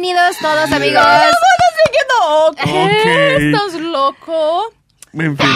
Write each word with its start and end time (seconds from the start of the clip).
Bienvenidos 0.00 0.38
todos, 0.38 0.72
amigos. 0.72 1.02
No, 2.08 2.52
¿qué? 2.56 2.70
Ok. 2.70 3.42
¿Estás 3.42 3.74
loco? 3.82 4.72
En 5.12 5.36
fin. 5.36 5.46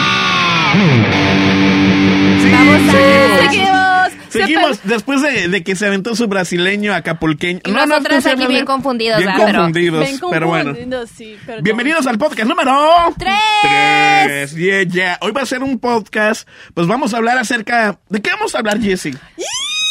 Sí, 2.41 2.51
Vamos 2.51 2.81
a- 2.87 2.91
seguimos. 2.91 3.39
Seguimos. 3.39 4.11
Seguimos 4.29 4.79
después 4.83 5.21
de, 5.23 5.47
de 5.47 5.63
que 5.63 5.75
se 5.75 5.87
aventó 5.87 6.15
su 6.15 6.27
brasileño 6.27 6.93
acapulqueño. 6.93 7.61
Y 7.65 7.71
nosotras 7.71 8.03
¿cómo 8.07 8.21
se 8.21 8.29
aquí 8.31 8.45
bien 8.45 8.65
confundidos, 8.65 9.17
Bien 9.17 9.31
¿verdad? 9.31 9.45
Pero- 9.47 9.57
confundidos, 9.63 10.09
pero 10.29 10.47
bueno. 10.47 10.71
confundidos, 10.73 11.09
sí. 11.09 11.37
Bienvenidos 11.63 12.05
al 12.05 12.19
podcast 12.19 12.47
número 12.47 13.15
Tres. 13.17 13.33
Tres. 13.63 14.55
Yeah, 14.55 14.83
yeah. 14.83 15.17
Hoy 15.21 15.31
va 15.31 15.41
a 15.41 15.45
ser 15.47 15.63
un 15.63 15.79
podcast. 15.79 16.47
Pues 16.75 16.85
vamos 16.85 17.15
a 17.15 17.17
hablar 17.17 17.39
acerca. 17.39 17.97
¿De 18.09 18.21
qué 18.21 18.29
vamos 18.29 18.53
a 18.53 18.59
hablar, 18.59 18.79
Jessie? 18.79 19.15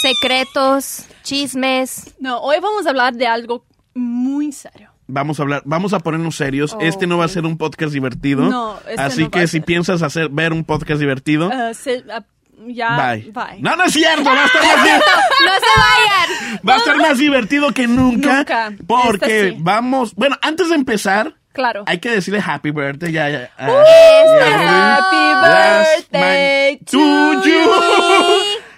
Secretos, 0.00 1.06
chismes. 1.24 2.14
No, 2.20 2.38
hoy 2.38 2.58
vamos 2.62 2.86
a 2.86 2.90
hablar 2.90 3.14
de 3.14 3.26
algo 3.26 3.64
muy 3.94 4.52
serio. 4.52 4.90
Vamos 5.06 5.38
a 5.38 5.42
hablar, 5.42 5.62
vamos 5.66 5.92
a 5.92 5.98
ponernos 6.00 6.36
serios. 6.36 6.72
Oh, 6.74 6.78
este 6.80 7.06
no 7.06 7.18
va 7.18 7.26
a 7.26 7.28
ser 7.28 7.44
un 7.44 7.58
podcast 7.58 7.92
divertido. 7.92 8.42
No, 8.48 8.78
este 8.88 9.00
así 9.02 9.20
no 9.22 9.26
va 9.26 9.30
que 9.32 9.40
a 9.40 9.46
si 9.46 9.58
ser. 9.58 9.64
piensas 9.64 10.02
hacer 10.02 10.28
ver 10.30 10.52
un 10.52 10.64
podcast 10.64 10.98
divertido, 11.00 11.50
Ah, 11.52 11.74
se- 11.74 12.02
ah, 12.10 12.22
ya, 12.66 12.96
bye. 12.96 13.30
bye. 13.32 13.60
No, 13.60 13.76
no 13.76 13.84
es 13.84 13.92
cierto. 13.92 14.24
Va 14.24 14.42
a 14.42 14.46
estar 14.46 14.62
más, 14.64 14.84
di- 14.84 14.90
¡No 15.44 15.52
se 15.52 15.80
vayan! 15.80 16.60
va 16.66 16.74
a 16.74 16.76
estar 16.78 16.96
más 16.96 17.18
divertido 17.18 17.72
que 17.72 17.86
nunca. 17.86 18.38
Nunca. 18.38 18.72
Porque 18.86 19.40
Este 19.40 19.50
sí. 19.50 19.56
vamos. 19.60 20.14
Bueno, 20.14 20.36
antes 20.40 20.70
de 20.70 20.74
empezar, 20.76 21.34
Claro. 21.52 21.84
hay 21.86 21.98
que 21.98 22.10
decirle 22.10 22.40
happy 22.44 22.70
birthday. 22.70 23.12
Ya, 23.12 23.28
ya. 23.28 23.50
ya, 23.58 24.96
Happy 24.96 26.06
birthday 26.10 26.78
to 26.90 27.42
you. 27.44 27.70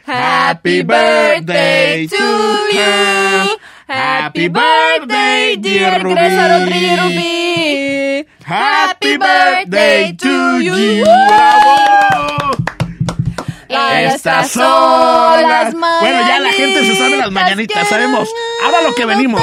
Happy 0.07 0.83
birthday 0.83 2.07
to 2.09 2.17
you. 2.73 3.57
Happy 3.89 4.48
birthday, 4.48 5.56
dear 5.56 6.03
Ruby. 6.03 6.19
Happy 8.45 9.17
birthday 9.17 10.12
to 10.12 10.61
you. 10.61 11.05
¡Bravo! 11.05 12.56
Estas 13.69 14.51
son 14.51 15.43
las 15.43 15.73
Bueno, 15.73 16.20
ya 16.27 16.41
la 16.41 16.53
gente 16.53 16.84
se 16.84 16.97
sabe 16.97 17.17
las 17.17 17.31
mañanitas, 17.31 17.89
sabemos. 17.89 18.28
Ahora 18.65 18.83
lo 18.83 18.95
que 18.95 19.05
venimos. 19.05 19.43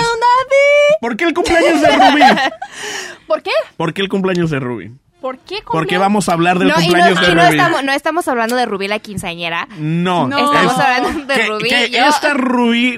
¿Por 0.99 1.15
qué 1.15 1.25
el 1.25 1.33
cumpleaños 1.33 1.81
de 1.81 1.87
Ruby? 1.87 2.21
¿Por 3.27 3.41
qué? 3.41 3.51
¿Por 3.77 3.93
qué 3.93 4.01
el 4.01 4.09
cumpleaños 4.09 4.49
de 4.49 4.59
Ruby? 4.59 4.91
¿Por 5.23 5.37
qué? 5.39 5.55
Porque 5.55 5.63
cumpleaños? 5.95 6.01
vamos 6.01 6.27
a 6.27 6.33
hablar 6.33 6.59
del 6.59 6.67
No, 6.67 6.73
y 6.73 6.77
no, 6.79 6.83
cumpleaños 6.83 7.19
de 7.21 7.25
y 7.31 7.35
no 7.35 7.41
Ruby. 7.45 7.55
estamos, 7.57 7.83
no 7.85 7.91
estamos 7.93 8.27
hablando 8.27 8.55
de 8.57 8.65
Rubí 8.65 8.89
la 8.89 8.99
quinceañera. 8.99 9.69
No, 9.77 10.27
No. 10.27 10.37
Estamos 10.37 10.73
es- 10.73 10.79
hablando 10.79 11.25
de 11.33 11.33
que, 11.39 11.45
Rubí. 11.47 11.69
que 11.69 11.89
Yo- 11.91 12.05
esta 12.05 12.33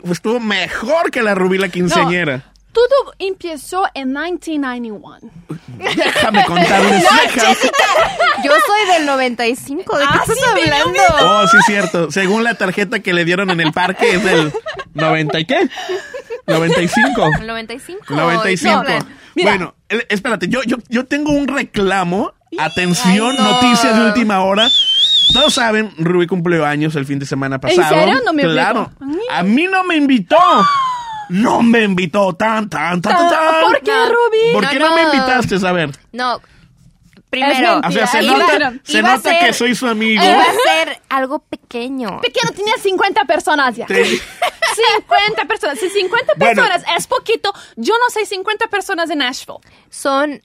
pues, 0.01 0.13
estuvo 0.13 0.39
mejor 0.39 1.11
que 1.11 1.21
la 1.21 1.35
Rubí 1.35 1.59
la 1.59 1.69
quinceañera. 1.69 2.41
Todo 2.73 3.13
empezó 3.19 3.85
en 3.93 4.07
1991. 4.11 5.19
Déjame 5.77 6.45
contarles. 6.45 7.03
déjame- 7.35 7.55
Yo 8.43 8.51
soy 8.51 8.93
del 8.97 9.05
95. 9.05 9.97
¿De 9.97 10.03
qué 10.05 10.09
Ah, 10.11 10.19
estás 10.23 10.35
sí, 10.37 10.61
hablando? 10.71 10.99
Oh, 11.21 11.47
sí, 11.47 11.57
cierto. 11.67 12.11
Según 12.11 12.43
la 12.43 12.55
tarjeta 12.55 13.01
que 13.01 13.13
le 13.13 13.23
dieron 13.23 13.51
en 13.51 13.61
el 13.61 13.71
parque 13.71 14.15
es 14.15 14.23
del 14.23 14.51
90 14.95 15.39
y 15.41 15.45
qué? 15.45 15.69
95. 16.47 17.31
El 17.39 17.47
95. 17.47 18.03
95. 18.09 18.83
No, 18.83 19.05
Mira. 19.35 19.51
Bueno, 19.51 19.75
espérate, 20.09 20.47
yo, 20.47 20.61
yo, 20.63 20.77
yo 20.89 21.05
tengo 21.05 21.31
un 21.31 21.47
reclamo. 21.47 22.33
Atención, 22.57 23.35
Ay, 23.37 23.43
no. 23.43 23.51
noticias 23.51 23.95
de 23.99 24.05
última 24.05 24.41
hora. 24.43 24.67
Todos 25.33 25.53
saben, 25.55 25.91
Rubí 25.97 26.27
cumplió 26.27 26.65
años 26.65 26.95
el 26.95 27.05
fin 27.05 27.19
de 27.19 27.25
semana 27.25 27.59
pasado. 27.59 27.95
serio? 27.95 28.21
No 28.25 28.31
me 28.33 28.43
Claro. 28.43 28.91
A 29.31 29.43
mí 29.43 29.65
no 29.69 29.83
me 29.83 29.95
invitó. 29.97 30.37
No 31.29 31.63
me 31.63 31.83
invitó 31.83 32.33
tan, 32.33 32.69
tan, 32.69 33.01
tan, 33.01 33.13
tan, 33.17 33.29
tan. 33.29 33.61
¿Por 33.63 33.81
qué, 33.81 33.91
No. 33.91 34.05
Rubí? 34.05 34.53
¿Por 34.53 34.63
No, 34.63 34.69
qué 34.69 34.79
no, 34.79 34.89
no. 34.89 34.95
me 34.95 35.01
invitaste 35.03 35.67
a 35.67 35.71
ver? 35.71 35.89
No. 36.13 36.39
Primero. 37.39 37.81
O 37.87 37.91
sea, 37.91 38.07
se 38.07 38.21
Iba- 38.21 38.37
nota, 38.37 38.73
se 38.83 38.97
iba 38.99 39.09
a 39.13 39.15
nota 39.17 39.29
ser- 39.29 39.39
que 39.45 39.53
soy 39.53 39.75
su 39.75 39.87
amigo. 39.87 40.23
Iba 40.23 40.41
a 40.41 40.53
ser 40.85 41.01
algo 41.09 41.39
pequeño. 41.39 42.21
Pequeño, 42.21 42.51
tenía 42.55 42.73
50 42.81 43.25
personas 43.25 43.75
ya. 43.75 43.87
Sí. 43.87 44.19
50 44.75 45.45
personas. 45.45 45.79
Si 45.79 45.89
50 45.89 46.33
Bueno. 46.37 46.61
personas 46.63 46.83
es 46.97 47.07
poquito, 47.07 47.53
yo 47.75 47.93
no 47.97 48.09
sé 48.09 48.25
50 48.25 48.67
personas 48.67 49.09
en 49.09 49.19
Nashville. 49.19 49.59
Son. 49.89 50.41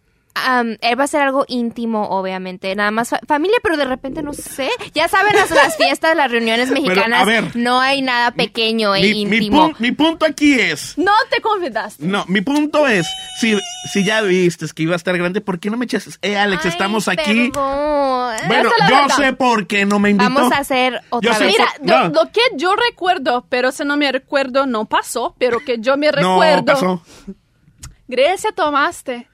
Él 0.80 0.98
va 0.98 1.04
a 1.04 1.06
ser 1.06 1.22
algo 1.22 1.44
íntimo, 1.48 2.08
obviamente. 2.08 2.74
Nada 2.74 2.90
más 2.90 3.10
fa- 3.10 3.20
familia, 3.26 3.56
pero 3.62 3.76
de 3.76 3.84
repente 3.84 4.22
no 4.22 4.32
sé. 4.32 4.70
Ya 4.94 5.08
saben, 5.08 5.34
las, 5.34 5.50
las 5.50 5.76
fiestas, 5.76 6.16
las 6.16 6.30
reuniones 6.30 6.68
Pero, 6.70 6.82
mexicanas, 6.82 7.22
a 7.22 7.24
ver. 7.24 7.56
no 7.56 7.80
hay 7.80 8.00
nada 8.00 8.30
pequeño 8.30 8.94
e 8.94 9.00
mi 9.02 9.22
íntimo. 9.22 9.70
pun- 9.70 9.76
mi 9.78 9.92
punto 9.92 10.24
aquí 10.24 10.58
es. 10.58 10.96
No 10.96 11.12
te 11.30 11.40
convidaste. 11.40 12.04
No, 12.06 12.24
mi 12.28 12.40
punto 12.40 12.86
es, 12.86 13.06
si, 13.40 13.58
si 13.92 14.04
ya 14.04 14.22
viste 14.22 14.66
que 14.74 14.84
iba 14.84 14.94
a 14.94 14.96
estar 14.96 15.16
grande, 15.18 15.40
¿por 15.40 15.58
qué 15.58 15.68
no 15.70 15.76
me 15.76 15.84
echaste? 15.84 16.10
Eh, 16.22 16.36
Alex, 16.38 16.64
Ay, 16.64 16.70
estamos 16.70 17.08
aquí. 17.08 17.50
perdón. 17.52 18.36
Bueno, 18.48 18.70
yo 18.88 18.96
verdad. 18.96 19.16
sé 19.16 19.32
por 19.32 19.66
qué 19.66 19.84
no 19.84 19.98
me 19.98 20.10
invitó. 20.10 20.30
Vamos 20.32 20.52
a 20.52 20.58
hacer 20.58 21.00
otra 21.10 21.32
Yo 21.34 21.38
vez. 21.40 21.48
Mira, 21.52 21.68
lo, 21.82 22.08
no. 22.08 22.22
lo 22.24 22.30
que 22.32 22.40
yo 22.56 22.74
recuerdo, 22.76 23.44
pero 23.48 23.72
si 23.72 23.84
no 23.84 23.96
me 23.96 24.10
recuerdo, 24.12 24.66
no 24.66 24.84
pasó, 24.86 25.34
pero 25.38 25.58
que 25.60 25.78
yo 25.80 25.96
me 25.96 26.06
No, 26.06 26.12
recuerdo. 26.12 26.64
pasó. 26.64 27.02
Grecia, 28.08 28.52
tomaste 28.52 29.28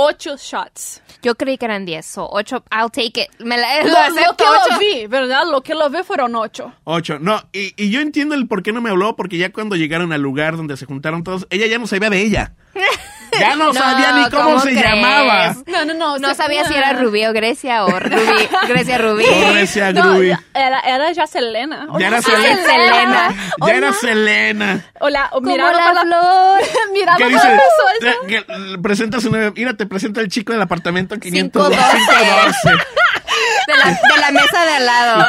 ocho 0.00 0.36
shots. 0.36 1.02
Yo 1.22 1.34
creí 1.34 1.58
que 1.58 1.64
eran 1.64 1.84
10 1.84 2.18
o 2.18 2.28
8. 2.30 2.64
I'll 2.70 2.90
take 2.90 3.20
it. 3.22 3.40
Me 3.40 3.58
la, 3.58 3.82
Lo, 3.82 3.88
lo 3.88 3.92
lo 3.94 3.98
acepto, 3.98 4.36
que 4.36 4.44
ocho. 4.44 4.72
lo 4.74 4.78
vi, 4.78 5.06
¿verdad? 5.08 5.42
Lo 5.50 5.60
que 5.62 5.74
lo 5.74 5.90
vi 5.90 6.04
fueron 6.04 6.36
ocho. 6.36 6.72
Ocho. 6.84 7.18
No, 7.18 7.42
y, 7.52 7.72
y 7.76 7.90
yo 7.90 8.00
entiendo 8.00 8.36
el 8.36 8.46
por 8.46 8.62
qué 8.62 8.72
no 8.72 8.80
me 8.80 8.90
habló, 8.90 9.16
porque 9.16 9.36
ya 9.38 9.50
cuando 9.52 9.74
llegaron 9.74 10.12
al 10.12 10.22
lugar 10.22 10.56
donde 10.56 10.76
se 10.76 10.86
juntaron 10.86 11.24
todos, 11.24 11.46
ella 11.50 11.66
ya 11.66 11.78
no 11.78 11.88
sabía 11.88 12.10
de 12.10 12.22
ella. 12.22 12.54
Ya 13.40 13.56
no, 13.56 13.66
No, 13.66 13.72
sabía 13.74 14.12
ni 14.12 14.30
cómo, 14.30 14.42
¿cómo 14.44 14.60
se 14.60 14.70
crees? 14.70 14.84
llamaba. 14.84 15.54
No, 15.66 15.84
no, 15.84 15.94
no. 15.94 16.18
No 16.18 16.28
se- 16.30 16.34
sabía 16.34 16.64
si 16.64 16.74
era 16.74 16.92
Rubí 16.94 17.24
o 17.26 17.32
Grecia 17.32 17.84
o 17.84 17.98
Rubí, 18.00 18.48
Grecia 18.68 18.98
Rubí. 18.98 19.24
Grecia 19.24 19.92
No, 19.92 20.14
Gruy. 20.14 20.32
era, 20.54 20.80
era 20.80 21.12
ya 21.12 21.26
Selena. 21.26 21.86
Ya 21.98 22.06
era 22.08 22.18
Hola, 22.18 22.22
Selena. 22.22 22.64
Selena. 22.64 23.34
Ya 23.66 23.74
era 23.74 23.92
Selena. 23.92 24.84
Hola, 25.00 25.28
Como 25.32 25.50
mirando 25.50 25.78
la 25.78 26.00
flor. 26.02 26.60
¿Qué 27.18 27.28
dice? 27.28 27.58
que- 28.28 28.78
presenta 28.82 29.20
su 29.20 29.30
nueva. 29.30 29.52
Mira, 29.54 29.74
te 29.74 29.86
presenta 29.86 30.20
el 30.20 30.28
chico 30.28 30.52
del 30.52 30.62
apartamento 30.62 31.16
512. 31.18 31.76
512. 31.76 32.70
De 33.68 33.76
la, 33.76 33.84
de 33.84 34.20
la 34.20 34.30
mesa 34.32 34.64
de 34.64 34.72
al 34.76 34.86
lado. 34.86 35.26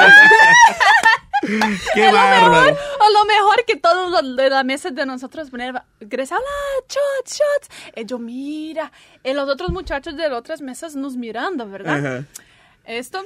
Qué 1.93 2.03
A 2.03 2.11
lo 2.11 2.49
mejor, 2.49 2.69
a 2.69 3.09
lo 3.11 3.25
mejor 3.25 3.65
que 3.65 3.75
todos 3.77 4.11
los 4.11 4.35
de 4.35 4.49
la 4.49 4.63
mesa 4.63 4.91
de 4.91 5.05
nosotros 5.05 5.49
poner 5.49 5.81
Grecia, 5.99 6.37
hola, 6.37 6.85
shots, 6.87 7.39
shots. 7.39 7.93
Y 7.95 8.05
yo, 8.05 8.19
mira, 8.19 8.91
y 9.23 9.33
los 9.33 9.49
otros 9.49 9.69
muchachos 9.69 10.15
de 10.15 10.29
las 10.29 10.37
otras 10.37 10.61
mesas 10.61 10.95
nos 10.95 11.15
mirando, 11.15 11.67
¿verdad? 11.69 12.05
Ajá. 12.05 12.25
Esto. 12.85 13.23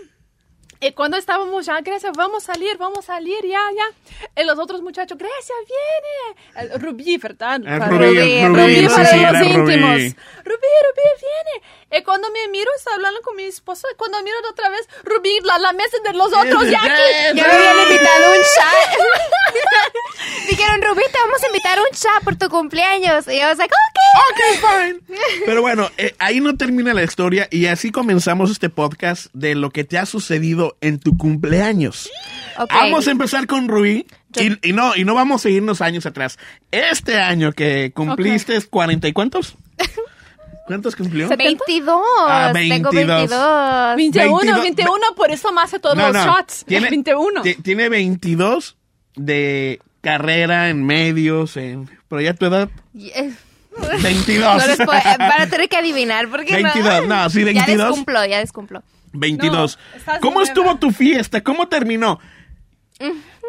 Y 0.79 0.91
cuando 0.91 1.17
estábamos 1.17 1.65
ya, 1.65 1.79
Grecia, 1.81 2.11
vamos 2.15 2.43
a 2.49 2.53
salir, 2.53 2.77
vamos 2.77 2.99
a 2.99 3.13
salir, 3.13 3.37
ya, 3.43 3.61
ya. 3.75 4.41
Y 4.41 4.45
los 4.45 4.59
otros 4.59 4.81
muchachos, 4.81 5.17
Grecia, 5.17 5.55
viene. 5.67 6.73
El 6.73 6.79
Rubí, 6.81 7.17
¿verdad? 7.17 7.61
Para- 7.61 7.87
Rubí, 7.87 8.07
Rubí, 8.07 8.45
Rubí, 8.47 8.75
Rubí, 8.81 8.87
para 8.87 9.05
sí, 9.05 9.19
los 9.19 9.35
íntimos. 9.47 9.65
Rubí. 9.65 10.15
Rubí, 10.45 10.69
Rubí, 10.85 11.09
viene. 11.21 11.65
Y 11.99 12.03
cuando 12.03 12.29
me 12.31 12.47
miro, 12.49 12.69
está 12.75 12.93
hablando 12.95 13.21
con 13.21 13.35
mi 13.35 13.43
esposa. 13.43 13.87
y 13.91 13.95
Cuando 13.95 14.21
miro 14.23 14.35
otra 14.49 14.69
vez, 14.69 14.87
Rubí, 15.03 15.39
la, 15.43 15.57
la 15.59 15.73
mesa 15.73 15.97
de 16.03 16.13
los 16.13 16.33
otros, 16.33 16.69
ya 16.69 16.79
aquí. 16.79 16.89
Ya 17.35 17.47
me 17.47 17.53
habían 17.53 17.79
invitado 17.89 18.31
un 18.31 18.37
chat. 18.55 18.99
Dijeron, 20.49 20.81
Rubí, 20.81 21.03
te 21.11 21.17
vamos 21.19 21.43
a 21.43 21.47
invitar 21.47 21.79
un 21.79 21.95
chat 21.95 22.23
por 22.23 22.35
tu 22.35 22.49
cumpleaños. 22.49 23.27
Y 23.27 23.39
yo 23.39 23.47
was 23.47 23.57
like, 23.57 23.73
ok. 23.73 23.99
Ok, 24.31 24.59
fine. 24.59 24.99
Pero 25.45 25.61
bueno, 25.61 25.89
eh, 25.97 26.15
ahí 26.19 26.39
no 26.39 26.55
termina 26.55 26.93
la 26.93 27.03
historia 27.03 27.47
y 27.49 27.65
así 27.67 27.91
comenzamos 27.91 28.51
este 28.51 28.69
podcast 28.69 29.27
de 29.33 29.55
lo 29.55 29.71
que 29.71 29.83
te 29.83 29.97
ha 29.97 30.05
sucedido 30.05 30.62
en 30.81 30.99
tu 30.99 31.17
cumpleaños. 31.17 32.09
Vamos 32.69 33.07
a 33.07 33.11
empezar 33.11 33.47
con 33.47 33.67
Rubí 33.67 34.05
y, 34.35 34.69
y 34.69 34.73
no 34.73 34.95
y 34.95 35.03
no 35.05 35.13
vamos 35.15 35.45
a 35.45 35.49
irnos 35.49 35.81
años 35.81 36.05
atrás. 36.05 36.37
Este 36.71 37.19
año 37.19 37.51
que 37.53 37.91
cumpliste 37.93 38.59
cuarenta 38.63 39.07
y 39.07 39.13
cuántos? 39.13 39.55
¿Cuántos 40.67 40.95
cumplió? 40.95 41.27
22. 41.27 42.01
Ah, 42.21 42.51
Tengo 42.53 42.89
22. 42.91 43.29
22. 43.29 43.95
21, 43.97 44.35
22, 44.37 44.61
21, 44.61 44.97
por 45.15 45.29
eso 45.31 45.51
me 45.51 45.61
hace 45.61 45.77
todos 45.79 45.97
No, 45.97 46.09
los 46.11 46.25
no. 46.25 46.25
shots. 46.37 46.63
Tiene, 46.67 46.89
21. 46.89 47.41
ti- 47.41 47.55
Tiene 47.55 47.89
22 47.89 48.77
de 49.15 49.81
carrera 50.01 50.69
en 50.69 50.85
medios, 50.85 51.57
en, 51.57 51.89
pero 52.07 52.21
ya 52.21 52.33
tu 52.33 52.45
edad, 52.45 52.69
Eh, 52.97 53.33
22. 54.01 54.57
No 54.61 54.67
les 54.67 54.77
puedo- 54.77 55.01
para 55.17 55.47
tener 55.47 55.67
que 55.67 55.77
adivinar, 55.77 56.29
porque 56.29 56.53
22, 56.55 57.07
no, 57.07 57.29
sí, 57.29 57.43
22. 57.43 57.67
Ya 57.77 57.85
descumplo, 57.85 58.25
ya 58.25 58.39
descumplo. 58.39 58.83
22. 59.13 59.77
No, 59.93 59.97
estás 59.97 60.19
¿Cómo 60.19 60.41
estuvo 60.41 60.75
tu 60.77 60.91
fiesta? 60.91 61.41
¿Cómo 61.41 61.67
terminó? 61.67 62.19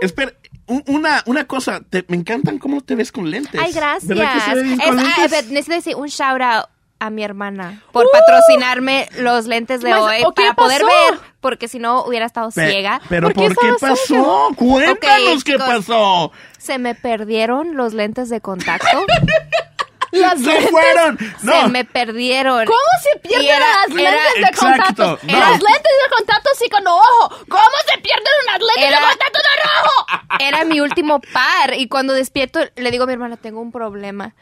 Espera, 0.00 0.32
un- 0.66 0.82
una, 0.87 1.22
una 1.26 1.44
cosa, 1.46 1.81
te- 1.88 2.05
me 2.08 2.16
encantan 2.16 2.58
cómo 2.58 2.81
te 2.81 2.94
ves 2.94 3.12
con 3.12 3.31
lentes. 3.31 3.61
Ay, 3.61 3.72
gracias. 3.72 4.16
Necesito 5.49 5.75
decir 5.75 5.96
un 5.96 6.08
shout 6.08 6.40
out 6.40 6.66
a 7.00 7.11
mi 7.11 7.22
hermana 7.22 7.82
por 7.93 8.06
patrocinarme 8.11 9.08
los 9.19 9.46
lentes 9.46 9.82
de 9.82 9.93
hoy 9.94 10.22
¿o 10.25 10.32
qué 10.32 10.43
para 10.44 10.55
poder 10.55 10.82
ver, 10.84 11.19
porque 11.40 11.69
si 11.69 11.78
no 11.78 12.02
hubiera 12.05 12.25
estado 12.25 12.50
Pe- 12.50 12.70
ciega. 12.70 13.00
Pero 13.08 13.28
¿Por 13.31 13.55
¿por 13.55 13.56
qué 13.56 13.72
pasó? 13.81 14.50
Cuéntanos 14.56 15.38
Ok, 15.38 15.43
qué 15.44 15.52
chicos. 15.52 15.67
pasó. 15.67 16.32
Se 16.58 16.78
me 16.78 16.94
perdieron 16.94 17.76
los 17.76 17.93
lentes 17.94 18.28
de 18.31 18.40
contacto. 18.40 18.87
Las 20.20 20.38
¡Se 20.40 20.46
lentes. 20.46 20.70
fueron! 20.70 21.19
No. 21.43 21.62
Se 21.62 21.69
me 21.69 21.84
perdieron. 21.84 22.66
¿Cómo 22.66 22.78
se 23.02 23.19
pierden 23.20 23.49
era- 23.49 23.66
las 23.87 23.88
lentes 23.88 24.14
era- 24.37 24.50
de 24.50 24.56
contacto? 24.56 25.19
no. 25.22 25.38
Las 25.38 25.50
lentes 25.52 25.93
de 26.02 26.16
contacto 26.16 26.50
sí 26.58 26.69
con 26.70 26.87
ojo. 26.87 27.28
¿Cómo 27.49 27.76
se 27.93 27.99
pierden 28.00 28.32
unas 28.49 28.58
lentes 28.61 28.84
Era- 28.88 29.00
de 29.00 29.06
contacto 29.06 29.38
de 29.38 29.62
rojo? 29.62 30.06
Era 30.40 30.64
mi 30.64 30.81
último 30.81 31.20
par 31.20 31.75
y 31.76 31.88
cuando 31.88 32.12
despierto 32.12 32.61
le 32.76 32.90
digo 32.90 33.05
a 33.05 33.06
mi 33.06 33.12
hermana, 33.14 33.37
tengo 33.37 33.61
un 33.61 33.72
problema. 33.72 34.34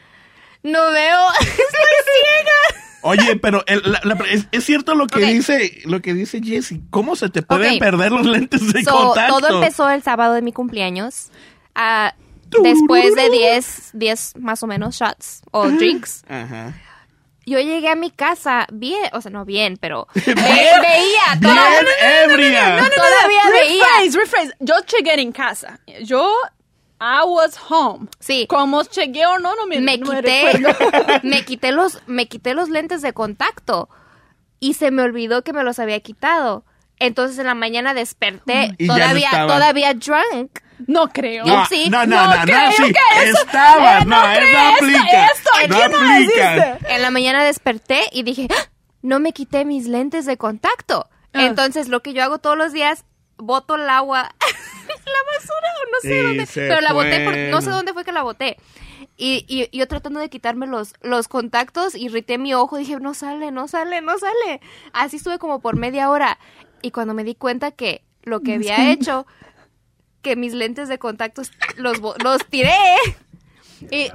No 0.63 0.91
veo, 0.91 1.31
estoy 1.39 1.55
ciega. 1.57 2.79
Oye, 3.05 3.35
pero 3.35 3.63
el- 3.67 3.81
la- 3.91 3.99
la- 4.03 4.17
es, 4.31 4.47
es 4.51 4.63
cierto 4.63 4.95
lo 4.95 5.07
que 5.07 5.19
dice 5.19 5.81
lo 5.85 6.01
que 6.01 6.13
dice 6.13 6.41
Jessie. 6.41 6.81
¿Cómo 6.89 7.15
se 7.17 7.29
te 7.29 7.41
pueden 7.41 7.77
perder 7.79 8.11
los 8.13 8.25
lentes 8.25 8.71
de 8.71 8.83
So, 8.83 8.91
contacto? 8.91 9.39
todo 9.39 9.55
empezó 9.61 9.89
el 9.89 10.01
sábado 10.03 10.33
de 10.35 10.41
mi 10.41 10.53
cumpleaños. 10.53 11.29
Ah. 11.75 12.13
Después 12.61 13.15
de 13.15 13.29
10, 13.29 13.89
10 13.93 14.33
más 14.39 14.61
o 14.63 14.67
menos 14.67 14.95
shots 14.95 15.41
o 15.51 15.67
drinks. 15.69 16.23
Ajá. 16.27 16.73
Yo 17.45 17.59
llegué 17.59 17.89
a 17.89 17.95
mi 17.95 18.09
casa 18.09 18.67
bien, 18.71 19.09
o 19.11 19.19
sea, 19.19 19.29
no 19.31 19.43
bien, 19.43 19.75
pero 19.75 20.07
ve- 20.15 20.21
Bien. 20.25 20.35
veía, 20.45 21.35
Bien 21.39 21.41
todavía, 21.41 22.23
ebria. 22.23 22.89
todavía 22.95 23.41
veía. 23.51 23.83
Rephrase, 23.99 24.17
rephrase. 24.19 24.51
Yo 24.61 24.75
llegué 24.97 25.21
en 25.21 25.31
casa. 25.33 25.79
Yo, 26.03 26.31
I 27.01 27.25
was 27.27 27.59
home. 27.69 28.07
Sí. 28.19 28.45
¿Cómo 28.47 28.83
llegué 28.83 29.25
o 29.25 29.39
no? 29.39 29.55
No 29.55 29.67
me, 29.67 29.81
me 29.81 29.97
no 29.97 30.09
quité, 30.09 30.53
me 31.23 31.43
quité 31.43 31.73
los, 31.73 31.99
me 32.07 32.27
quité 32.29 32.53
los 32.53 32.69
lentes 32.69 33.01
de 33.01 33.11
contacto 33.11 33.89
y 34.61 34.75
se 34.75 34.91
me 34.91 35.01
olvidó 35.01 35.43
que 35.43 35.51
me 35.51 35.63
los 35.65 35.79
había 35.79 35.99
quitado. 35.99 36.63
Entonces 37.05 37.37
en 37.39 37.45
la 37.47 37.55
mañana 37.55 37.93
desperté 37.93 38.75
Y 38.77 38.85
no 38.87 38.95
todavía, 38.95 39.29
todavía 39.31 39.93
drunk. 39.93 40.59
No 40.87 41.07
creo. 41.09 41.45
No, 41.45 41.65
Sí. 41.67 41.89
no, 41.89 42.05
no, 42.05 42.27
no, 42.27 42.35
no, 42.35 42.41
creo 42.43 42.71
sí. 42.71 42.83
que 42.91 43.29
eso- 43.29 43.41
Estaba, 43.45 43.99
eh, 43.99 44.05
no, 44.05 44.27
no 44.27 44.33
creo 44.35 44.61
no 44.61 44.75
aplica. 44.75 45.25
esto 45.27 45.49
no 45.69 45.77
no 45.89 45.97
aplica. 46.15 46.77
En 46.89 47.01
la 47.01 47.11
mañana 47.11 47.43
desperté 47.43 48.01
y 48.11 48.23
dije, 48.23 48.47
¡Ah! 48.51 48.69
no 49.01 49.19
me 49.19 49.31
quité 49.33 49.65
mis 49.65 49.87
lentes 49.87 50.25
de 50.25 50.37
contacto. 50.37 51.07
Ah. 51.33 51.45
Entonces 51.45 51.87
lo 51.87 52.01
que 52.01 52.13
yo 52.13 52.23
hago 52.23 52.39
todos 52.39 52.57
los 52.57 52.73
días, 52.73 53.05
boto 53.37 53.75
el 53.75 53.89
agua 53.89 54.33
la 54.41 55.37
basura 55.37 55.69
o 55.79 55.91
no 55.91 55.99
sé 56.01 56.07
Sí, 56.09 56.21
dónde, 56.21 56.47
pero 56.53 56.81
la 56.81 56.93
boté, 56.93 57.23
por- 57.25 57.37
no 57.37 57.61
sé 57.61 57.69
dónde 57.69 57.93
fue 57.93 58.03
que 58.03 58.11
la 58.11 58.23
boté. 58.23 58.57
Y, 59.15 59.45
y 59.47 59.77
yo 59.77 59.87
tratando 59.87 60.19
de 60.19 60.29
quitarme 60.29 60.65
los, 60.65 60.95
los 61.01 61.27
contactos, 61.27 61.93
irrité 61.95 62.37
mi 62.39 62.53
ojo, 62.55 62.77
dije, 62.77 62.97
no 62.99 63.13
sale, 63.13 63.51
no 63.51 63.67
sale, 63.67 64.01
no 64.01 64.17
sale. 64.17 64.59
Así 64.91 65.17
estuve 65.17 65.37
como 65.39 65.59
por 65.61 65.75
media 65.77 66.09
hora. 66.09 66.39
Y 66.83 66.91
cuando 66.91 67.15
me 67.15 67.23
di 67.23 67.33
cuenta 67.33 67.71
que 67.71 68.03
lo 68.23 68.41
que 68.41 68.53
había 68.55 68.91
hecho, 68.91 69.25
que 70.21 70.35
mis 70.35 70.53
lentes 70.53 70.87
de 70.89 70.99
contactos 70.99 71.51
los, 71.77 71.99
bo- 71.99 72.15
los 72.23 72.45
tiré. 72.45 72.71
Y, 73.91 74.09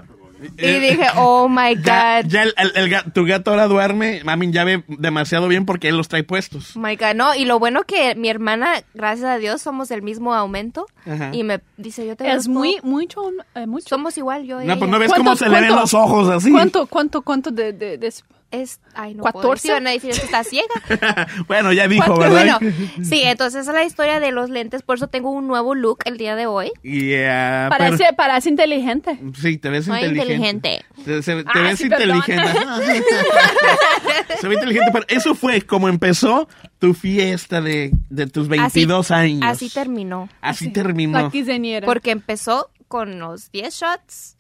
y 0.57 0.79
dije, 0.79 1.07
oh 1.17 1.49
my 1.49 1.73
Eh, 1.73 1.77
Ya, 1.83 2.23
God. 2.23 2.31
ya 2.31 2.43
el, 2.45 2.55
el- 2.57 2.93
el 2.95 3.13
tu 3.13 3.25
gato 3.27 3.51
ahora 3.51 3.67
duerme, 3.67 4.23
mami, 4.25 4.53
ya 4.53 4.63
ve 4.65 4.85
demasiado 4.87 5.49
bien 5.49 5.67
porque 5.67 5.89
él 5.89 5.97
los 5.97 6.07
trae 6.09 6.23
puestos. 6.23 6.77
Oh 6.77 6.79
my 6.81 6.95
God, 6.97 7.15
no, 7.17 7.35
y 7.35 7.45
lo 7.45 7.59
bueno 7.59 7.83
que 7.83 8.15
mi 8.15 8.29
hermana, 8.29 8.73
gracias 8.95 9.29
a 9.29 9.39
Dios, 9.39 9.61
somos 9.61 9.89
del 9.89 10.01
mismo 10.03 10.33
aumento. 10.35 10.87
Ajá. 11.05 11.31
Y 11.35 11.43
me 11.43 11.61
dice, 11.77 12.07
yo 12.07 12.17
te 12.17 12.31
Es 12.31 12.47
muy, 12.49 12.79
mucho, 12.85 13.31
eh, 13.57 13.67
mucho. 13.67 13.89
Somos 13.89 14.17
igual, 14.17 14.45
yo 14.45 14.61
No, 14.61 14.79
pues 14.79 14.83
ella. 14.83 14.87
no 14.87 14.99
ves 15.01 15.09
¿Cuánto- 15.09 15.25
cómo 15.25 15.37
se 15.37 15.49
le 15.49 15.61
ven 15.61 15.75
los 15.75 15.93
ojos 15.93 16.29
así. 16.31 16.53
¿Cuánto, 16.53 16.87
cuánto, 16.87 17.23
cuánto 17.23 17.51
de, 17.51 17.73
de, 17.73 17.99
de- 17.99 18.13
Es, 18.51 18.81
ay, 18.95 19.13
no 19.15 19.23
puedo 19.25 19.35
14? 19.51 19.61
decir, 19.69 19.73
van 19.75 19.87
a 19.87 19.91
decir 19.91 20.11
es 20.11 20.21
que 20.21 20.25
está 20.25 20.43
ciega. 20.43 21.27
bueno, 21.49 21.71
ya 21.75 21.87
dijo. 21.87 22.17
¿verdad? 22.17 22.59
bueno, 22.59 22.75
sí, 23.05 23.21
entonces 23.23 23.61
esa 23.61 23.73
es 23.73 23.75
la 23.75 23.85
historia 23.85 24.21
de 24.21 24.33
los 24.33 24.49
lentes, 24.49 24.81
por 24.83 24.97
eso 24.97 25.09
tengo 25.09 25.31
un 25.31 25.47
nuevo 25.47 25.75
look 25.75 25.99
el 26.07 26.17
día 26.17 26.35
de 26.35 26.47
hoy. 26.47 26.71
Yeah, 26.83 27.67
parece, 27.69 27.99
pero- 27.99 28.17
parece 28.17 28.49
inteligente. 28.49 29.19
sí, 29.39 29.59
te 29.59 29.69
ves 29.69 29.87
Muy 29.87 29.99
inteligente. 29.99 30.77
inteligente. 30.77 30.85
Te, 31.05 31.23
se- 31.23 31.45
te 31.45 31.51
Ah, 31.55 31.63
ves 31.63 31.79
sí, 31.79 31.85
inteligente. 31.85 32.37
se 34.41 34.49
ve 34.49 34.55
inteligente, 34.55 34.91
pero 34.93 35.05
eso 35.09 35.35
fue 35.35 35.63
como 35.63 35.89
empezó 35.89 36.49
tu 36.79 36.95
fiesta 36.95 37.61
de, 37.61 37.91
de 38.09 38.27
tus 38.29 38.49
22 38.49 39.11
años. 39.11 39.43
Así 39.45 39.69
terminó. 39.69 40.29
Así 40.41 40.71
terminó. 40.71 41.21
La 41.21 41.31
quinceañera. 41.31 41.87
Porque 41.87 42.11
empezó 42.13 42.71
con 42.89 43.19
los 43.19 43.51
10 43.53 43.75
shots 43.75 44.37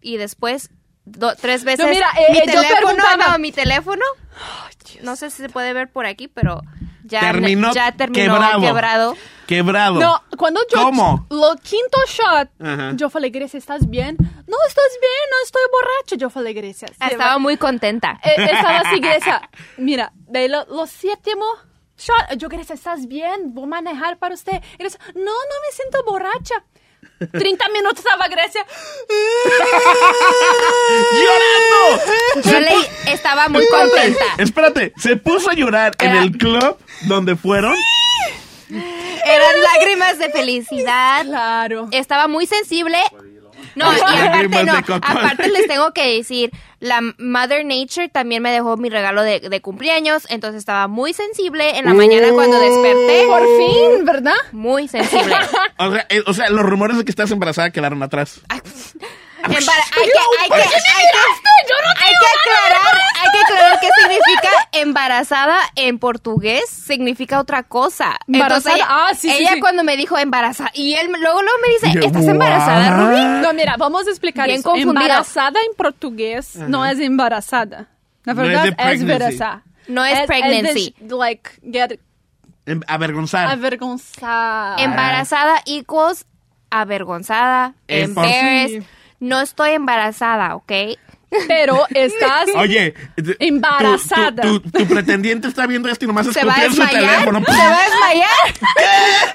y 0.00 0.16
después 0.16 0.70
do- 1.04 1.34
tres 1.36 1.64
veces. 1.64 1.84
No, 1.86 1.92
mira, 1.92 2.08
eh, 2.18 2.32
mi 2.32 2.38
eh, 2.38 2.42
yo 2.46 2.60
teléfono, 2.60 2.76
preguntaba- 2.96 3.32
no, 3.32 3.38
mi 3.38 3.52
teléfono. 3.52 4.04
No 5.02 5.16
sé 5.16 5.30
si 5.30 5.38
se 5.42 5.48
puede 5.48 5.72
ver 5.72 5.90
por 5.90 6.06
aquí, 6.06 6.28
pero 6.28 6.60
ya 7.04 7.20
terminó, 7.20 7.72
ya 7.72 7.92
terminó 7.92 8.34
quebrado. 8.34 8.60
quebrado. 8.60 9.16
Quebrado. 9.46 10.00
No, 10.00 10.22
cuando 10.38 10.60
yo... 10.72 10.82
¿Cómo? 10.82 11.26
Lo 11.28 11.56
quinto 11.56 11.98
shot, 12.06 12.48
Ajá. 12.60 12.92
yo 12.94 13.10
falei, 13.10 13.30
Grecia, 13.30 13.58
¿estás 13.58 13.88
bien? 13.90 14.16
No, 14.18 14.56
estás 14.68 14.98
bien, 15.00 15.30
no 15.30 15.36
estoy 15.44 15.62
borracha. 15.72 16.16
Yo 16.16 16.30
falei, 16.30 16.54
Grecia. 16.54 16.88
Estaba 17.10 17.38
muy 17.38 17.56
contenta. 17.56 18.18
Eh, 18.22 18.34
estaba 18.38 18.78
así, 18.78 19.00
Grecia. 19.00 19.50
Mira, 19.76 20.12
de 20.14 20.48
lo, 20.48 20.64
lo 20.66 20.86
séptimo 20.86 21.44
shot, 21.98 22.36
yo, 22.38 22.48
Grecia, 22.48 22.74
¿estás 22.74 23.06
bien? 23.08 23.52
Voy 23.54 23.64
a 23.64 23.66
manejar 23.66 24.18
para 24.18 24.34
usted. 24.34 24.62
Grecia, 24.78 25.00
no, 25.14 25.20
no 25.24 25.56
me 25.66 25.72
siento 25.74 26.02
borracha. 26.04 26.64
30 27.30 27.68
minutos 27.68 27.98
estaba 27.98 28.28
Grecia. 28.28 28.64
¡Llorando! 31.12 32.50
Yo 32.50 32.60
le 32.60 33.12
estaba 33.12 33.48
muy 33.48 33.66
contenta. 33.68 34.24
Espérate, 34.38 34.92
se 34.98 35.16
puso 35.16 35.50
a 35.50 35.54
llorar 35.54 35.94
en 35.98 36.16
el 36.16 36.32
club 36.36 36.76
donde 37.02 37.36
fueron. 37.36 37.74
Eran 38.70 39.62
lágrimas 39.62 40.18
de 40.18 40.30
felicidad. 40.30 41.24
Claro. 41.24 41.88
Estaba 41.92 42.28
muy 42.28 42.46
sensible. 42.46 42.98
No, 43.74 43.92
y 43.92 44.00
aparte 44.00 44.64
no, 44.64 44.74
aparte 44.74 45.48
les 45.48 45.66
tengo 45.66 45.92
que 45.92 46.16
decir, 46.16 46.50
la 46.82 47.00
Mother 47.18 47.64
Nature 47.64 48.08
también 48.08 48.42
me 48.42 48.50
dejó 48.50 48.76
mi 48.76 48.90
regalo 48.90 49.22
de, 49.22 49.38
de 49.38 49.60
cumpleaños, 49.60 50.26
entonces 50.28 50.58
estaba 50.58 50.88
muy 50.88 51.12
sensible 51.12 51.78
en 51.78 51.84
la 51.84 51.94
mañana 51.94 52.32
cuando 52.32 52.58
desperté. 52.58 53.24
Por 53.28 53.42
fin, 53.56 54.04
¿verdad? 54.04 54.34
Muy 54.50 54.88
sensible. 54.88 55.36
O 55.78 55.90
sea, 55.90 56.06
eh, 56.10 56.22
o 56.26 56.34
sea, 56.34 56.50
los 56.50 56.64
rumores 56.64 56.96
de 56.96 57.04
que 57.04 57.10
estás 57.10 57.30
embarazada 57.30 57.70
quedaron 57.70 58.02
atrás. 58.02 58.40
Hay 59.44 59.50
que, 59.50 59.56
hay 59.56 59.60
que, 59.60 59.68
hay 60.38 60.48
que, 60.48 60.62
hay 61.98 62.12
que 62.12 62.26
aclarar, 62.38 63.00
hay 63.20 63.30
que 63.32 63.38
aclarar 63.44 63.80
qué 63.80 63.88
significa 64.00 64.50
embarazada 64.72 65.58
en 65.76 65.98
portugués, 65.98 66.68
significa 66.68 67.40
otra 67.40 67.62
cosa. 67.62 68.18
Entonces 68.26 68.72
Embarazada, 68.72 68.76
ella, 68.76 68.86
ah, 68.88 69.14
sí, 69.14 69.30
ella 69.30 69.52
sí. 69.54 69.60
cuando 69.60 69.84
me 69.84 69.96
dijo 69.96 70.18
embarazada, 70.18 70.70
y 70.74 70.94
él 70.94 71.08
luego, 71.08 71.42
luego 71.42 71.58
me 71.62 71.68
dice, 71.74 72.06
¿estás 72.06 72.26
embarazada, 72.26 72.90
"What?" 72.98 73.10
Ruby? 73.10 73.42
No, 73.42 73.52
mira, 73.54 73.76
vamos 73.78 74.06
a 74.06 74.10
explicar 74.10 74.46
Bien 74.46 74.60
eso. 74.60 74.70
confundido. 74.70 75.00
Embarazada 75.02 75.60
en 75.68 75.74
portugués 75.76 76.56
no 76.56 76.84
es 76.86 76.98
embarazada. 77.00 77.88
La 78.24 78.34
No 78.34 78.42
es 78.42 78.48
verdad 78.48 78.62
de 78.64 78.92
es, 78.92 79.00
embarazada. 79.00 79.62
No 79.88 80.04
es 80.04 80.18
de 80.20 80.26
pregnancy. 80.26 80.94
sh- 81.00 81.18
like, 81.18 81.50
get 81.62 81.98
Em- 82.66 82.80
Avergonzar. 82.86 83.48
avergonzada. 83.48 84.76
Embarazada 84.82 85.60
equals 85.66 86.24
avergonzada, 86.70 87.74
Es 87.88 88.04
embarrassed. 88.08 88.82
No 89.22 89.40
estoy 89.40 89.70
embarazada, 89.70 90.54
¿ok? 90.56 90.72
Pero 91.48 91.86
estás... 91.94 92.46
Oye, 92.56 92.92
Embarazada. 93.38 94.42
Tu, 94.42 94.60
tu- 94.60 94.70
tu 94.70 94.86
pretendiente 94.86 95.48
está 95.48 95.66
viendo 95.66 95.88
esto 95.88 96.04
y 96.04 96.08
nomás 96.08 96.26
¿Se 96.26 96.44
va 96.44 96.56
escupió 96.56 96.64
en 96.66 96.72
su 96.88 96.94
teléfono. 96.94 97.42
¿Se 97.46 97.52
va 97.52 97.78
a 97.78 97.82
desmayar? 97.84 98.52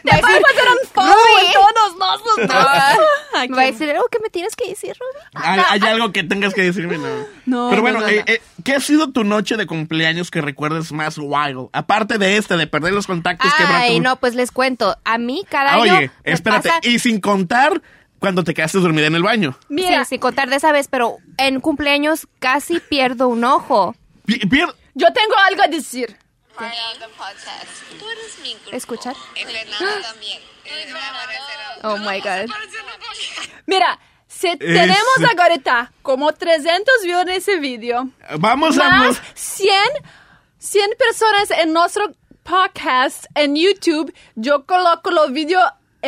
Te 0.03 0.11
vas 0.11 0.23
a 0.23 0.27
hacer 0.27 0.67
un 0.69 0.89
follow 0.93 1.15
en 1.45 1.53
todos 1.53 1.97
nosotros. 1.97 3.49
Me 3.49 3.55
va 3.55 3.61
a 3.61 3.65
decir 3.65 3.89
algo 3.89 4.05
que 4.11 4.19
me 4.19 4.29
tienes 4.29 4.55
que 4.55 4.69
decir, 4.69 4.93
Ruby. 4.99 5.23
¿Hay, 5.43 5.61
hay 5.69 5.81
algo 5.89 6.11
que 6.11 6.23
tengas 6.23 6.53
que 6.53 6.61
decirme? 6.63 6.97
No. 6.97 7.07
No, 7.45 7.69
Pero 7.69 7.81
bueno, 7.81 7.99
no, 8.01 8.05
no, 8.07 8.11
eh, 8.11 8.23
eh, 8.27 8.41
¿qué 8.63 8.75
ha 8.75 8.79
sido 8.79 9.11
tu 9.11 9.23
noche 9.23 9.55
de 9.57 9.65
cumpleaños 9.65 10.29
que 10.31 10.41
recuerdes 10.41 10.91
más 10.91 11.17
wild? 11.17 11.69
Aparte 11.73 12.17
de 12.17 12.37
este, 12.37 12.57
de 12.57 12.67
perder 12.67 12.93
los 12.93 13.07
contactos, 13.07 13.51
Ay, 13.57 13.95
tu- 13.97 14.03
no, 14.03 14.17
pues 14.17 14.35
les 14.35 14.51
cuento. 14.51 14.97
A 15.05 15.17
mí 15.17 15.45
cada 15.49 15.71
Ah, 15.71 15.81
año 15.81 15.93
oye, 15.97 16.11
espérate. 16.25 16.69
pasa- 16.69 16.79
Y 16.83 16.99
sin 16.99 17.21
contar 17.21 17.81
cuando 18.19 18.43
te 18.43 18.53
quedaste 18.53 18.79
dormida 18.79 19.07
en 19.07 19.15
el 19.15 19.23
baño. 19.23 19.57
Mira, 19.69 20.03
Sí, 20.05 20.09
sin 20.09 20.19
contar 20.19 20.49
de 20.49 20.55
esa 20.57 20.71
vez, 20.71 20.87
pero 20.87 21.17
en 21.37 21.59
cumpleaños 21.59 22.27
casi 22.39 22.79
pierdo 22.79 23.27
un 23.27 23.43
ojo. 23.43 23.95
Pi- 24.25 24.39
pier- 24.49 24.73
yo 24.95 25.13
tengo 25.13 25.35
algo 25.47 25.61
a 25.63 25.67
decir. 25.67 26.17
Podcast. 26.55 27.67
Tú 27.99 28.09
eres 28.09 28.39
mi 28.41 28.53
grupo. 28.55 28.75
¿Escuchar? 28.75 29.15
Fernando 29.35 30.01
también. 30.01 30.39
Oh 31.83 31.97
my 31.97 32.19
God. 32.19 32.49
Mira, 33.65 33.99
si 34.27 34.55
tenemos 34.57 35.05
ahorita 35.39 35.91
como 36.01 36.33
300 36.33 37.03
views 37.03 37.21
en 37.23 37.29
ese 37.29 37.59
video, 37.59 38.09
Vamos 38.39 38.77
a... 38.79 38.89
más 38.89 39.21
100, 39.35 39.71
100 40.57 40.89
personas 40.97 41.51
en 41.51 41.73
nuestro 41.73 42.11
podcast 42.43 43.25
en 43.35 43.55
YouTube, 43.55 44.13
yo 44.35 44.65
coloco 44.65 45.11
los 45.11 45.31
videos 45.31 45.63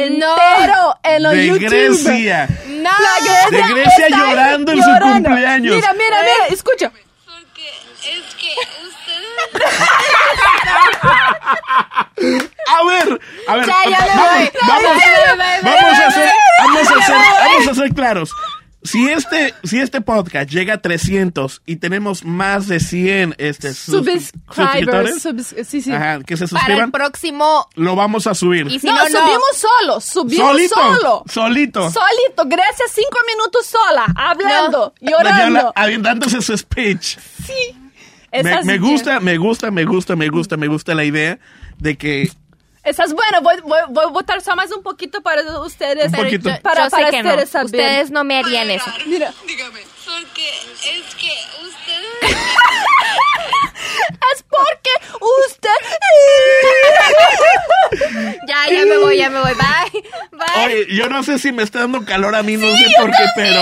entero 0.05 0.97
en 1.03 1.23
los 1.23 1.31
de 1.33 1.47
YouTube. 1.47 1.69
Grecia. 1.69 2.47
No. 2.67 2.89
La 2.89 3.49
De 3.51 3.61
Grecia 3.73 4.07
llorando 4.09 4.71
en 4.71 4.81
su 4.83 4.89
cumpleaños. 5.01 5.75
Mira, 5.75 5.93
mira, 5.93 6.17
mira, 6.21 6.47
escucha. 6.49 6.91
Porque 6.91 7.69
es 8.03 8.35
que 8.35 8.53
ustedes 8.87 9.51
A 12.69 12.83
ver, 12.85 13.19
a 13.47 13.55
ver. 13.55 13.65
Ya, 13.65 13.77
ya 13.89 13.99
vamos, 14.05 14.35
voy. 14.35 14.51
vamos, 14.67 14.97
vamos 15.63 15.99
a 15.99 16.07
hacer, 16.07 16.29
vamos 16.59 16.91
a 16.91 16.95
hacer, 16.95 17.15
vamos 17.45 17.67
a 17.67 17.73
ser 17.73 17.93
claros. 17.93 18.31
Si 18.81 19.09
este, 19.09 19.53
si 19.63 19.79
este 19.79 19.99
podcast 20.01 20.49
llega 20.49 20.75
a 20.75 20.77
300 20.81 21.61
y 21.65 21.75
tenemos 21.77 22.23
más 22.23 22.67
de 22.67 22.79
100 22.79 23.35
este, 23.37 23.73
sus- 23.73 23.95
Subscribers. 23.95 24.31
suscriptores, 24.51 25.25
subs- 25.25 25.65
sí, 25.65 25.81
sí. 25.81 25.91
ajá, 25.91 26.19
que 26.23 26.37
se 26.37 26.47
Para 26.47 26.59
el 26.61 26.65
suscriban, 26.67 26.91
próximo. 26.91 27.67
lo 27.75 27.95
vamos 27.95 28.25
a 28.27 28.33
subir. 28.33 28.67
Y 28.67 28.79
si 28.79 28.87
no, 28.87 28.93
no, 28.93 29.03
no. 29.03 29.09
subimos 29.09 29.41
solo, 29.57 29.99
subimos 30.01 30.47
solito, 30.51 30.75
solo. 30.75 31.23
solito. 31.29 31.81
Solito, 31.91 32.43
gracias, 32.45 32.91
cinco 32.95 33.17
minutos 33.27 33.65
sola, 33.65 34.05
hablando, 34.15 34.93
La 35.01 35.11
Yola 35.11 35.23
llorando. 35.31 35.73
aventándose 35.75 36.41
su 36.41 36.57
speech. 36.57 37.17
Me, 38.31 38.39
Esas- 38.39 38.65
me 38.65 38.77
gusta, 38.77 39.19
me 39.19 39.37
gusta, 39.37 39.71
me 39.71 39.85
gusta, 39.85 40.15
me 40.15 40.29
gusta, 40.29 40.55
me 40.57 40.67
gusta 40.67 40.93
la 40.95 41.03
idea 41.03 41.39
de 41.79 41.97
que 41.97 42.31
Esa 42.89 43.03
es 43.03 43.13
buena, 43.13 43.39
voy, 43.39 43.55
voy, 43.63 43.79
voy 43.89 44.03
a 44.03 44.07
votar 44.07 44.41
solo 44.41 44.55
más 44.57 44.71
un 44.71 44.81
poquito 44.83 45.21
para 45.21 45.41
ustedes. 45.61 46.11
Un 46.11 46.17
poquito. 46.23 46.49
Para, 46.63 46.85
Yo 46.85 46.89
para 46.89 47.11
que 47.11 47.21
no. 47.23 47.29
ustedes 47.29 47.49
saber. 47.49 47.65
Ustedes 47.65 48.09
no 48.11 48.23
me 48.23 48.37
harían 48.39 48.69
eso. 48.71 48.91
Mira, 49.05 49.31
Dígame. 49.47 49.81
Porque 50.05 50.49
es 50.49 51.15
que 51.15 51.31
ustedes... 51.61 52.07
es 54.33 54.43
porque 54.49 54.89
usted... 55.45 55.69
Ya, 58.47 58.69
ya 58.73 58.85
me 58.85 58.97
voy, 58.97 59.17
ya 59.17 59.29
me 59.29 59.39
voy. 59.39 59.53
Bye. 59.53 60.03
Bye. 60.31 60.65
Oye, 60.65 60.87
yo 60.95 61.07
no 61.09 61.23
sé 61.23 61.39
si 61.39 61.51
me 61.51 61.63
está 61.63 61.79
dando 61.79 62.05
calor 62.05 62.35
a 62.35 62.43
mí, 62.43 62.57
no 62.57 62.75
sé 62.75 62.85
por 62.99 63.09
qué, 63.11 63.23
pero. 63.35 63.61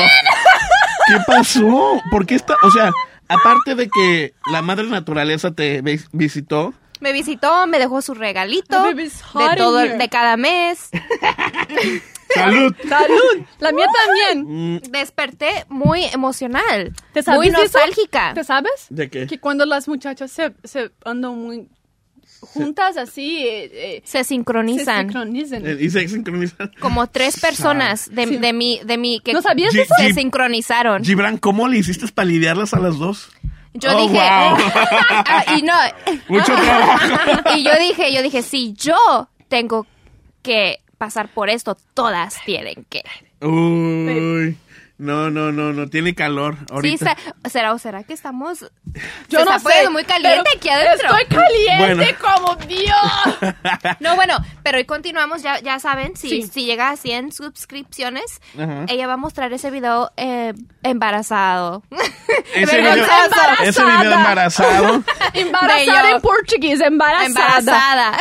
¿Qué 1.07 1.15
pasó? 1.25 2.01
¿Por 2.12 2.25
qué 2.25 2.36
está.? 2.36 2.55
O 2.63 2.72
sea, 2.72 2.91
aparte 3.29 3.75
de 3.75 3.89
que 3.89 4.34
la 4.51 4.62
madre 4.62 4.86
naturaleza 4.88 5.51
te 5.51 5.81
vis- 5.81 6.07
visitó, 6.12 6.74
Me 7.00 7.13
visitó, 7.13 7.68
me 7.68 7.80
dejó 7.80 8.01
su 8.01 8.13
regalito 8.13 8.84
de 8.94 9.10
todo, 9.58 9.77
de 9.77 10.10
cada 10.10 10.38
mes. 10.38 10.89
¡Salud! 12.34 12.75
Salud. 12.88 13.46
La 13.60 13.72
mía 13.72 13.86
también. 14.06 14.75
Mm, 14.75 14.80
Desperté 14.92 15.66
muy 15.70 16.04
emocional, 16.06 16.94
¿Te 17.13 17.24
sabes 17.24 17.39
muy 17.39 17.48
eso? 17.48 17.58
nostálgica. 17.62 18.34
¿Te 18.34 18.44
sabes? 18.44 18.88
¿De 18.89 19.10
qué? 19.10 19.27
Que 19.27 19.39
cuando 19.39 19.66
las 19.66 19.88
muchachas 19.88 20.30
se, 20.32 20.54
se 20.63 20.92
andan 21.06 21.38
muy 21.38 21.70
juntas 22.42 22.98
así, 22.98 23.39
eh, 23.48 23.72
eh, 23.74 24.01
Se 24.04 24.20
se 24.20 24.24
sincronizan 24.25 25.06
sincronizan. 25.08 25.66
Eh, 25.66 25.77
Y 25.80 25.89
se 25.89 26.08
sincronizan. 26.08 26.72
como 26.80 27.08
tres 27.08 27.39
personas 27.39 28.13
de, 28.13 28.27
Sí. 28.27 28.38
de 28.38 28.54
mi, 28.54 28.80
de 28.86 28.98
mi 28.98 29.20
que 29.22 29.34
¿No 29.34 29.42
sabías 29.42 29.74
Gi- 29.74 29.80
eso? 29.82 29.94
se 29.98 30.10
Gi- 30.10 30.13
sincronizaron. 30.13 31.04
Gibran, 31.04 31.38
¿cómo 31.38 31.68
le 31.68 31.77
hiciste 31.77 32.08
para 32.10 32.27
lidiarlas 32.27 32.74
a 32.74 32.80
las 32.80 32.98
dos? 33.00 33.30
Yo 33.79 33.91
Oh, 33.96 34.01
dije, 34.01 34.13
wow. 34.17 34.57
Ah, 35.27 35.43
y 35.57 35.62
no, 35.62 35.74
Mucho 36.27 36.53
trabajo. 36.55 37.55
y 37.55 37.63
yo 37.63 37.72
dije, 37.79 38.13
yo 38.13 38.22
dije, 38.22 38.41
si 38.41 38.74
yo 38.74 39.29
tengo 39.48 39.86
que 40.41 40.79
pasar 40.98 41.29
por 41.29 41.50
esto, 41.50 41.77
todas 41.93 42.38
tienen 42.46 42.86
que. 42.89 43.03
Uy. 43.46 44.57
No, 45.00 45.30
no, 45.30 45.51
no, 45.51 45.74
no. 45.74 45.88
Tiene 45.89 46.16
calor 46.16 46.56
Sí, 46.60 46.66
ahorita. 46.72 47.16
será 47.50 47.74
o 47.74 47.77
será 47.77 48.04
que 48.04 48.13
estamos 48.13 48.62
Yo 49.30 49.39
se 49.39 49.46
no 49.46 49.56
está 49.56 49.70
sé. 49.70 49.89
muy 49.92 50.04
caliente 50.06 50.50
aquí 50.56 50.70
adentro. 50.70 51.10
Estoy 51.16 51.25
caliente 51.38 51.96
Bueno. 51.96 52.04
como 52.20 52.56
Dios. 52.66 53.54
No, 54.00 54.16
bueno, 54.16 54.38
pero 54.63 54.77
hoy 54.80 54.86
continuamos, 54.86 55.44
ya, 55.44 55.60
ya 55.60 55.77
saben, 55.80 56.16
si, 56.16 56.30
Sí. 56.30 56.50
si 56.51 56.66
llega 56.66 56.89
a 56.89 56.98
100 56.98 57.32
suscripciones, 57.32 58.42
Ajá. 58.60 58.86
ella 58.88 59.06
va 59.08 59.13
a 59.13 59.18
mostrar 59.18 59.54
ese 59.54 59.70
video 59.70 60.12
eh, 60.18 60.54
embarazado. 60.84 61.84
Ese 62.54 62.77
video, 62.77 62.94
Embarazada. 62.94 63.56
ese 63.63 63.84
video 63.84 64.13
embarazado. 64.13 65.04
Embarazada 65.34 66.12
en 66.12 66.22
portugués, 66.22 66.80
embarazada. 66.82 67.58
embarazada. 67.60 68.18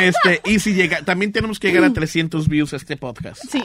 Este, 0.00 0.40
y 0.44 0.58
si 0.60 0.74
llega, 0.74 1.02
también 1.02 1.32
tenemos 1.32 1.58
que 1.60 1.68
llegar 1.68 1.84
a 1.84 1.92
300 1.92 2.48
views 2.48 2.72
a 2.72 2.76
este 2.76 2.96
podcast. 2.96 3.42
Sí. 3.50 3.62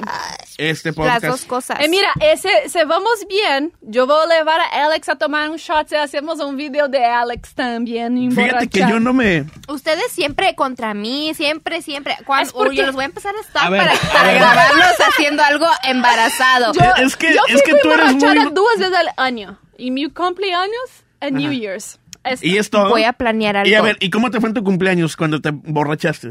Este 0.58 0.90
Las 0.90 0.96
podcast. 0.96 1.26
dos 1.26 1.46
cosas. 1.46 1.80
Eh, 1.82 1.88
mira, 1.90 2.12
ese, 2.36 2.70
se 2.70 2.86
vamos 2.86 3.26
bien, 3.28 3.74
yo 3.82 4.06
voy 4.08 4.18
a 4.32 4.38
llevar 4.38 4.60
a 4.60 4.86
Alex 4.86 5.10
a 5.10 5.16
tomar 5.16 5.50
un 5.50 5.58
shot 5.58 5.92
y 5.92 5.96
hacemos 5.96 6.40
un 6.40 6.56
video 6.56 6.88
de 6.88 7.04
Alex 7.04 7.54
también. 7.56 8.32
Fíjate 8.32 8.68
que 8.70 8.80
yo 8.82 9.00
no 9.00 9.12
me. 9.14 9.46
Ustedes 9.68 10.12
siempre 10.12 10.54
contra 10.56 10.94
mí, 10.94 11.34
siempre, 11.34 11.82
siempre. 11.82 12.16
Cuando, 12.26 12.52
porque- 12.54 12.76
yo 12.76 12.86
los 12.86 12.96
voy 12.96 13.04
a 13.04 13.06
empezar 13.08 13.34
a 13.36 13.40
estar 13.42 13.66
A 13.66 13.70
ver, 13.70 13.82
para, 13.82 13.94
a 13.94 14.14
para 14.14 14.32
grabarlos 14.34 14.96
haciendo 15.10 15.44
algo 15.44 15.68
embarazado. 15.84 16.74
Yo, 16.74 16.82
Es 17.04 17.16
que- 17.16 17.34
yo 17.34 17.42
es 17.48 17.62
que 17.64 17.74
tú 17.82 17.92
eres 17.92 18.14
muy- 18.14 18.52
dos 18.54 18.66
veces 18.78 18.94
al 18.96 19.10
año. 19.18 19.58
Y 19.78 19.92
mi 19.92 20.10
cumpleaños 20.10 20.74
en 21.22 21.36
New. 21.36 21.52
Year's. 21.52 22.00
Es- 22.24 22.44
Y 22.44 22.58
es 22.58 22.70
todo. 22.70 22.90
Voy 22.90 23.04
a 23.04 23.14
planear 23.14 23.58
algo. 23.58 23.70
Y 23.70 23.74
a 23.76 23.82
ver, 23.82 23.98
¿y 24.00 24.10
cómo 24.10 24.32
te 24.32 24.40
fue 24.40 24.50
en 24.50 24.56
tu 24.56 24.64
cumpleaños 24.64 25.16
cuando 25.16 25.42
te 25.42 25.52
borrachaste? 25.52 26.30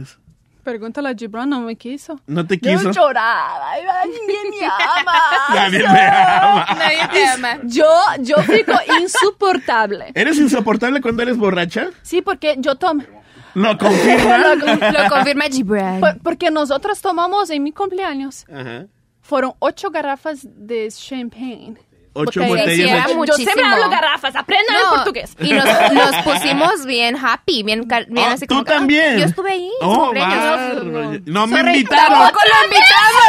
Pregúntale 0.64 1.10
a 1.10 1.14
Gibran, 1.14 1.48
no 1.50 1.60
me 1.60 1.76
quiso. 1.76 2.18
¿No 2.26 2.46
te 2.46 2.58
Yo 2.58 2.78
quiso? 2.78 2.90
lloraba, 2.90 3.70
ay, 3.70 3.82
nadie 3.84 4.50
me 4.50 4.66
ama. 4.98 5.12
Nadie 5.54 5.78
me 5.80 6.06
ama. 6.06 6.66
Nadie 6.78 7.08
te 7.12 7.26
ama. 7.26 7.58
Yo, 7.64 7.86
yo 8.20 8.36
fico 8.38 8.72
insoportable. 9.00 10.10
¿Eres 10.14 10.38
insoportable 10.38 11.00
cuando 11.00 11.22
eres 11.22 11.36
borracha? 11.36 11.88
Sí, 12.02 12.22
porque 12.22 12.56
yo 12.58 12.74
tomo. 12.76 13.02
¿Lo 13.54 13.76
confirma? 13.78 14.38
Lo 14.56 15.08
confirma 15.10 15.44
Gibran. 15.44 16.00
Por- 16.00 16.18
Porque 16.22 16.50
nosotros 16.50 17.00
tomamos 17.00 17.50
en 17.50 17.62
mi 17.62 17.72
cumpleaños. 17.72 18.44
Ajá. 18.52 18.86
Fueron 19.20 19.52
ocho 19.58 19.90
garrafas 19.90 20.40
de 20.44 20.88
champagne. 20.90 21.76
Ocho 22.16 22.40
Botellas. 22.44 23.06
botellas 23.06 23.06
de... 23.08 23.26
Yo 23.26 23.34
siempre 23.34 23.64
hablo 23.64 23.90
garrafas, 23.90 24.34
aprendan 24.36 24.76
el 24.76 24.82
No, 24.82 24.90
portugués. 24.90 25.36
Y 25.40 25.52
nos, 25.52 25.64
nos 25.92 26.16
pusimos 26.24 26.86
bien 26.86 27.16
happy, 27.16 27.62
bien, 27.64 27.86
bien 28.08 28.28
Ah, 28.28 28.32
así 28.32 28.46
¿Tú 28.46 28.54
como 28.54 28.64
que, 28.64 28.72
ah, 28.72 28.76
también? 28.76 29.18
yo 29.18 29.24
estuve 29.26 29.50
ahí. 29.52 29.70
Oh, 29.80 30.12
bárbaro. 30.14 31.20
No 31.26 31.46
me 31.46 31.56
Sorry, 31.58 31.70
invitaron. 31.78 32.18
Tampoco 32.18 32.40
lo 32.44 32.64
invitamos. 32.64 33.22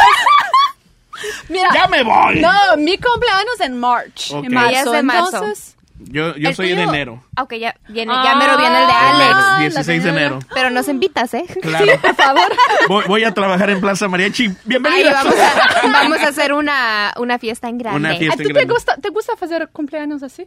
Mira, 1.48 1.68
¡Ya 1.74 1.86
me 1.88 2.02
voy! 2.02 2.40
no, 2.40 2.76
mi 2.76 2.98
cumpleaños 2.98 3.60
en 3.60 3.78
March. 3.78 4.30
Ok. 4.32 4.44
En 4.44 4.52
marzo. 4.54 4.92
De 4.92 5.02
marzo. 5.02 5.36
Entonces, 5.36 5.75
Yo, 5.98 6.36
yo 6.36 6.52
soy 6.52 6.68
de 6.68 6.74
tuyo- 6.76 6.88
enero. 6.90 7.24
Ok, 7.40 7.54
ya, 7.54 7.74
viene, 7.88 8.12
ya 8.12 8.34
mero 8.36 8.56
viene 8.58 8.80
el 8.82 8.86
de 8.86 8.92
Ah, 8.92 9.10
Alex. 9.16 9.34
la 9.36 9.58
16 9.60 10.02
de 10.04 10.10
tenera. 10.10 10.26
enero. 10.26 10.46
Pero 10.54 10.70
nos 10.70 10.88
invitas, 10.88 11.32
¿eh? 11.34 11.44
Claro. 11.62 11.86
por 12.02 12.14
favor. 12.14 12.52
Voy, 12.88 13.04
voy 13.08 13.24
a 13.24 13.32
trabajar 13.32 13.70
en 13.70 13.80
Plaza 13.80 14.06
Mariachi. 14.06 14.50
Bienvenida. 14.64 15.12
vamos 15.12 15.34
a, 15.38 15.88
vamos 15.92 16.18
a 16.18 16.28
hacer 16.28 16.52
una, 16.52 17.12
una 17.18 17.38
fiesta 17.38 17.68
en 17.68 17.78
grande. 17.78 17.98
Una 17.98 18.10
¿A 18.10 18.18
ti 18.36 18.44
te 18.44 18.52
grande. 18.52 18.72
gusta, 18.72 18.96
te 18.98 19.08
gusta 19.08 19.32
hacer 19.40 19.68
cumpleaños 19.72 20.22
así? 20.22 20.46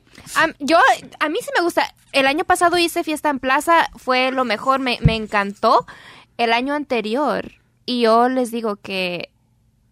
Yo, 0.60 0.78
a 1.20 1.30
mí 1.30 1.40
sí 1.42 1.50
me 1.58 1.64
gusta. 1.64 1.84
El 2.12 2.28
año 2.28 2.44
pasado 2.46 2.78
hice 2.78 3.04
fiesta 3.04 3.30
en 3.30 3.40
plaza, 3.40 3.90
fue 3.98 4.32
lo 4.32 4.46
mejor, 4.46 4.80
me, 4.80 4.98
me 5.02 5.16
encantó. 5.16 5.86
El 6.38 6.54
año 6.54 6.74
anterior, 6.74 7.52
y 7.86 8.02
yo 8.04 8.30
les 8.30 8.52
digo 8.52 8.78
que, 8.78 9.30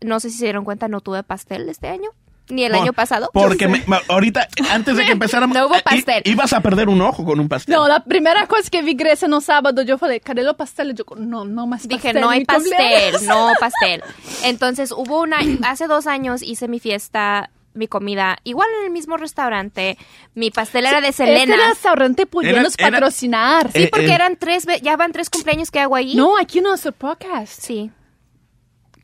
no 0.01 0.19
sé 0.19 0.29
si 0.29 0.37
se 0.37 0.45
dieron 0.45 0.63
cuenta, 0.63 0.87
no 0.87 1.01
tuve 1.01 1.23
pastel 1.23 1.67
este 1.67 1.89
año, 1.89 2.09
ni 2.49 2.63
el 2.63 2.71
Por- 2.71 2.81
año 2.81 2.93
pasado. 2.93 3.29
Porque 3.33 3.67
me- 3.67 3.83
ahorita, 4.07 4.47
antes 4.71 4.95
de 4.97 5.05
que 5.05 5.11
empezáramos, 5.13 5.55
No 5.57 5.67
hubo 5.67 5.75
eh, 5.75 5.79
i- 5.79 5.81
pastel. 5.83 6.21
ibas 6.25 6.53
a 6.53 6.61
perder 6.61 6.89
un 6.89 7.01
ojo 7.01 7.25
con 7.25 7.39
un 7.39 7.47
pastel. 7.49 7.75
No, 7.75 7.87
la 7.87 8.03
primera 8.03 8.47
cosa 8.47 8.69
que 8.69 8.81
vi 8.81 8.93
Grecia 8.93 9.27
no 9.27 9.41
sábado, 9.41 9.81
yo 9.81 9.97
falei, 9.97 10.19
¿cadê 10.19 10.43
los 10.43 10.55
pasteles? 10.55 10.95
Yo, 10.95 11.03
no, 11.17 11.45
no 11.45 11.67
más 11.67 11.87
Dije, 11.87 12.01
pastel 12.13 12.21
no 12.21 12.31
en 12.31 12.39
hay 12.39 12.45
pastel, 12.45 12.71
cumpleaños". 12.71 13.21
no 13.23 13.51
pastel. 13.59 14.03
Entonces 14.43 14.91
hubo 14.91 15.21
una, 15.21 15.37
hace 15.63 15.87
dos 15.87 16.07
años 16.07 16.41
hice 16.41 16.67
mi 16.67 16.79
fiesta, 16.79 17.49
mi 17.73 17.87
comida, 17.87 18.37
igual 18.43 18.67
en 18.79 18.85
el 18.85 18.91
mismo 18.91 19.17
restaurante. 19.17 19.97
Mi 20.33 20.49
pastel 20.49 20.85
era 20.87 20.99
de 20.99 21.11
Selena. 21.11 21.53
Este 21.55 21.67
restaurante 21.69 22.27
Era- 22.41 22.61
era- 22.61 22.69
patrocinar. 22.91 23.71
Sí, 23.71 23.83
Eh, 23.83 23.87
porque 23.91 24.07
eh. 24.07 24.15
eran 24.15 24.35
tres, 24.35 24.65
ya 24.81 24.97
van 24.97 25.11
tres 25.11 25.29
cumpleaños 25.29 25.69
que 25.69 25.79
hago 25.79 25.95
ahí. 25.95 26.15
No, 26.15 26.37
aquí 26.39 26.59
no 26.61 26.73
es 26.73 26.83
el 26.87 26.93
podcast. 26.93 27.53
Sí. 27.61 27.91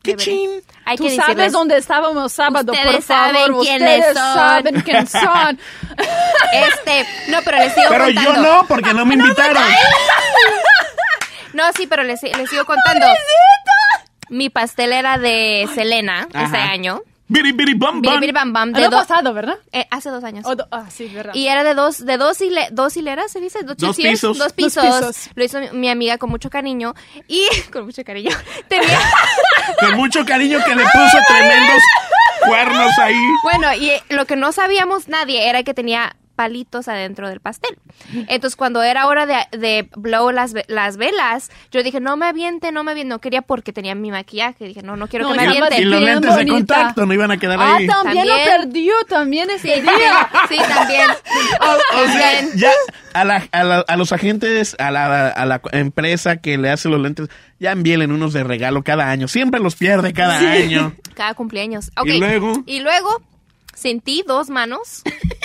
¡Qué 0.04 0.12
debería. 0.12 0.26
chin! 0.36 0.50
Hay 0.86 0.98
Tú 0.98 1.04
que 1.06 1.10
sabes 1.16 1.28
decirles, 1.30 1.52
dónde 1.54 1.78
estábamos 1.78 2.32
sábado, 2.34 2.74
Ustedes 2.74 2.94
por 2.96 3.02
favor. 3.04 3.34
saben 3.36 3.60
quiénes 3.62 4.00
Ustedes 4.00 4.14
son. 4.18 4.34
saben 4.36 4.82
quién 4.82 5.08
son. 5.08 5.60
este, 6.52 7.06
no, 7.30 7.40
pero 7.46 7.58
les 7.58 7.74
sigo 7.74 7.88
Pero 7.90 8.04
contando. 8.06 8.34
yo 8.34 8.42
no, 8.42 8.66
porque 8.68 8.94
no 8.94 9.06
me 9.06 9.14
invitaron. 9.16 9.64
No, 11.54 11.64
sí, 11.74 11.88
pero 11.88 12.04
les, 12.04 12.22
les 12.22 12.50
sigo 12.50 12.66
contando. 12.66 13.06
Mi 14.30 14.50
pastel 14.50 14.92
era 14.94 15.18
de 15.18 15.70
Selena 15.76 16.22
este 16.24 16.38
Ajá. 16.58 16.64
año. 16.72 17.02
Biri, 17.34 17.52
biri, 17.52 17.74
bam, 17.74 18.02
bam. 18.02 18.20
bam, 18.34 18.54
bam, 18.54 18.72
de 18.74 18.80
Año 18.82 18.90
do- 18.92 18.98
pasado, 18.98 19.34
¿verdad? 19.34 19.58
eh, 19.72 19.88
hace 19.90 20.10
dos 20.10 20.24
años. 20.24 20.44
Do- 20.44 20.68
ah, 20.72 20.86
sí, 20.90 21.08
verdad. 21.08 21.34
Y 21.34 21.48
era 21.48 21.64
de 21.64 21.74
dos, 21.74 22.06
de 22.06 22.18
dos, 22.18 22.40
hile- 22.42 22.70
dos 22.72 22.96
hileras, 22.96 23.32
¿se 23.32 23.40
dice? 23.40 23.64
Dos, 23.64 23.78
Dos 23.78 23.96
sí 23.96 24.04
es, 24.06 24.12
pisos. 24.12 24.38
Dos 24.38 24.48
Dos 24.48 24.54
pisos. 24.54 24.84
pisos. 24.86 25.30
Lo 25.34 25.44
hizo 25.44 25.60
mi, 25.60 25.70
mi 25.72 25.90
amiga 25.90 26.18
con 26.20 26.30
mucho 26.30 26.50
cariño. 26.52 26.94
Y, 27.28 27.48
con 27.74 27.86
mucho 27.86 28.04
cariño. 28.04 28.30
Tenía, 28.68 29.00
Con 29.80 29.98
mucho 29.98 30.24
cariño 30.26 30.60
que 30.64 30.76
le 30.76 30.84
puso 30.84 31.18
tremendos 31.28 31.82
cuernos 32.48 32.98
ahí. 33.00 33.16
bueno, 33.44 33.74
y 33.74 33.92
lo 34.14 34.26
que 34.26 34.36
no 34.36 34.52
sabíamos 34.52 35.08
nadie 35.08 35.50
era 35.50 35.64
que 35.64 35.74
tenía 35.74 36.16
palitos 36.36 36.88
adentro 36.88 37.30
del 37.30 37.40
pastel. 37.40 37.78
Entonces, 38.28 38.56
cuando 38.56 38.82
era 38.84 39.08
hora 39.08 39.26
de, 39.26 39.36
de 39.58 39.90
blow 39.96 40.32
las, 40.32 40.54
ve- 40.54 40.66
las 40.68 40.98
velas, 40.98 41.52
yo 41.72 41.84
dije, 41.84 42.00
no 42.00 42.18
me 42.18 42.26
aviente, 42.26 42.72
no 42.72 42.84
me 42.84 42.92
aviente. 42.92 43.10
No 43.10 43.20
quería 43.20 43.42
porque 43.42 43.72
tenía 43.74 43.96
mi 43.96 44.12
maquillaje. 44.12 44.66
Dije, 44.66 44.82
no, 44.82 44.96
no 44.96 45.08
quiero 45.08 45.26
No, 45.26 45.32
que 45.34 45.38
me 45.42 45.48
avienten. 45.48 45.82
Y 45.82 45.86
los 45.86 46.02
lentes 46.02 46.36
de 46.36 46.48
contacto 46.48 47.06
no 47.06 47.14
iban 47.14 47.32
a 47.32 47.38
quedar 47.38 47.60
Ah, 47.62 47.76
ahí. 47.78 47.88
también, 47.88 48.28
lo 48.28 48.36
También. 48.36 48.62
perdió, 48.62 48.94
también 49.08 49.50
ese 49.52 49.76
Sí, 49.76 49.82
día. 49.82 50.30
sí, 50.50 50.58
también. 50.58 51.08
O 51.62 52.06
sea, 52.12 52.32
También. 52.40 52.58
ya 52.58 52.72
a, 53.14 53.24
la- 53.26 53.48
a 53.52 53.64
la- 53.64 53.86
a 53.88 53.98
los 53.98 54.12
agentes, 54.12 54.76
a 54.80 54.92
la, 54.92 55.28
a 55.30 55.46
la 55.46 55.62
empresa 55.72 56.38
que 56.38 56.58
le 56.58 56.70
hace 56.70 56.90
los 56.90 57.00
lentes, 57.00 57.30
ya 57.60 57.72
envíen 57.72 58.12
unos 58.12 58.34
de 58.34 58.44
regalo 58.44 58.84
cada 58.84 59.10
año. 59.10 59.28
Siempre 59.28 59.60
los 59.60 59.76
pierde 59.76 60.14
cada 60.14 60.40
año. 60.40 60.94
Cada 61.16 61.36
cumpleaños. 61.36 61.92
Ok. 61.96 62.08
¿Y 62.08 62.20
luego? 62.20 62.64
Y 62.66 62.80
luego, 62.80 63.22
sentí 63.76 64.24
dos 64.28 64.50
manos 64.50 65.04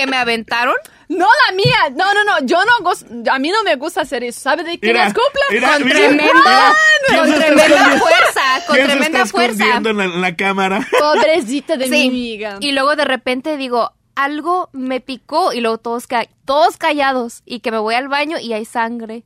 que 0.00 0.06
me 0.06 0.16
aventaron 0.16 0.74
No 1.08 1.26
la 1.46 1.52
mía. 1.54 1.76
No, 1.96 2.12
no, 2.14 2.22
no. 2.24 2.46
Yo 2.46 2.58
no 2.64 2.72
gos- 2.84 3.06
A 3.30 3.38
mí 3.38 3.50
no 3.50 3.62
me 3.62 3.76
gusta 3.76 4.02
hacer 4.02 4.22
eso. 4.24 4.40
¿Sabe 4.40 4.62
de 4.64 4.78
quién 4.78 4.94
es 4.96 5.14
cumple? 5.14 5.40
con 5.48 5.54
mira, 5.54 5.76
tremenda, 5.76 6.22
mira. 6.24 6.76
¿Quién 7.06 7.18
con 7.20 7.34
tremenda 7.34 7.98
fuerza, 7.98 8.42
con 8.66 8.76
¿Quién 8.76 8.86
se 8.86 8.92
tremenda 8.92 9.18
está 9.22 9.30
fuerza. 9.30 9.64
en 9.76 9.96
la, 9.96 10.04
en 10.04 10.20
la 10.20 10.36
cámara? 10.36 10.86
Pobrecita 11.00 11.76
de 11.78 11.86
mi 11.88 11.96
Sí. 12.02 12.08
amiga. 12.08 12.56
Y 12.60 12.72
luego 12.72 12.94
de 12.94 13.04
repente 13.06 13.56
digo, 13.56 13.92
algo 14.16 14.68
me 14.72 15.00
picó 15.00 15.52
y 15.54 15.60
luego 15.60 15.78
todos, 15.78 16.06
ca- 16.06 16.26
todos 16.44 16.76
callados 16.76 17.42
y 17.46 17.60
que 17.60 17.70
me 17.70 17.78
voy 17.78 17.94
al 17.94 18.08
baño 18.08 18.38
y 18.38 18.52
hay 18.52 18.64
sangre. 18.66 19.22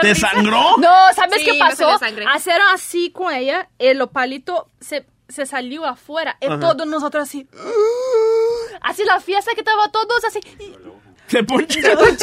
¿Te 0.00 0.14
sangró? 0.14 0.76
No, 0.78 0.90
¿sabes 1.14 1.40
Sí, 1.40 1.44
qué 1.46 1.58
pasó? 1.58 1.98
Hicieron 2.36 2.66
así 2.72 3.10
con 3.10 3.32
ella, 3.32 3.68
el 3.78 4.08
palito 4.08 4.68
se, 4.80 5.04
se 5.28 5.46
salió 5.46 5.84
afuera. 5.84 6.36
Y 6.40 6.46
todos 6.58 6.86
nosotros 6.86 7.28
así. 7.28 7.46
Así 8.80 9.04
la 9.04 9.20
fiesta 9.20 9.52
que 9.54 9.60
estaba 9.60 9.88
todos 9.90 10.24
así. 10.24 10.40
Se 11.28 11.42
ponchó 11.44 11.78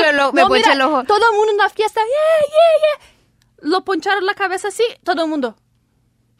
el 0.05 0.19
ojo. 0.19 0.33
Me 0.33 0.41
No, 0.41 0.47
ponchó 0.47 0.61
mira, 0.69 0.73
el 0.73 0.81
ojo. 0.81 1.03
Todo 1.03 1.17
el 1.31 1.35
mundo 1.37 1.51
en 1.51 1.57
la 1.57 1.69
fiesta. 1.69 2.01
Yeah, 2.01 2.47
yeah, 2.47 2.99
yeah. 2.99 3.69
Lo 3.69 3.83
poncharon 3.83 4.25
la 4.25 4.33
cabeza 4.35 4.69
así, 4.69 4.83
todo 5.03 5.23
el 5.23 5.29
mundo. 5.29 5.55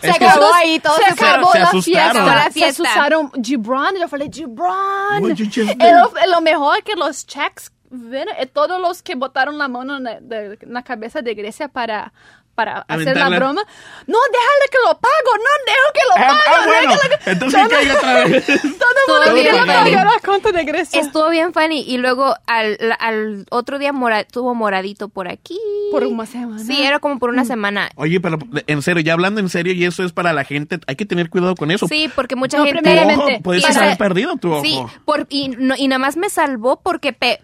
Se 0.00 0.08
Es 0.10 0.18
que 0.18 0.24
acabó 0.24 0.40
Todos- 0.46 0.54
ahí, 0.54 0.80
todo 0.80 0.96
se 0.96 1.04
se 1.04 1.10
acabó 1.10 1.52
se 1.52 1.58
la 1.60 1.70
fiesta. 1.70 2.12
La 2.24 2.44
Se 2.44 2.50
fiesta. 2.52 2.82
asustaron. 2.82 3.30
Gibran, 3.42 3.94
yo 3.96 4.08
falei, 4.08 4.28
Gibran. 4.32 5.22
Lo, 5.22 6.12
lo 6.26 6.40
mejor 6.40 6.82
que 6.82 6.94
los 6.96 7.24
checks, 7.26 7.70
ven, 7.90 8.28
eh, 8.36 8.46
todos 8.46 8.80
los 8.80 9.02
que 9.02 9.14
botaron 9.14 9.58
la 9.58 9.68
mano 9.68 9.96
en 9.98 10.02
la, 10.04 10.20
de- 10.20 10.58
en 10.60 10.72
la 10.72 10.82
cabeza 10.82 11.22
de 11.22 11.34
Grecia 11.34 11.68
para, 11.68 12.12
para 12.58 12.80
hacer 12.88 13.16
la 13.16 13.28
broma. 13.28 13.62
No, 14.08 14.18
déjale 14.32 14.66
que 14.72 14.78
lo 14.84 14.98
pago, 14.98 15.30
no, 15.36 15.52
dejo 15.64 15.92
que 15.94 16.00
lo 16.08 16.14
Ah, 16.16 16.28
pago. 16.28 16.56
ah, 16.56 16.66
bueno. 16.66 16.90
déjalo 16.92 17.18
que- 17.24 17.30
Entonces 17.30 17.60
todo, 17.60 17.70
cae 17.70 17.92
otra 17.92 18.14
vez. 18.24 18.46
todo 18.46 19.24
el 19.24 19.32
mundo 19.44 19.66
pagar 19.66 20.06
la 20.06 20.20
cuenta 20.24 20.50
de 20.50 20.64
Grecia. 20.64 21.00
Estuvo 21.00 21.30
bien 21.30 21.52
funny 21.54 21.82
y 21.86 21.98
luego 21.98 22.34
al, 22.46 22.76
al 22.98 23.46
otro 23.50 23.78
día 23.78 23.92
mora, 23.92 24.24
tuvo 24.24 24.56
moradito 24.56 25.08
por 25.08 25.28
aquí. 25.28 25.60
Por 25.92 26.02
una 26.04 26.26
semana. 26.26 26.58
Sí, 26.64 26.82
era 26.82 26.98
como 26.98 27.20
por 27.20 27.30
una 27.30 27.44
semana. 27.44 27.90
Oye, 27.94 28.18
pero 28.20 28.38
en 28.66 28.82
serio, 28.82 29.02
ya 29.04 29.12
hablando 29.12 29.38
en 29.40 29.48
serio, 29.48 29.72
y 29.72 29.84
eso 29.84 30.02
es 30.02 30.10
para 30.12 30.32
la 30.32 30.42
gente, 30.42 30.80
hay 30.88 30.96
que 30.96 31.06
tener 31.06 31.30
cuidado 31.30 31.54
con 31.54 31.70
eso. 31.70 31.86
Sí, 31.86 32.10
porque 32.12 32.34
mucha 32.34 32.58
No, 32.58 32.64
gente... 32.64 33.04
Ojo, 33.14 33.26
puedes 33.44 33.64
haber 33.76 33.96
perdido 33.96 34.36
tu 34.36 34.52
ojo. 34.52 34.64
Sí, 34.64 34.80
por, 35.04 35.26
y, 35.30 35.50
no- 35.50 35.76
y 35.76 35.86
nada 35.86 36.00
más 36.00 36.16
me 36.16 36.28
salvó 36.28 36.80
porque 36.80 37.12
pe- 37.12 37.38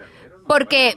porque 0.48 0.96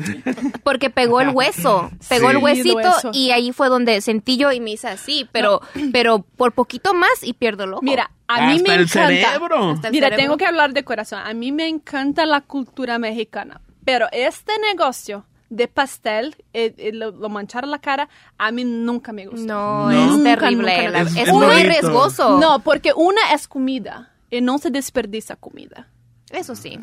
porque 0.64 0.90
pegó 0.90 1.20
el 1.20 1.30
hueso, 1.30 1.90
pegó 2.08 2.28
Sí. 2.30 2.32
el 2.34 2.38
Sí, 2.38 2.42
huesito 2.44 2.76
hueso. 2.76 3.10
y 3.12 3.30
ahí 3.30 3.52
fue 3.52 3.68
donde 3.68 4.00
sentí 4.00 4.36
yo 4.36 4.52
y 4.52 4.60
me 4.60 4.70
hice 4.72 4.88
así, 4.88 5.28
pero 5.32 5.60
pero 5.92 6.20
por 6.36 6.52
poquito 6.52 6.94
más 6.94 7.22
y 7.22 7.32
pierdo 7.32 7.64
el 7.64 7.72
ojo. 7.74 7.82
Mira, 7.82 8.10
a 8.28 8.46
mí 8.46 8.56
Hasta 8.56 8.68
me 8.68 8.74
el 8.76 8.82
encanta. 8.82 9.06
cerebro. 9.08 9.70
Hasta 9.70 9.88
el 9.88 9.92
Mira, 9.92 10.06
cerebro. 10.06 10.22
tengo 10.24 10.36
que 10.36 10.46
hablar 10.46 10.72
de 10.72 10.84
corazón. 10.84 11.20
A 11.24 11.34
mí 11.34 11.52
me 11.52 11.68
encanta 11.68 12.26
la 12.26 12.40
cultura 12.42 12.98
mexicana, 12.98 13.60
pero 13.84 14.06
este 14.12 14.52
negocio 14.70 15.24
de 15.48 15.66
pastel, 15.66 16.36
eh, 16.52 16.72
eh, 16.78 16.92
lo, 16.92 17.10
lo 17.10 17.28
manchar 17.28 17.66
la 17.66 17.80
cara, 17.80 18.08
a 18.38 18.52
mí 18.52 18.62
nunca 18.64 19.12
me 19.12 19.26
gusta. 19.26 19.46
no, 19.52 19.90
No. 19.90 19.90
es 19.90 20.06
Nunca, 20.18 20.36
terrible, 20.38 20.84
nunca, 20.86 21.00
es, 21.00 21.16
Es 21.16 21.32
muy 21.32 21.62
riesgoso. 21.64 22.38
No, 22.38 22.60
porque 22.60 22.92
una 22.94 23.32
es 23.34 23.48
comida 23.48 24.12
y 24.30 24.40
no 24.42 24.58
se 24.58 24.70
desperdicia 24.70 25.34
comida. 25.34 25.88
eso 26.30 26.54
sí. 26.54 26.78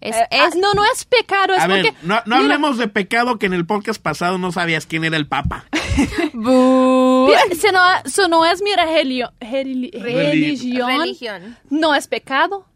Es, 0.00 0.14
Eh, 0.16 0.26
es- 0.30 0.40
ah, 0.40 0.50
no, 0.58 0.74
no 0.74 0.84
es 0.92 1.04
pecado, 1.04 1.54
es 1.54 1.60
A 1.62 1.66
ver, 1.66 1.86
porque... 1.86 2.06
no, 2.06 2.20
no 2.26 2.36
hablemos 2.36 2.76
de 2.78 2.86
pecado 2.88 3.38
que 3.38 3.46
en 3.46 3.54
el 3.54 3.66
podcast 3.66 4.00
pasado 4.00 4.38
no 4.38 4.52
sabías 4.52 4.86
quién 4.86 5.04
era 5.04 5.16
el 5.16 5.26
Papa. 5.26 5.64
si 5.94 7.68
no, 7.72 7.80
si 8.04 8.28
no 8.28 8.44
es 8.44 8.62
mi 8.62 8.70
religio- 8.74 9.32
religión, 9.40 11.00
religión. 11.00 11.56
no 11.70 11.94
es 11.94 12.06
pecado. 12.08 12.66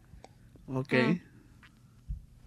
Ok. 0.67 0.93
Mm. 0.93 1.21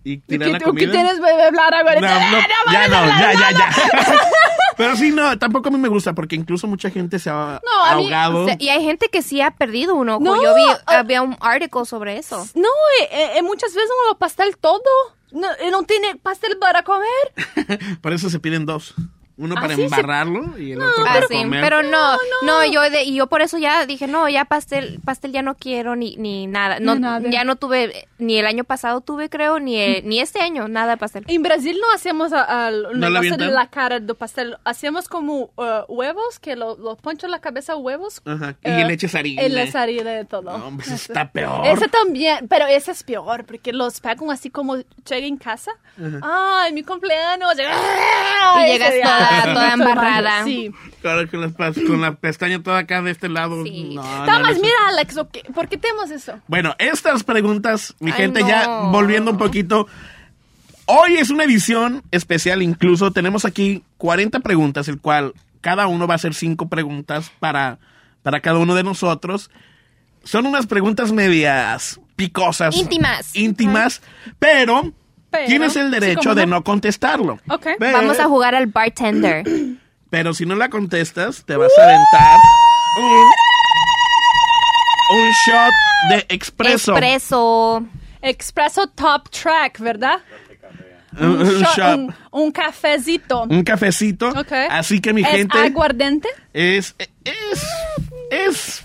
¿Y 0.05 0.19
¿Qué, 0.21 0.39
tirar 0.39 0.49
la 0.51 0.59
tú- 0.59 0.65
qué 0.75 0.87
comida? 0.87 0.93
tienes 0.93 1.19
que 1.19 1.43
hablar 1.43 1.75
ahora? 1.75 2.01
No, 2.01 2.09
no, 2.09 2.31
No, 2.31 2.73
ya 2.73 2.89
no, 2.89 3.07
ya, 3.07 3.33
ya, 3.33 3.51
ya. 3.53 3.71
Pero 4.77 4.97
sí, 4.97 5.13
no, 5.13 5.39
tampoco 5.39 5.69
a 5.69 5.71
mí 5.71 5.79
me 5.79 5.89
gusta 5.89 6.15
porque 6.15 6.35
incluso 6.37 6.67
mucha 6.67 6.91
gente 6.91 7.19
se 7.21 7.31
ha 7.31 7.61
No, 7.65 7.97
mí- 7.97 8.05
ahogado. 8.05 8.43
O 8.43 8.47
sea, 8.47 8.57
y 8.59 8.69
hay 8.71 8.83
gente 8.85 9.09
que 9.09 9.23
sí 9.23 9.41
ha 9.41 9.53
perdido 9.53 9.95
un 9.95 10.09
ojo. 10.09 10.21
No, 10.21 10.43
Yo 10.43 10.55
vi, 10.55 10.63
ah. 10.87 10.99
había 10.99 11.23
un 11.23 11.37
artículo 11.41 11.85
sobre 11.85 12.19
eso. 12.19 12.47
No, 12.55 12.69
eh, 13.01 13.31
eh, 13.37 13.43
muchas 13.43 13.73
veces 13.73 13.89
uno 14.07 14.19
pastel 14.19 14.57
todo. 14.59 14.83
No, 15.31 15.47
eh, 15.61 15.71
no 15.71 15.83
tiene 15.85 16.17
pastel 16.17 16.59
para 16.59 16.83
comer. 16.83 17.09
Por 18.03 18.13
eso 18.13 18.29
se 18.31 18.41
piden 18.41 18.67
dos. 18.67 18.95
Uno 19.37 19.57
Ah, 19.59 19.63
para 19.63 19.75
sí. 19.75 19.83
embarrarlo 19.83 20.57
y 20.59 20.73
el 20.73 20.81
otro 20.83 21.05
para 21.05 21.27
sí, 21.27 21.35
comer. 21.35 21.61
pero 21.61 21.83
no, 21.83 22.17
no, 22.45 22.65
yo 22.67 22.83
de, 22.89 23.03
y 23.03 23.17
yo 23.17 23.27
por 23.27 23.43
eso 23.43 23.59
ya 23.59 23.85
dije, 23.85 24.07
no, 24.07 24.29
ya 24.29 24.45
pastel, 24.45 25.01
pastel 25.05 25.33
ya 25.33 25.43
no 25.43 25.57
quiero 25.57 25.97
ni, 25.97 26.15
ni 26.17 26.47
nada. 26.47 26.79
No, 26.79 26.95
nada. 26.95 27.29
ya 27.31 27.43
no 27.43 27.57
tuve, 27.57 28.07
ni 28.19 28.39
el 28.39 28.47
año 28.47 28.63
pasado 28.63 29.01
tuve, 29.01 29.29
creo, 29.29 29.59
ni, 29.59 29.77
el- 29.81 30.09
ni 30.09 30.21
este 30.21 30.41
año, 30.41 30.69
nada 30.69 30.93
de 30.93 30.97
pastel. 30.99 31.25
En 31.27 31.43
Brasil 31.43 31.77
no 31.81 31.91
hacemos 31.93 32.33
a- 32.33 32.67
al 32.67 32.99
¿No 32.99 33.11
la 33.11 33.21
de 33.21 33.37
la 33.49 33.69
cara 33.71 33.99
del 33.99 34.15
pastel. 34.15 34.57
Hacemos 34.65 35.09
como 35.09 35.51
uh, 35.57 35.85
huevos, 35.89 36.39
que 36.39 36.55
lo, 36.55 36.77
lo 36.77 36.95
poncho 36.97 37.27
en 37.27 37.33
la 37.33 37.41
cabeza 37.41 37.75
huevos. 37.77 38.23
Ajá, 38.25 38.55
y 38.63 38.69
Eh, 38.71 38.85
le 38.85 38.93
eches 38.95 39.15
harina. 39.17 39.43
Y 39.43 39.49
le 39.49 39.63
eches 39.63 39.75
harina 39.75 40.11
de 40.13 40.25
todo. 40.27 40.57
No, 40.57 40.77
pues 40.77 40.89
está 40.93 41.31
peor. 41.33 41.67
Ese 41.67 41.89
también, 41.89 42.47
pero 42.49 42.67
ese 42.67 42.93
es 42.93 43.03
peor, 43.03 43.45
porque 43.47 43.73
los 43.73 43.99
pegan 44.01 44.31
así 44.31 44.49
como 44.51 44.77
llega 44.77 45.27
en 45.27 45.37
casa. 45.39 45.73
Ay, 46.23 46.73
mi 46.73 46.83
cumpleaños. 46.85 47.55
Y 47.55 48.67
llegas. 48.67 48.95
Toda- 49.29 49.45
toda 49.55 49.73
embarrada. 49.75 50.45
Sí. 50.45 50.71
Claro, 51.01 51.31
con, 51.31 51.41
las 51.41 51.53
con 51.87 52.01
la 52.01 52.15
pestaña 52.15 52.63
toda 52.63 52.79
acá 52.79 53.03
de 53.03 53.11
este 53.11 53.29
lado. 53.29 53.63
Sí. 53.65 53.95
No, 53.95 54.03
mira, 54.03 54.75
Alex. 54.89 55.17
¿por 55.55 55.69
qué 55.69 55.77
tenemos 55.79 56.11
eso? 56.11 56.41
Bueno, 56.47 56.75
estas 56.79 57.25
preguntas, 57.25 57.95
mi 58.01 58.11
Ay, 58.11 58.17
gente, 58.17 58.41
no. 58.41 58.49
ya 58.49 58.67
volviendo 58.91 59.31
un 59.33 59.39
poquito. 59.39 59.87
Hoy 60.87 61.15
es 61.17 61.31
una 61.31 61.45
edición 61.45 62.03
especial, 62.11 62.63
incluso 62.63 63.11
tenemos 63.11 63.45
aquí 63.45 63.83
40 63.99 64.41
preguntas, 64.41 64.87
el 64.89 65.01
cual 65.01 65.33
cada 65.63 65.87
uno 65.87 66.07
va 66.07 66.15
a 66.15 66.17
hacer 66.17 66.35
5 66.35 66.69
preguntas 66.69 67.33
para, 67.41 67.79
para 68.23 68.41
cada 68.41 68.59
uno 68.59 68.75
de 68.75 68.83
nosotros. 68.83 69.51
Son 70.25 70.45
unas 70.47 70.67
preguntas 70.67 71.11
medias 71.13 72.01
picosas. 72.17 72.77
Íntimas. 72.77 73.35
Íntimas, 73.35 74.03
pero, 74.39 74.93
Pero, 75.35 75.47
tienes 75.47 75.77
el 75.77 75.91
derecho 75.91 76.35
de 76.35 76.47
no. 76.47 76.63
contestarlo. 76.65 77.39
Ok. 77.49 77.67
Pero- 77.79 77.99
Vamos 77.99 78.19
a 78.19 78.25
jugar 78.25 78.55
al 78.55 78.67
bartender. 78.67 79.45
Pero 80.11 80.33
si 80.35 80.47
no 80.47 80.55
la 80.55 80.69
contestas, 80.71 81.45
te 81.45 81.57
vas 81.57 81.73
a 81.79 81.83
aventar 81.83 82.39
un, 85.11 85.19
un 85.19 85.31
shot 85.47 85.73
de 86.11 86.27
expreso. 86.35 86.93
Expreso. 86.93 87.87
Expreso 88.23 88.87
Top 88.89 89.29
Track, 89.31 89.79
¿verdad? 89.81 90.21
Un, 91.19 91.27
un 91.43 91.63
shot- 91.63 91.95
un- 91.99 92.15
un 92.31 92.53
cafecito. 92.53 93.43
un 93.45 93.63
cafecito. 93.63 94.29
Ok. 94.31 94.53
Así 94.71 95.01
que 95.01 95.13
mi 95.13 95.23
¿Es 95.23 95.29
gente 95.29 95.59
aguardente? 95.59 96.29
es 96.53 96.95
es 97.25 97.65
es 98.31 98.83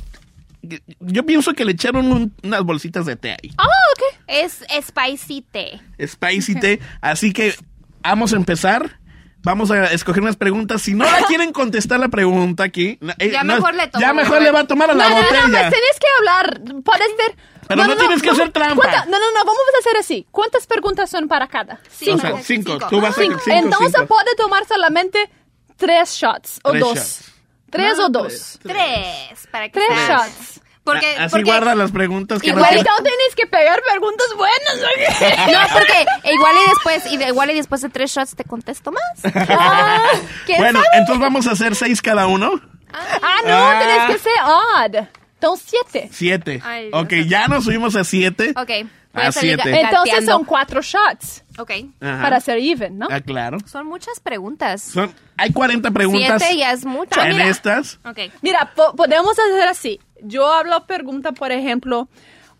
yo 0.99 1.25
pienso 1.25 1.53
que 1.53 1.65
le 1.65 1.71
echaron 1.73 2.11
un- 2.11 2.33
unas 2.43 2.63
bolsitas 2.63 3.05
de 3.05 3.15
té 3.15 3.31
ahí. 3.31 3.51
Ah, 3.57 3.63
ok. 3.93 4.03
Es 4.27 4.63
spicy 4.87 5.41
tea. 5.41 5.81
Spicy 6.05 6.55
té. 6.59 6.79
Así 7.01 7.33
que 7.33 7.55
vamos 8.01 8.33
a 8.33 8.35
empezar. 8.35 8.99
Vamos 9.41 9.71
a 9.71 9.85
escoger 9.93 10.21
unas 10.21 10.35
preguntas. 10.35 10.81
Si 10.81 10.93
no 10.93 11.05
la 11.05 11.23
quieren 11.27 11.53
contestar 11.53 11.97
la 11.99 12.09
pregunta 12.09 12.63
aquí, 12.63 12.99
eh, 13.19 13.31
Ya 13.31 13.43
no, 13.43 13.55
mejor 13.55 13.73
le 13.73 13.87
tomo, 13.87 14.01
Ya 14.01 14.13
mejor 14.13 14.41
le 14.41 14.51
va 14.51 14.59
a 14.61 14.67
tomar 14.67 14.91
a 14.91 14.93
la 14.93 15.07
no, 15.07 15.15
no, 15.15 15.21
botella. 15.21 15.41
no, 15.43 15.47
me 15.47 15.59
tienes 15.59 15.99
que 15.99 16.07
hablar. 16.19 16.61
Puedes 16.83 17.07
ser. 17.15 17.35
Pero 17.67 17.85
no 17.85 17.95
tienes 17.95 18.21
que 18.21 18.31
hacer 18.31 18.51
trampa. 18.51 18.75
¿Cuánta- 18.75 19.05
No, 19.05 19.11
no, 19.17 19.31
no, 19.31 19.39
vamos 19.39 19.55
a 19.75 19.79
hacer 19.79 19.97
así. 19.97 20.27
¿Cuántas 20.31 20.67
preguntas 20.67 21.09
son 21.09 21.27
para 21.29 21.47
cada? 21.47 21.75
O 21.75 21.77
Cinco. 21.89 22.19
sea, 22.19 22.29
cinco. 22.43 22.71
Cinco. 22.73 22.87
Tú 22.89 22.99
vas 22.99 23.17
a 23.17 23.21
Cinco. 23.21 23.39
cinco, 23.43 23.57
Entonces 23.57 24.01
puede 24.07 24.35
tomar 24.35 24.65
solamente 24.67 25.29
tres 25.77 26.09
shots 26.15 26.59
o 26.63 26.71
Tres 26.71 26.81
dos. 26.81 26.95
shots. 26.95 27.31
Tres 27.69 27.97
No, 27.97 28.05
o 28.05 28.09
dos. 28.09 28.59
tres. 28.61 28.75
Tres. 28.75 29.47
Para 29.51 29.69
que 29.69 29.79
Tres 29.79 29.99
sea- 30.05 30.17
shots. 30.27 30.61
Porque, 30.83 31.05
Así 31.17 31.29
porque- 31.29 31.43
guarda 31.43 31.75
las 31.75 31.91
preguntas 31.91 32.41
que 32.41 32.51
no 32.51 32.57
Igual 32.57 32.75
no 32.77 33.03
tienes 33.03 33.35
que 33.35 33.45
pegar 33.45 33.79
preguntas 33.87 34.25
buenas. 34.35 35.51
No, 35.51 35.73
porque 35.73 36.05
igual 36.33 36.55
y 36.65 36.69
después, 36.69 37.11
y 37.11 37.17
de- 37.17 37.27
igual 37.27 37.51
y 37.51 37.53
después 37.55 37.81
de 37.81 37.89
tres 37.89 38.11
shots 38.11 38.35
te 38.35 38.43
contesto 38.43 38.91
más. 38.91 39.35
Ah, 39.49 40.01
¿quién 40.47 40.57
Bueno, 40.57 40.79
sabe? 40.81 40.97
entonces 40.97 41.21
vamos 41.21 41.45
a 41.47 41.51
hacer 41.51 41.75
seis 41.75 42.01
cada 42.01 42.25
uno. 42.27 42.59
Ah, 42.91 43.37
no, 43.45 43.53
Ah. 43.53 43.79
tienes 43.79 44.17
que 44.17 44.29
ser 44.29 44.33
odd. 44.43 45.07
Entonces, 45.35 45.67
siete. 45.69 46.09
Siete. 46.11 46.61
Ay, 46.65 46.89
ok, 46.91 47.13
ya 47.27 47.47
nos 47.47 47.65
subimos 47.65 47.95
a 47.95 48.03
siete. 48.03 48.53
Ok. 48.57 48.87
Ah, 49.13 49.27
a 49.27 49.31
ga- 49.31 49.33
Entonces 49.65 49.89
gateando. 50.13 50.31
son 50.31 50.43
cuatro 50.45 50.81
shots 50.81 51.43
Ok. 51.57 51.71
Ajá. 51.99 52.21
para 52.21 52.39
ser 52.39 52.59
even, 52.59 52.97
¿no? 52.99 53.07
Ah, 53.09 53.19
claro. 53.21 53.57
Son 53.65 53.87
muchas 53.87 54.19
preguntas. 54.19 54.81
Son, 54.83 55.11
hay 55.35 55.51
40 55.51 55.89
preguntas 55.91 56.41
Siete 56.43 56.57
ya 56.59 56.71
es 56.71 56.85
mucho. 56.85 57.19
en 57.21 57.29
Mira. 57.33 57.47
estas. 57.49 57.99
Ok. 58.05 58.19
Mira, 58.41 58.71
po- 58.75 58.95
podemos 58.95 59.31
hacer 59.31 59.67
así. 59.67 59.99
Yo 60.21 60.51
hablo 60.53 60.85
pregunta, 60.85 61.31
por 61.31 61.51
ejemplo, 61.51 62.07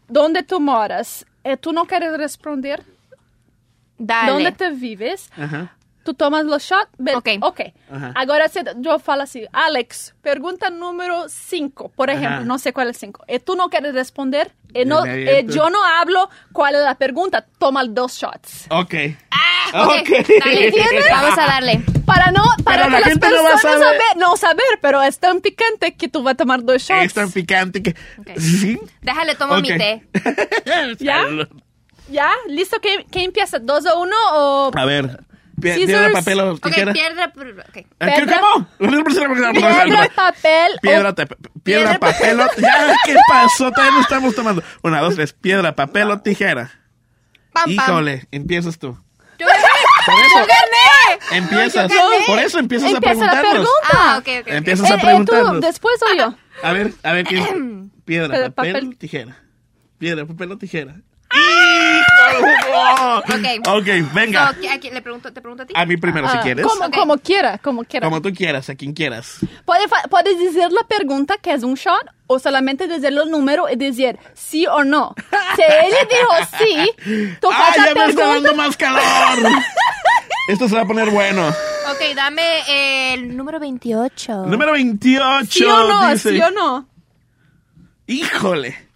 ¿dónde 0.07 0.41
tú 0.43 0.59
moras? 0.59 1.25
Eh, 1.43 1.55
¿Tú 1.55 1.71
no 1.71 1.85
quieres 1.85 2.17
responder? 2.17 2.83
Dale. 3.97 4.31
¿Dónde 4.31 4.51
te 4.53 4.71
vives? 4.71 5.29
Ajá. 5.37 5.75
Tu 6.03 6.13
tomas 6.13 6.45
los 6.45 6.63
shots? 6.63 6.89
Be- 6.97 7.15
Ok. 7.15 7.27
Ok. 7.41 7.59
Ajá. 7.91 8.11
Agora 8.15 8.47
se, 8.47 8.59
eu 8.59 8.99
falo 8.99 9.21
assim, 9.23 9.45
Alex, 9.51 10.13
pergunta 10.21 10.69
número 10.69 11.25
5, 11.27 11.89
por 11.95 12.09
exemplo, 12.09 12.35
Ajá. 12.37 12.45
não 12.45 12.57
sei 12.57 12.71
qual 12.71 12.87
é 12.87 12.93
5. 12.93 13.23
E 13.27 13.37
tu 13.39 13.55
não 13.55 13.69
queres 13.69 13.93
responder, 13.93 14.49
e, 14.73 14.85
no, 14.85 15.05
e 15.05 15.09
aviento. 15.29 15.57
eu 15.57 15.69
não 15.69 15.83
hablo 15.83 16.27
qual 16.53 16.67
é 16.73 16.87
a 16.87 16.95
pergunta, 16.95 17.45
toma 17.59 17.85
dos 17.85 18.17
shots. 18.17 18.65
Ok. 18.69 19.15
Ok, 19.71 20.25
dale, 20.39 20.71
vamos 21.11 21.37
a 21.37 21.45
darle. 21.45 21.81
Para 22.05 22.31
no, 22.31 22.41
para 22.63 22.85
Pero 22.85 22.89
la 22.89 22.97
que 22.97 23.01
las 23.01 23.03
gente 23.13 23.29
no 23.29 23.43
va 23.43 23.49
a 23.49 23.51
personas 23.51 23.79
saber. 23.81 23.99
saber- 24.01 24.17
no 24.17 24.35
saber, 24.37 24.79
pero 24.81 25.01
es 25.03 25.19
tan 25.19 25.41
picante 25.41 25.93
que 25.95 26.07
tú 26.07 26.23
vas 26.23 26.33
a 26.33 26.37
tomar 26.37 26.63
dos 26.63 26.81
shots. 26.81 27.03
Es 27.03 27.13
tan 27.13 27.31
picante 27.31 27.83
que... 27.83 27.91
Ok. 28.17 28.31
¿Sí? 28.39 28.79
Déjale, 29.01 29.35
tomo 29.35 29.59
mi 29.61 29.67
té. 29.67 30.07
¿Ya? 30.99 31.23
¿Ya? 32.09 32.31
¿Listo? 32.47 32.77
¿Quién, 32.81 33.03
quién 33.11 33.25
empieza? 33.25 33.59
¿Dos 33.59 33.85
o 33.85 33.99
uno 34.01 34.15
o...? 34.33 34.71
A 34.73 34.85
ver. 34.85 35.19
Piedra, 35.61 36.09
papel 36.13 36.39
o 36.39 36.57
tijera. 36.57 36.93
piedra. 36.93 37.33
pr- 37.33 37.59
ok. 37.59 37.65
¿Ah, 37.67 37.71
¿qué- 37.71 37.85
Piedra. 38.25 38.39
¿Cómo? 38.39 38.67
Piedra, 38.77 40.09
papel 40.15 40.71
Piedra, 40.81 41.13
piedra, 41.63 41.99
papel 41.99 42.39
o... 42.41 42.47
Ya, 42.57 42.95
¿qué 43.05 43.15
pasó? 43.27 43.71
Todavía 43.71 43.95
no 43.95 44.01
estamos 44.01 44.35
tomando. 44.35 44.63
Una, 44.83 45.01
dos, 45.01 45.15
tres. 45.15 45.33
Piedra, 45.33 45.75
papel 45.75 46.09
o 46.11 46.19
tijera. 46.21 46.71
Pam, 47.53 47.63
pam. 47.63 47.71
Híjole, 47.71 48.27
empiezas 48.31 48.77
tú. 48.79 48.97
Yo 49.39 49.47
eso, 49.47 50.37
gané. 50.39 51.37
empiezas. 51.37 51.89
yo 51.91 51.97
gané. 52.09 52.25
Por 52.27 52.39
eso 52.39 52.59
empiezas 52.59 52.91
a 52.91 52.95
Empieza 52.97 53.25
la 53.25 53.31
preguntarnos. 53.31 53.51
pregunta. 53.53 53.89
Ah, 53.93 54.17
ok, 54.19 54.27
ok. 54.27 54.41
ok. 54.41 54.53
Empiezas 54.53 54.89
Eh, 54.89 54.93
a 54.93 54.95
eh, 54.95 54.99
preguntarnos. 55.01 55.53
tú, 55.53 55.59
después 55.61 55.95
yo. 56.17 56.35
A 56.63 56.73
ver, 56.73 56.91
a 57.03 57.13
ver, 57.13 57.25
¿qué 57.25 57.37
es? 57.39 57.47
Piedra, 58.05 58.49
papel, 58.51 58.73
papel. 58.73 58.97
tijera. 58.97 59.37
Piedra, 59.97 60.25
papel 60.25 60.51
o 60.51 60.57
tijera. 60.57 60.95
¡Híjole! 61.31 62.03
Ok. 63.19 63.67
Ok, 63.67 63.87
venga. 64.13 64.43
So, 64.43 64.49
¿a 64.69 64.77
quién- 64.79 64.93
le 64.93 65.01
pregunto, 65.01 65.31
¿Te 65.33 65.41
pregunto 65.41 65.63
a 65.63 65.65
ti? 65.65 65.73
A 65.75 65.85
mí 65.85 65.97
primero, 65.97 66.29
si 66.29 66.37
Ah, 66.37 66.41
quieres. 66.41 66.65
Como, 66.65 66.85
Ok. 66.85 66.95
como 66.95 67.17
quiera, 67.17 67.57
como 67.57 67.83
quiera. 67.83 68.05
Como 68.07 68.21
tú 68.21 68.33
quieras, 68.33 68.69
a 68.69 68.75
quien 68.75 68.93
quieras. 68.93 69.37
Fa- 69.65 70.07
pode 70.09 70.35
dizer 70.35 70.71
la 70.71 70.83
pergunta 70.83 71.37
que 71.37 71.53
es 71.53 71.63
un 71.63 71.75
shot 71.75 72.05
o 72.27 72.39
solamente 72.39 72.87
dizer 72.87 73.13
el 73.13 73.29
número 73.31 73.67
y 73.69 73.75
decir 73.75 74.17
sí 74.33 74.65
o 74.67 74.83
no. 74.83 75.13
Si 75.55 75.61
él 75.61 75.93
dijo 76.09 76.31
sí, 76.57 77.37
tú 77.41 77.49
¡Ah, 77.51 77.73
ya 77.75 77.93
me 77.95 78.05
está 78.09 78.27
dando 78.27 78.55
más 78.55 78.77
calor! 78.77 79.01
Esto 80.47 80.67
se 80.67 80.75
va 80.75 80.81
a 80.81 80.85
poner 80.85 81.09
bueno. 81.11 81.47
Ok, 81.47 82.15
dame 82.15 83.13
el 83.13 83.35
número 83.35 83.59
28. 83.59 84.45
Número 84.45 84.71
28. 84.73 85.47
¿Sí 85.49 85.63
o 85.63 85.87
no? 85.87 86.09
dice. 86.11 86.31
¿Sí 86.31 86.41
o 86.41 86.49
no? 86.51 86.87
Híjole. 88.07 88.88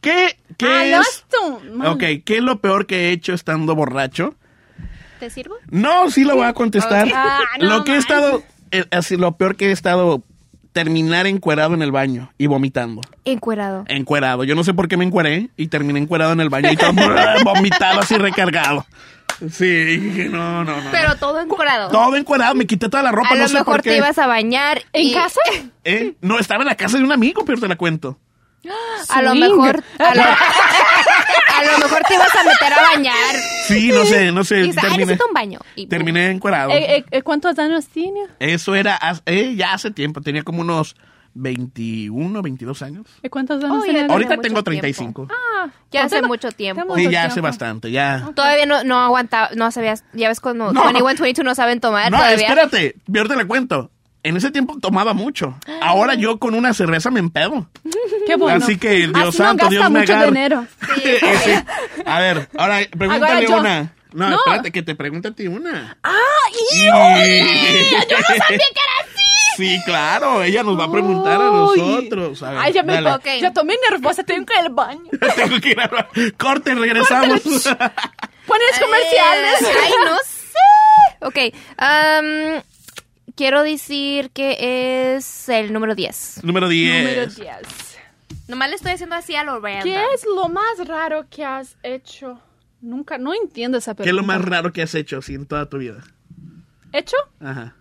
¿Qué, 0.00 0.38
qué 0.56 0.66
ah, 0.66 0.84
no 0.96 1.00
es? 1.00 1.24
Ok, 1.90 2.24
¿qué 2.24 2.36
es 2.36 2.42
lo 2.42 2.60
peor 2.60 2.86
que 2.86 3.08
he 3.08 3.12
hecho 3.12 3.34
estando 3.34 3.74
borracho? 3.74 4.34
¿Te 5.18 5.30
sirvo? 5.30 5.56
No, 5.70 6.10
sí 6.10 6.24
lo 6.24 6.36
voy 6.36 6.46
a 6.46 6.52
contestar. 6.52 7.08
Ah, 7.12 7.40
no 7.60 7.68
lo 7.68 7.84
que 7.84 7.94
he 7.94 7.96
estado, 7.96 8.42
eh, 8.70 8.84
así, 8.92 9.16
lo 9.16 9.36
peor 9.36 9.56
que 9.56 9.68
he 9.68 9.72
estado, 9.72 10.22
terminar 10.72 11.26
encuerado 11.26 11.74
en 11.74 11.82
el 11.82 11.90
baño 11.90 12.30
y 12.38 12.46
vomitando. 12.46 13.00
Encuerado. 13.24 13.84
Encuerado. 13.88 14.44
Yo 14.44 14.54
no 14.54 14.62
sé 14.62 14.74
por 14.74 14.86
qué 14.86 14.96
me 14.96 15.04
encueré 15.04 15.50
y 15.56 15.66
terminé 15.66 15.98
encuerado 15.98 16.32
en 16.32 16.40
el 16.40 16.50
baño 16.50 16.70
y 16.70 16.76
todo 16.76 16.92
vomitado 17.44 18.00
así 18.00 18.16
recargado. 18.16 18.86
Sí, 19.50 19.66
dije, 19.66 20.28
no, 20.28 20.64
no, 20.64 20.80
no. 20.82 20.90
Pero 20.90 21.14
todo 21.16 21.40
encuerado. 21.40 21.90
Todo 21.90 22.16
encuerado, 22.16 22.54
me 22.54 22.66
quité 22.66 22.88
toda 22.88 23.02
la 23.02 23.12
ropa, 23.12 23.30
a 23.30 23.34
no 23.34 23.42
lo 23.42 23.48
sé 23.48 23.54
mejor 23.54 23.74
por 23.74 23.82
qué. 23.82 23.90
te 23.90 23.96
ibas 23.98 24.18
a 24.18 24.26
bañar. 24.26 24.82
¿En 24.92 25.06
y- 25.06 25.12
casa? 25.12 25.40
¿Eh? 25.84 26.14
No, 26.20 26.38
estaba 26.38 26.62
en 26.62 26.68
la 26.68 26.74
casa 26.74 26.98
de 26.98 27.04
un 27.04 27.12
amigo, 27.12 27.44
pero 27.44 27.60
te 27.60 27.68
la 27.68 27.76
cuento. 27.76 28.18
A 29.10 29.22
lo 29.22 29.34
mejor. 29.34 29.82
A 29.98 30.14
lo, 30.14 30.22
a 30.22 31.62
lo 31.72 31.78
mejor 31.78 32.02
te 32.06 32.14
ibas 32.14 32.34
a 32.34 32.44
meter 32.44 32.72
a 32.72 32.82
bañar. 32.94 33.34
Sí, 33.66 33.88
no 33.92 34.04
sé, 34.04 34.32
no 34.32 34.44
sé. 34.44 34.58
Y 34.60 34.62
dices, 34.64 34.76
"Ay, 34.78 34.82
terminé, 34.90 35.06
necesito 35.06 35.26
un 35.28 35.34
baño. 35.34 35.58
Y 35.76 35.82
pum. 35.86 35.90
terminé 35.90 36.30
encuerado. 36.30 36.70
Eh, 36.70 36.96
eh, 36.98 37.04
eh, 37.10 37.22
¿Cuántos 37.22 37.58
años 37.58 37.86
tiene? 37.88 38.20
Eso 38.40 38.74
era 38.74 38.98
eh, 39.26 39.54
ya 39.56 39.72
hace 39.74 39.90
tiempo, 39.90 40.20
tenía 40.20 40.42
como 40.42 40.60
unos 40.60 40.96
21, 41.34 42.42
22 42.42 42.82
años. 42.82 43.06
¿Y 43.22 43.28
cuántos 43.28 43.62
años 43.62 43.76
Oh, 43.80 43.84
ya 43.86 43.92
tiene? 43.92 44.12
Ahorita 44.12 44.30
mucho 44.36 44.42
tengo 44.42 44.62
tiempo. 44.64 44.64
35. 44.64 45.28
Ah, 45.30 45.68
Ya 45.92 46.04
hace 46.04 46.22
mucho 46.22 46.50
tiempo. 46.50 46.82
tengo 46.82 46.94
Sí, 46.96 47.02
mucho 47.02 47.12
ya 47.12 47.20
hace 47.24 47.34
tiempo. 47.34 47.48
bastante, 47.48 47.90
ya. 47.90 48.30
Todavía 48.34 48.66
no, 48.66 48.82
no 48.84 48.98
aguantaba, 48.98 49.50
no 49.54 49.70
sabías, 49.70 50.04
ya 50.12 50.28
ves 50.28 50.40
cuando 50.40 50.72
No. 50.72 50.82
21, 50.84 51.22
22 51.22 51.44
no 51.44 51.54
saben 51.54 51.80
tomar 51.80 52.10
No, 52.10 52.18
todavía. 52.18 52.46
espérate, 52.46 52.96
yo 53.06 53.26
te 53.26 53.36
la 53.36 53.46
cuento. 53.46 53.90
En 54.24 54.36
ese 54.36 54.50
tiempo 54.50 54.76
tomaba 54.80 55.14
mucho. 55.14 55.56
Ahora 55.80 56.14
yo 56.14 56.38
con 56.38 56.54
una 56.54 56.74
cerveza 56.74 57.10
me 57.10 57.20
empedo. 57.20 57.68
Qué 58.26 58.36
bueno. 58.36 58.62
Así 58.62 58.76
que 58.76 59.06
Dios 59.06 59.12
Así 59.28 59.38
santo, 59.38 59.64
no 59.64 59.70
Dios 59.70 59.80
gasta 59.80 59.90
me 59.90 60.00
mucho 60.00 60.12
agarre. 60.12 60.26
dinero. 60.30 60.66
Sí. 60.96 61.02
Sí. 61.44 61.52
A 62.04 62.18
ver, 62.20 62.48
ahora 62.58 62.80
pregúntale 62.96 63.26
Ahora 63.26 63.40
yo. 63.48 63.58
una. 63.60 63.92
No, 64.12 64.30
No. 64.30 64.36
espérate, 64.38 64.72
que 64.72 64.82
te 64.82 64.94
pregunte 64.94 65.28
a 65.28 65.30
ti 65.32 65.46
una. 65.46 65.96
¡Ah! 66.02 66.14
¡Yo 66.74 66.90
no 66.92 68.24
sabía 68.26 68.48
que 68.48 68.54
era 68.54 68.94
así! 69.02 69.56
Sí, 69.56 69.78
claro, 69.84 70.42
ella 70.42 70.62
nos 70.62 70.78
va 70.78 70.84
a 70.84 70.90
preguntar 70.92 71.40
a 71.40 71.44
nosotros. 71.50 72.42
A 72.42 72.50
ver, 72.50 72.58
Ay, 72.62 72.72
ya 72.72 72.82
me 72.82 72.94
dale. 72.94 73.10
Ok. 73.12 73.26
Ya 73.40 73.52
tomé 73.52 73.74
nerviosa, 73.90 74.22
tengo 74.24 74.46
que 74.46 74.54
ir 74.54 74.60
al 74.60 74.70
baño. 74.72 75.02
Tengo 75.36 75.60
que 75.60 75.70
ir 75.70 75.80
a... 75.80 76.08
Corte, 76.38 76.74
regresamos. 76.74 77.40
Pones 77.42 78.78
comerciales. 78.80 79.62
Eh, 79.62 79.76
ay, 79.84 79.92
no 80.04 80.16
sé. 80.24 81.48
Ok. 81.50 81.54
am, 81.76 82.62
quiero 83.38 83.62
decir 83.62 84.30
que 84.32 85.14
es 85.16 85.48
el 85.48 85.72
número 85.72 85.94
10. 85.94 86.40
Número 86.42 86.68
10. 86.68 86.98
Número 87.04 87.26
10. 87.28 87.98
Nomás 88.48 88.68
le 88.68 88.74
estoy 88.74 88.92
haciendo 88.92 89.14
así 89.14 89.36
a 89.36 89.44
lo 89.44 89.60
random. 89.60 89.84
¿Qué 89.84 90.04
es 90.14 90.24
lo 90.26 90.48
más 90.48 90.86
raro 90.86 91.26
que 91.30 91.44
has 91.44 91.76
hecho? 91.84 92.40
Nunca, 92.80 93.16
no 93.16 93.32
entiendo 93.32 93.78
esa 93.78 93.94
pregunta. 93.94 94.04
¿Qué 94.04 94.10
es 94.10 94.16
lo 94.16 94.22
más 94.24 94.44
raro 94.44 94.72
que 94.72 94.82
has 94.82 94.94
hecho 94.96 95.18
así 95.18 95.34
en 95.34 95.46
toda 95.46 95.68
tu 95.68 95.78
vida? 95.78 96.02
¿Hecho? 96.92 97.16
Ajá. 97.40 97.74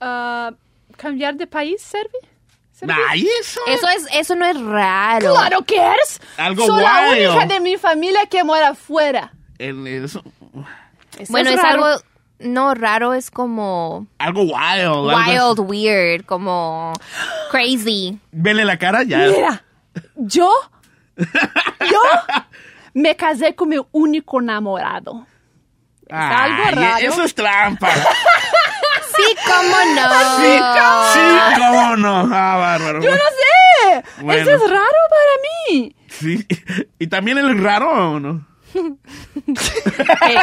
Ah, 0.00 0.52
¿Cambiar 0.96 1.36
de 1.36 1.46
país, 1.46 1.80
Servi? 1.80 2.18
Ay, 3.08 3.26
eso. 3.40 3.60
Eso, 3.68 3.88
es, 3.88 4.06
eso 4.12 4.34
no 4.34 4.44
es 4.46 4.60
raro. 4.60 5.32
¡Claro 5.34 5.62
que 5.62 5.76
es! 5.76 6.20
Algo 6.36 6.66
Soy 6.66 6.82
la 6.82 7.10
única 7.10 7.46
de 7.46 7.60
mi 7.60 7.76
familia 7.76 8.26
que 8.26 8.42
mora 8.44 8.70
afuera. 8.70 9.32
El- 9.58 9.86
eso- 9.86 10.22
Eso 11.18 11.32
Bueno, 11.32 11.50
es, 11.50 11.60
algo... 11.60 11.86
No, 12.38 12.74
raro 12.74 13.14
es 13.14 13.30
como... 13.30 14.06
algo 14.18 14.42
wild. 14.42 15.14
Wild, 15.14 15.60
weird, 15.60 16.26
como... 16.26 16.92
Crazy. 17.50 18.18
Vele 18.32 18.64
la 18.64 18.78
cara 18.78 19.02
ya. 19.04 19.18
Mira, 19.18 19.64
yo, 20.16 20.50
yo 21.16 22.00
me 22.94 23.16
casé 23.16 23.54
con 23.54 23.70
mi 23.70 23.76
único 23.92 24.40
enamorado. 24.40 25.26
Algo 26.10 26.80
raro. 26.80 27.06
Eso 27.06 27.22
es 27.22 27.34
trampa. 27.34 27.88
Sí, 29.16 29.36
cómo 29.46 29.76
no. 29.94 30.36
Sí, 30.36 30.58
sí, 31.12 31.20
cómo 31.56 31.96
no. 31.96 32.28
Ah, 32.32 32.56
bárbaro. 32.56 33.00
Yo 33.00 33.10
no 33.10 33.16
sé. 33.16 34.04
Bueno. 34.20 34.42
Eso 34.42 34.50
es 34.50 34.70
raro 34.70 34.98
para 35.08 35.70
mí. 35.70 35.96
Sí. 36.08 36.46
¿Y 36.98 37.06
también 37.06 37.38
el 37.38 37.62
raro 37.62 38.12
o 38.12 38.20
no? 38.20 38.46
Eh, 38.74 40.38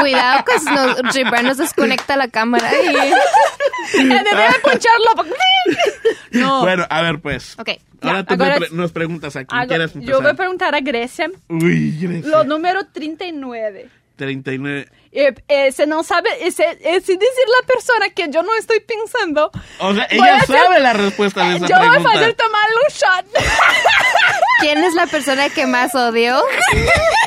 cuidado 0.00 0.44
que 0.44 0.70
nos, 0.70 1.14
Gibran 1.14 1.44
nos 1.46 1.56
desconecta 1.58 2.16
la 2.16 2.28
cámara. 2.28 2.70
y- 2.72 2.96
Eh, 3.94 4.02
Debe 4.02 4.60
poncharlo. 4.62 5.24
No. 6.32 6.60
Bueno, 6.68 6.86
a 6.90 7.02
ver, 7.02 7.20
pues. 7.20 7.56
Ok. 7.58 7.70
Ahora 8.02 8.18
Ya, 8.20 8.24
tú 8.24 8.36
me 8.36 8.44
ahora 8.44 8.56
pre- 8.56 8.66
es- 8.66 8.72
nos 8.72 8.92
preguntas 8.92 9.34
a 9.36 9.44
quién 9.44 9.66
quieres 9.66 9.92
yo 9.94 9.98
empezar. 10.00 10.22
voy 10.22 10.30
a 10.30 10.34
preguntar 10.34 10.74
a 10.74 10.80
Grecia. 10.80 11.30
Uy, 11.48 11.98
Grecia. 12.00 12.30
Lo 12.30 12.44
número 12.44 12.86
39. 12.86 13.88
39. 14.16 14.88
Eh, 15.12 15.32
eh, 15.48 15.72
se 15.72 15.86
no 15.86 16.02
sabe, 16.02 16.28
eh, 16.40 16.48
eh, 16.48 17.00
si 17.00 17.12
decir 17.16 17.44
la 17.60 17.66
persona 17.66 18.10
que 18.10 18.28
yo 18.30 18.42
no 18.42 18.54
estoy 18.56 18.80
pensando. 18.80 19.50
O 19.78 19.94
sea, 19.94 20.06
ella 20.10 20.36
hacer- 20.38 20.56
sabe 20.58 20.80
la 20.80 20.92
respuesta 20.92 21.44
de 21.48 21.56
esa 21.56 21.66
Yo 21.66 21.76
voy 21.78 21.86
a 21.86 21.90
pregunta. 21.92 22.18
hacer 22.18 22.34
tomar 22.34 22.68
un 22.74 22.92
shot. 22.94 23.44
¿Quién 24.60 24.84
es 24.84 24.94
la 24.94 25.06
persona 25.06 25.48
que 25.50 25.66
más 25.66 25.94
odio? 25.94 26.40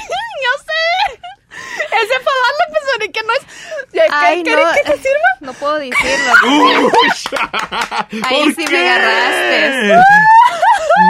Ese 2.04 2.14
falar 2.24 2.54
la 2.60 2.68
persona 2.74 3.12
que 3.14 3.22
no 3.24 3.34
es. 3.34 3.40
¿Qué- 3.94 4.02
Ay, 4.12 4.44
¿Quieres 4.44 4.66
no. 4.66 4.74
que 4.74 4.82
te 4.84 4.98
sirva? 4.98 5.30
No 5.42 5.54
puedo 5.54 5.76
decirlo. 5.80 6.34
Uy, 6.48 6.92
Ahí 8.24 8.44
¿por 8.44 8.54
sí 8.56 8.66
me 8.72 8.90
agarraste. 8.90 9.96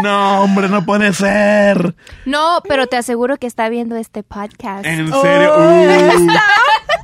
No, 0.03 0.41
hombre, 0.43 0.69
no 0.69 0.85
puede 0.85 1.11
ser. 1.13 1.95
No, 2.25 2.61
pero 2.67 2.87
te 2.87 2.97
aseguro 2.97 3.37
que 3.37 3.47
está 3.47 3.67
viendo 3.67 3.95
este 3.97 4.23
podcast. 4.23 4.85
En 4.85 5.11
serio. 5.11 5.53
Oh, 5.55 5.61
Uh. 5.61 6.27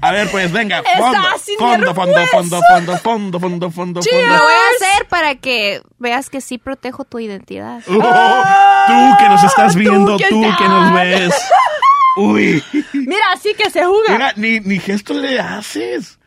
A 0.01 0.11
ver, 0.11 0.29
pues 0.29 0.51
venga. 0.51 0.79
Está 0.79 0.97
Fondo, 0.97 1.17
fondo, 1.57 1.95
fondo, 1.95 2.11
nervioso. 2.19 2.31
fondo, 2.37 2.61
fondo, 2.61 2.97
fondo, 2.99 3.39
fondo, 3.39 3.71
fondo, 3.71 3.99
Lo 3.99 4.11
fondo. 4.11 4.43
voy 4.43 4.53
a 4.53 4.87
hacer 4.89 5.07
para 5.07 5.35
que 5.35 5.81
veas 5.97 6.29
que 6.29 6.39
sí 6.39 6.57
protejo 6.59 7.03
tu 7.03 7.19
identidad. 7.19 7.79
Uh, 7.87 7.93
tú 7.93 9.17
que 9.19 9.29
nos 9.29 9.43
estás 9.43 9.75
viendo, 9.75 10.11
tú 10.13 10.17
que 10.17 10.29
tú 10.29 10.41
que 10.41 10.47
estás. 10.49 10.69
nos 10.69 10.93
ves. 10.93 11.33
Uy. 12.17 12.63
Mira, 12.93 13.31
así 13.33 13.53
que 13.55 13.69
se 13.69 13.83
juega. 13.85 14.11
Mira, 14.13 14.33
ni, 14.35 14.59
ni 14.59 14.79
gesto 14.79 15.13
le 15.13 15.39
haces. 15.39 16.19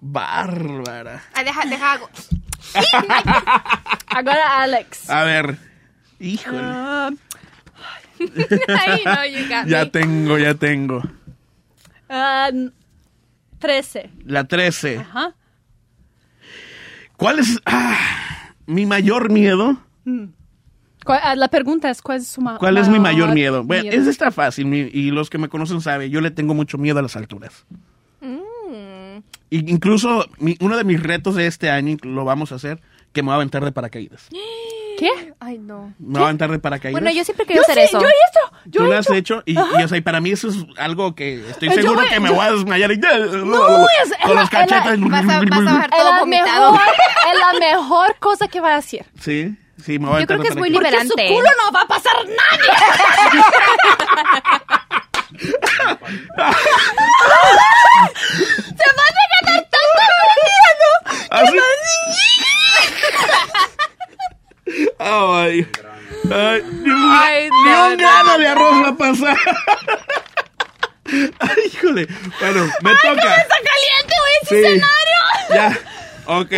Bárbara. 0.00 1.22
Ay, 1.34 1.44
deja, 1.44 1.64
deja 1.66 1.92
algo. 1.92 2.10
Ahora 4.08 4.62
Alex. 4.62 5.08
A 5.10 5.24
ver. 5.24 5.56
Híjole. 6.18 6.58
Ah, 6.62 7.10
Ay, 8.20 9.02
no, 9.04 9.24
you 9.26 9.48
got 9.48 9.66
Ya 9.66 9.84
me. 9.84 9.90
tengo, 9.90 10.38
ya 10.38 10.54
tengo. 10.54 11.02
ah, 12.08 12.50
13. 13.58 14.10
La 14.24 14.44
13. 14.44 14.98
Ajá. 14.98 15.34
¿Cuál 17.16 17.38
es 17.38 17.58
ah, 17.66 17.96
mi 18.66 18.86
mayor 18.86 19.30
miedo? 19.30 19.82
¿Cuál- 20.04 20.28
ah, 20.28 20.39
La 21.34 21.48
pregunta 21.48 21.90
es, 21.90 22.02
¿cuál 22.02 22.18
es 22.18 22.28
su 22.28 22.40
ma- 22.40 22.58
¿Cuál 22.58 22.76
es 22.78 22.88
mi 22.88 22.98
mayor 22.98 23.32
miedo? 23.34 23.64
Bueno, 23.64 23.84
miedo? 23.84 24.00
ese 24.00 24.10
está 24.10 24.30
fácil 24.30 24.66
mi- 24.66 24.90
y 24.92 25.10
los 25.10 25.30
que 25.30 25.38
me 25.38 25.48
conocen 25.48 25.80
saben, 25.80 26.10
yo 26.10 26.20
le 26.20 26.30
tengo 26.30 26.54
mucho 26.54 26.78
miedo 26.78 26.98
a 26.98 27.02
las 27.02 27.16
alturas. 27.16 27.64
Mm. 28.20 29.18
Y 29.50 29.70
incluso 29.70 30.26
mi- 30.38 30.56
uno 30.60 30.76
de 30.76 30.84
mis 30.84 31.02
retos 31.02 31.34
de 31.34 31.46
este 31.46 31.70
año 31.70 31.96
lo 32.02 32.24
vamos 32.24 32.52
a 32.52 32.56
hacer, 32.56 32.80
que 33.12 33.22
me 33.22 33.26
voy 33.26 33.32
a 33.32 33.36
aventar 33.36 33.64
de 33.64 33.72
paracaídas. 33.72 34.28
¿Qué? 34.98 35.32
Ay, 35.40 35.56
no. 35.58 35.94
Me 35.98 36.12
voy 36.18 36.22
a 36.22 36.24
aventar 36.26 36.50
de 36.50 36.58
paracaídas. 36.58 37.00
Bueno, 37.00 37.16
yo 37.16 37.24
siempre 37.24 37.46
quería 37.46 37.62
hacer 37.62 37.76
sí, 37.76 37.80
eso. 37.84 38.00
yo 38.00 38.06
he 38.06 38.10
hecho. 38.10 38.56
Yo 38.66 38.80
Tú 38.80 38.84
he 38.84 38.88
lo 38.92 38.98
has 38.98 39.06
hecho. 39.10 39.14
hecho 39.14 39.42
y, 39.46 39.54
y, 39.54 39.82
o 39.82 39.88
sea, 39.88 39.96
y 39.96 40.02
para 40.02 40.20
mí 40.20 40.30
eso 40.30 40.48
es 40.48 40.56
algo 40.76 41.14
que 41.14 41.48
estoy 41.48 41.70
seguro 41.70 42.00
voy- 42.02 42.08
que 42.10 42.20
me 42.20 42.28
yo- 42.28 42.34
voy 42.34 42.44
a 42.46 42.52
desmayar 42.52 42.90
y 42.90 42.94
es- 42.94 43.00
es 43.00 44.26
con 44.26 44.36
los 44.36 44.50
cachetes. 44.50 45.00
Vas 45.00 45.24
a, 45.28 45.40
vas 45.40 45.60
a 45.60 45.64
bajar 45.64 45.90
Es 45.90 45.98
todo 45.98 46.10
la, 46.12 46.18
vomitado. 46.20 46.72
mejor, 46.72 46.88
es 47.32 47.38
la 47.40 47.58
mejor 47.58 48.16
cosa 48.20 48.46
que 48.48 48.60
va 48.60 48.74
a 48.74 48.76
hacer. 48.76 49.06
Sí, 49.18 49.56
sí, 49.84 49.98
me 49.98 50.08
voy 50.08 50.20
Yo 50.22 50.26
creo 50.26 50.40
que 50.40 50.48
es 50.48 50.56
muy 50.56 50.70
paracaídas. 50.70 51.08
Porque 51.08 51.08
su 51.08 51.16
Liberante. 51.16 51.34
culo 51.34 51.50
no 51.64 51.72
va 51.72 51.82
a 51.82 51.86
pasar 51.88 52.16
nadie. 52.26 52.70
Se 58.76 58.84
va 58.96 59.04
a 59.04 59.12
regalar 59.18 59.62
tanto 59.70 60.02
Así- 61.30 61.60
Ay, 64.98 65.66
ay, 66.32 66.62
ni 66.62 66.90
un, 66.90 67.12
Ay, 67.12 67.50
ni 67.50 67.70
no, 67.70 67.84
un 67.86 67.90
no, 67.92 67.96
grano 67.96 68.38
de 68.38 68.46
arroz 68.48 68.82
va 68.84 68.88
a 68.88 68.96
pasar. 68.96 69.36
Ay, 71.40 71.62
híjole. 71.72 72.06
Bueno, 72.40 72.70
me 72.82 72.90
toca. 72.96 73.36
Está 73.36 73.56
caliente, 73.56 74.14
güey, 74.20 74.34
ese 74.42 74.48
Sí. 74.48 74.56
escenario. 74.66 75.20
Ya. 75.50 75.78
Ok. 76.26 76.52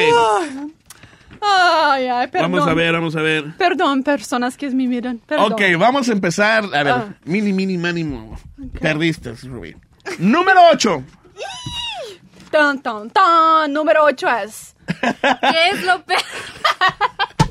Ay, 1.44 2.06
ay, 2.06 2.28
perdón. 2.28 2.52
Vamos 2.52 2.68
a 2.68 2.74
ver, 2.74 2.92
vamos 2.92 3.16
a 3.16 3.20
ver. 3.22 3.56
Perdón, 3.58 4.02
personas 4.04 4.56
que 4.56 4.70
me 4.70 4.86
miran. 4.86 5.18
Perdón. 5.18 5.52
Ok, 5.52 5.60
vamos 5.78 6.08
a 6.08 6.12
empezar. 6.12 6.64
A 6.72 6.82
ver, 6.84 6.88
Ah. 6.88 7.14
mini, 7.24 7.52
mini, 7.52 7.76
mínimo. 7.76 8.38
Perdiste, 8.80 9.32
Rubí. 9.42 9.74
Número 10.18 10.60
8. 10.72 11.02
Tan, 12.50 12.80
tan, 12.82 13.10
tan. 13.10 13.72
Número 13.72 14.04
8 14.04 14.28
es. 14.44 14.74
¿Qué 15.00 15.70
es 15.70 15.82
lo 15.84 16.02
peor? 16.04 16.20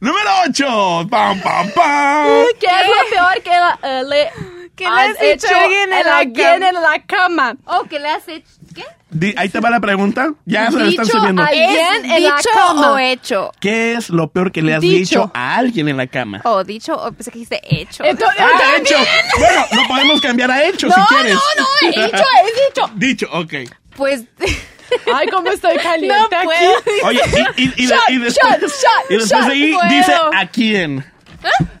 Número 0.00 0.30
8. 0.48 1.06
Pam, 1.10 1.40
pam, 1.40 1.70
pam. 1.74 2.26
¿Qué 2.60 2.66
es 2.66 2.86
lo 2.86 3.10
peor 3.10 3.42
que 3.42 3.50
la- 3.50 3.78
eh, 3.82 4.04
le 4.04 4.30
¿Qué 4.76 4.84
le 4.84 4.90
has 4.90 5.16
hecho 5.22 5.46
a 5.54 5.62
alguien 5.62 5.92
en 5.92 6.06
la 6.06 6.18
alguien 6.18 6.46
cama? 6.60 6.68
en 6.68 6.74
la 6.74 7.02
cama? 7.06 7.56
Oh, 7.66 7.82
¿qué 7.88 7.98
le 7.98 8.08
has 8.08 8.28
hecho? 8.28 8.48
¿Qué? 8.74 8.84
Di- 9.10 9.34
ahí 9.36 9.48
te 9.48 9.58
va 9.58 9.70
la 9.70 9.80
pregunta. 9.80 10.32
Ya 10.44 10.70
se 10.70 10.78
la 10.78 10.88
están 10.88 11.06
subiendo. 11.06 11.42
¿Es 11.44 12.02
dicho 12.22 12.50
o 12.76 12.98
hecho? 12.98 13.50
¿Qué 13.60 13.94
es 13.94 14.08
lo 14.10 14.28
peor 14.30 14.52
que 14.52 14.62
le 14.62 14.74
has 14.74 14.80
Dicho. 14.80 14.96
dicho 14.98 15.30
a 15.34 15.56
alguien 15.56 15.88
en 15.88 15.96
la 15.96 16.06
cama? 16.06 16.40
O 16.44 16.62
dicho, 16.62 16.94
o 16.94 17.10
pensé 17.12 17.30
que 17.32 17.38
dijiste 17.40 17.60
hecho. 17.64 18.04
Entonces, 18.04 18.36
Ah, 18.40 18.76
hecho. 18.78 18.94
Bueno, 19.38 19.64
lo 19.72 19.88
podemos 19.88 20.20
cambiar 20.20 20.50
a 20.52 20.62
hecho 20.64 20.86
no, 20.86 20.94
si 20.94 21.00
quieres. 21.14 21.34
no, 21.34 21.40
no, 21.58 21.66
he 21.82 22.06
dicho, 22.06 22.24
he 22.24 22.46
dicho. 22.68 22.90
Dicho, 22.94 23.26
ok. 23.32 23.54
Pues, 23.96 24.22
Ay, 25.14 25.26
cómo 25.28 25.50
estoy 25.50 25.76
caliente 25.78 26.16
No 26.30 26.36
aquí. 26.38 26.46
puedo. 26.46 27.08
Oye, 27.08 27.20
y, 27.56 27.62
y- 27.64 27.72
y 27.76 27.86
Shot, 27.86 27.98
y 28.10 28.18
después, 28.18 28.52
shot, 28.52 28.60
shot, 28.62 29.10
y 29.10 29.14
después 29.16 29.28
shot, 29.40 29.46
de 29.48 29.52
ahí 29.52 29.72
puedo. 29.72 29.88
dice 29.88 30.12
a 30.36 30.46
quién. 30.48 31.04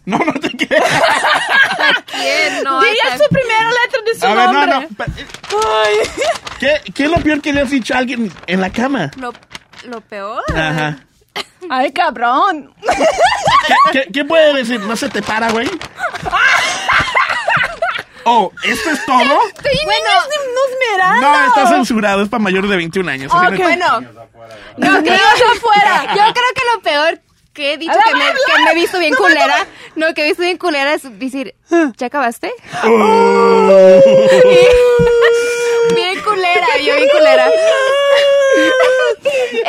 No, 0.06 0.18
no 0.18 0.32
te 0.34 0.50
quedes. 0.56 0.82
¿a 0.82 2.02
quién? 2.06 2.64
No, 2.64 2.80
Diga 2.80 3.18
su 3.18 3.28
primera 3.30 3.70
letra 3.70 4.00
de 4.04 4.14
su 4.18 4.26
A 4.26 4.34
ver, 4.34 4.46
no, 4.50 4.66
nombre. 4.66 4.88
no. 4.90 5.58
Ay. 5.84 5.94
¿Qué, 6.58 6.92
¿Qué 6.92 7.04
es 7.04 7.10
lo 7.10 7.18
peor 7.18 7.40
que 7.40 7.52
le 7.52 7.60
has 7.60 7.70
dicho 7.70 7.94
a 7.94 7.98
alguien 7.98 8.32
en 8.46 8.60
la 8.60 8.70
cama? 8.70 9.10
Lo, 9.16 9.32
lo 9.84 10.00
peor. 10.00 10.42
Ajá. 10.56 10.98
Ay, 11.68 11.92
cabrón. 11.92 12.74
¿Qué, 12.82 13.74
qué, 13.92 14.08
qué 14.12 14.24
puede 14.24 14.52
decir? 14.54 14.80
¿No 14.80 14.96
se 14.96 15.08
te 15.10 15.22
para, 15.22 15.50
güey? 15.50 15.70
Oh, 18.24 18.52
¿esto 18.64 18.90
es 18.90 19.04
todo? 19.06 19.16
Bueno, 19.18 20.10
Nos. 20.54 21.20
No, 21.20 21.46
está 21.46 21.66
censurado, 21.68 22.22
es 22.22 22.28
para 22.28 22.42
mayores 22.42 22.68
de 22.70 22.76
21 22.76 23.10
años. 23.10 23.32
así 23.34 23.46
Ok. 23.46 23.52
no- 23.52 23.64
bueno. 23.64 24.00
No, 24.76 25.02
que 25.02 25.10
afuera. 25.56 26.02
Yo 26.14 26.32
creo 26.32 26.54
que 26.54 26.62
lo 26.74 26.82
peor 26.82 27.20
que 27.52 27.72
he 27.72 27.78
dicho 27.78 27.92
que 27.92 28.14
me, 28.14 28.24
habla. 28.24 28.40
que 28.46 28.62
me 28.64 28.70
he 28.70 28.74
visto 28.74 28.98
bien 28.98 29.14
culera, 29.14 29.66
no, 29.96 30.14
que 30.14 30.22
he 30.22 30.28
visto 30.28 30.42
bien 30.42 30.58
culera 30.58 30.94
es 30.94 31.02
decir, 31.18 31.54
¿ya 31.96 32.06
acabaste? 32.06 32.52
Oh. 32.84 34.00
bien 35.94 36.20
culera, 36.20 36.66
yo 36.84 36.96
bien 36.96 37.08
culera. 37.08 37.50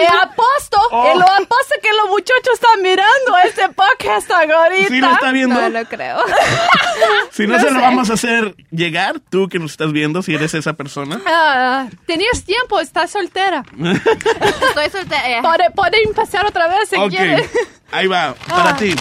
Eh, 0.03 0.07
aposto, 0.23 0.77
Oh. 0.91 1.05
eh, 1.07 1.15
lo 1.15 1.23
aposto 1.25 1.75
que 1.81 1.89
los 1.93 2.09
muchachos 2.09 2.53
están 2.53 2.81
mirando 2.81 3.37
este 3.45 3.69
podcast 3.69 4.29
ahorita. 4.31 4.87
¿Sí 4.89 4.99
lo 4.99 5.11
está 5.11 5.31
viendo? 5.31 5.55
No, 5.61 5.69
no 5.79 5.85
creo. 5.85 6.17
Si 7.31 7.47
no, 7.47 7.59
se 7.59 7.71
lo 7.71 7.79
vamos 7.81 8.09
a 8.09 8.13
hacer 8.13 8.55
llegar, 8.71 9.19
tú 9.29 9.47
que 9.47 9.59
nos 9.59 9.71
estás 9.71 9.91
viendo, 9.91 10.21
si 10.21 10.33
eres 10.35 10.53
esa 10.53 10.73
persona. 10.73 11.21
Ah, 11.25 11.87
tenías 12.05 12.43
tiempo, 12.43 12.79
estás 12.79 13.11
soltera. 13.11 13.63
Estoy 13.79 14.89
soltera. 14.91 15.29
eh, 15.29 15.41
Puede- 15.41 15.71
Pueden 15.71 16.13
pasar 16.13 16.45
otra 16.45 16.67
vez 16.67 16.89
si 16.89 16.95
Ok, 16.97 17.09
quieren. 17.09 17.49
ahí 17.91 18.07
va, 18.07 18.33
para 18.47 18.71
Ah. 18.71 18.75
ti. 18.77 18.95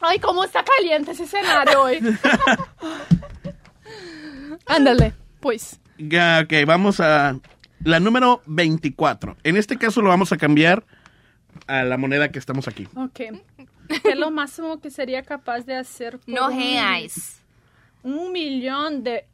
Ay, 0.00 0.18
cómo 0.18 0.44
está 0.44 0.64
caliente 0.64 1.10
ese 1.12 1.24
escenario 1.24 1.82
hoy. 1.82 2.00
Ándale, 4.66 5.14
pues. 5.40 5.78
Ya, 5.98 6.40
ok, 6.44 6.66
vamos 6.66 7.00
a 7.00 7.36
la 7.84 8.00
número 8.00 8.42
24. 8.46 9.36
En 9.44 9.56
este 9.56 9.76
caso 9.78 10.02
lo 10.02 10.08
vamos 10.08 10.32
a 10.32 10.36
cambiar 10.36 10.84
a 11.66 11.82
la 11.82 11.96
moneda 11.96 12.30
que 12.30 12.38
estamos 12.38 12.68
aquí. 12.68 12.86
Ok. 12.94 13.14
¿Qué 13.14 14.10
es 14.12 14.16
lo 14.16 14.30
máximo 14.30 14.80
que 14.80 14.90
sería 14.90 15.22
capaz 15.22 15.60
de 15.62 15.76
hacer 15.76 16.18
por 16.18 16.28
No 16.34 16.48
un, 16.48 16.56
reais. 16.58 17.40
un 18.02 18.32
millón 18.32 19.02
de... 19.02 19.26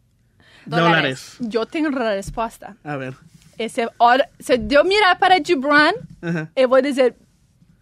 Dólares. 0.65 1.37
Yo 1.41 1.67
tengo 1.67 1.91
la 1.91 2.15
respuesta. 2.15 2.77
A 2.83 2.97
ver. 2.97 3.15
Ese, 3.59 3.89
ahora, 3.99 4.29
se 4.39 4.61
yo 4.67 4.83
mirar 4.85 5.19
para 5.19 5.37
Gibran 5.39 5.95
Ajá. 6.23 6.51
y 6.57 6.65
voy 6.65 6.81
a 6.81 6.83
decir, 6.83 7.15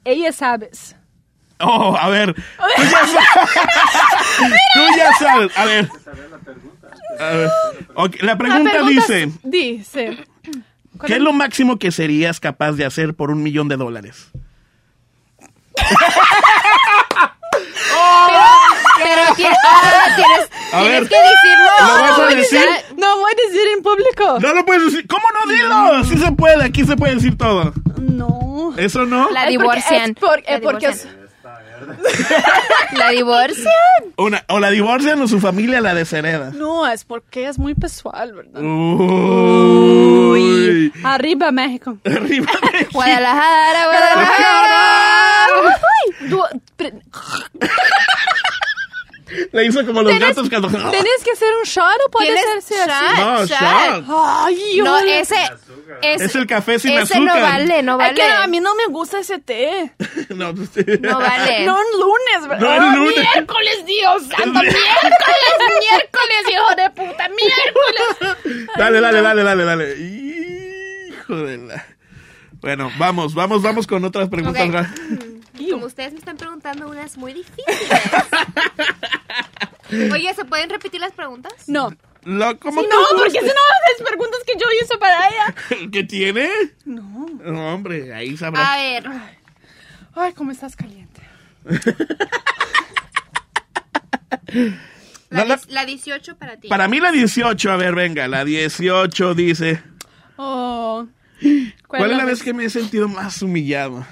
ella 0.04 0.32
sabes. 0.32 0.94
Oh, 1.60 1.96
a 1.98 2.08
ver. 2.10 2.34
Tú 2.34 2.42
ya 2.82 3.06
sabes. 3.06 3.52
Tú 4.74 4.80
ya 4.96 5.12
sabes. 5.18 5.56
A 5.58 5.64
ver. 5.64 5.88
A 7.20 7.24
ver. 7.30 7.50
Ok, 7.94 8.16
La 8.22 8.36
pregunta 8.38 8.82
dice, 8.88 9.30
Dice. 9.42 10.18
¿qué 11.06 11.14
es 11.14 11.20
lo 11.20 11.32
máximo 11.32 11.78
que 11.78 11.90
serías 11.90 12.40
capaz 12.40 12.72
de 12.72 12.84
hacer 12.84 13.14
por 13.14 13.30
un 13.30 13.42
millón 13.42 13.68
de 13.68 13.76
dólares? 13.76 14.30
Pero 19.02 19.34
tienes, 19.36 19.58
ah, 19.64 20.06
tienes, 20.16 20.50
A 20.72 20.80
tienes 20.80 21.00
ver. 21.00 21.08
que 21.08 21.16
decirlo. 21.16 21.70
¿Lo 21.80 22.02
vas 22.02 22.18
a 22.18 22.22
No, 22.22 22.26
decir? 22.28 22.64
No 22.96 23.18
voy 23.18 23.32
a 23.32 23.46
decir 23.48 23.66
en 23.76 23.82
público. 23.82 24.38
No 24.40 24.54
lo 24.54 24.64
puedes 24.64 24.84
decir. 24.86 25.06
¿Cómo 25.06 25.24
no? 25.32 25.52
Dilo. 25.52 26.04
Sí 26.04 26.16
se 26.16 26.32
puede. 26.32 26.64
Aquí 26.64 26.84
se 26.84 26.96
puede 26.96 27.14
decir 27.16 27.36
todo. 27.36 27.72
No. 28.00 28.72
¿Eso 28.76 29.04
no? 29.04 29.30
La 29.30 29.44
Es 29.48 29.56
porque- 29.56 29.58
divorcian. 29.58 30.10
es 30.10 30.16
por- 30.16 30.42
La 30.42 30.54
es 30.54 30.60
porque 30.60 30.86
es- 30.86 31.02
divorcian. 31.02 31.23
La 32.96 33.10
divorcian. 33.10 33.72
Una, 34.16 34.44
o 34.48 34.60
la 34.60 34.70
divorcian 34.70 35.20
o 35.20 35.26
su 35.28 35.40
familia 35.40 35.80
la 35.80 35.94
deshereda. 35.94 36.50
No, 36.54 36.86
es 36.86 37.04
porque 37.04 37.48
es 37.48 37.58
muy 37.58 37.74
pessoal, 37.74 38.32
¿verdad? 38.32 38.60
Uy. 40.22 40.92
Arriba 41.02 41.50
México. 41.50 41.98
Arriba 42.04 42.52
de- 42.72 42.84
Guadalajara, 42.92 43.84
Guadalajara. 43.86 45.44
Ay, 45.64 46.30
Le 49.52 49.64
hizo 49.66 49.84
como 49.86 50.02
los 50.02 50.12
¿Tenés- 50.12 50.20
gatos 50.34 50.48
cuando... 50.48 50.68
¿Tenés 50.68 51.24
que 51.24 51.32
hacer 51.32 51.48
un 51.56 51.64
shot 51.64 51.84
o 52.06 52.10
puede 52.10 52.26
¿Tienes 52.34 52.64
ser 52.64 52.88
shot? 52.88 53.16
No, 53.18 53.44
shot. 53.46 54.04
Ay, 54.46 54.80
No, 54.82 54.98
ese. 54.98 55.36
Es 56.02 56.34
el 56.34 56.46
café 56.46 56.78
sin 56.78 56.92
ese 56.92 57.14
azúcar. 57.14 57.36
no 57.36 57.40
vale, 57.42 57.82
no 57.82 57.92
Es 57.92 57.98
vale. 57.98 58.14
que 58.14 58.22
a 58.22 58.46
mí 58.46 58.60
no 58.60 58.74
me 58.74 58.86
gusta 58.86 59.18
ese 59.20 59.38
té. 59.38 59.92
No, 60.34 60.54
pues, 60.54 60.70
No 61.00 61.18
vale. 61.18 61.64
No 61.66 61.76
en 61.78 62.00
lunes, 62.00 62.48
¿verdad? 62.48 62.60
No 62.80 62.86
en 62.86 62.96
lunes. 62.96 63.16
Miércoles, 63.34 63.86
Dios 63.86 64.22
santo. 64.28 64.60
Miércoles, 64.60 64.74
miércoles, 65.80 66.42
hijo 66.50 66.76
de 66.76 66.90
puta. 66.90 67.28
Miércoles. 67.28 68.66
Dale, 68.76 69.00
dale, 69.00 69.20
dale, 69.22 69.42
dale, 69.42 69.64
dale. 69.64 69.96
Hijo 69.98 71.36
de 71.36 71.58
la... 71.58 71.86
Bueno, 72.60 72.90
vamos, 72.98 73.34
vamos, 73.34 73.62
vamos 73.62 73.86
con 73.86 74.04
otras 74.04 74.28
preguntas. 74.28 74.66
Ok. 74.68 75.33
Como 75.74 75.86
ustedes 75.86 76.12
me 76.12 76.18
están 76.18 76.36
preguntando 76.36 76.88
unas 76.88 77.16
muy 77.16 77.32
difíciles. 77.32 78.02
Oye, 80.12 80.32
¿se 80.34 80.44
pueden 80.44 80.70
repetir 80.70 81.00
las 81.00 81.12
preguntas? 81.12 81.52
No. 81.68 81.94
Lo, 82.24 82.58
¿Cómo 82.58 82.80
No, 82.82 82.88
te 82.88 82.94
porque 83.16 83.30
si 83.32 83.46
no 83.46 83.52
haces 83.52 84.06
preguntas 84.06 84.40
que 84.46 84.54
yo 84.58 84.66
hice 84.82 84.96
para 84.98 85.28
ella. 85.28 85.54
¿Qué 85.92 86.04
tiene? 86.04 86.48
No. 86.84 87.26
No, 87.44 87.74
hombre, 87.74 88.14
ahí 88.14 88.34
A 88.34 88.38
sabrás. 88.38 88.76
ver. 88.76 89.04
Ay, 90.14 90.32
cómo 90.32 90.50
estás 90.50 90.74
caliente. 90.76 91.20
La, 95.30 95.40
No, 95.40 95.44
la- 95.46 95.56
dis- 95.58 95.68
la 95.68 95.84
18 95.84 96.36
para 96.36 96.56
ti. 96.56 96.68
Para 96.68 96.88
mí 96.88 97.00
la 97.00 97.10
18, 97.12 97.70
a 97.70 97.76
ver, 97.76 97.94
venga, 97.94 98.28
la 98.28 98.44
18 98.44 99.34
dice... 99.34 99.82
Oh. 100.36 101.06
¿Cuál 101.86 102.10
es 102.12 102.16
la 102.16 102.24
vez 102.24 102.42
que 102.42 102.54
me 102.54 102.64
he 102.64 102.70
sentido 102.70 103.08
más 103.08 103.42
humillado? 103.42 104.06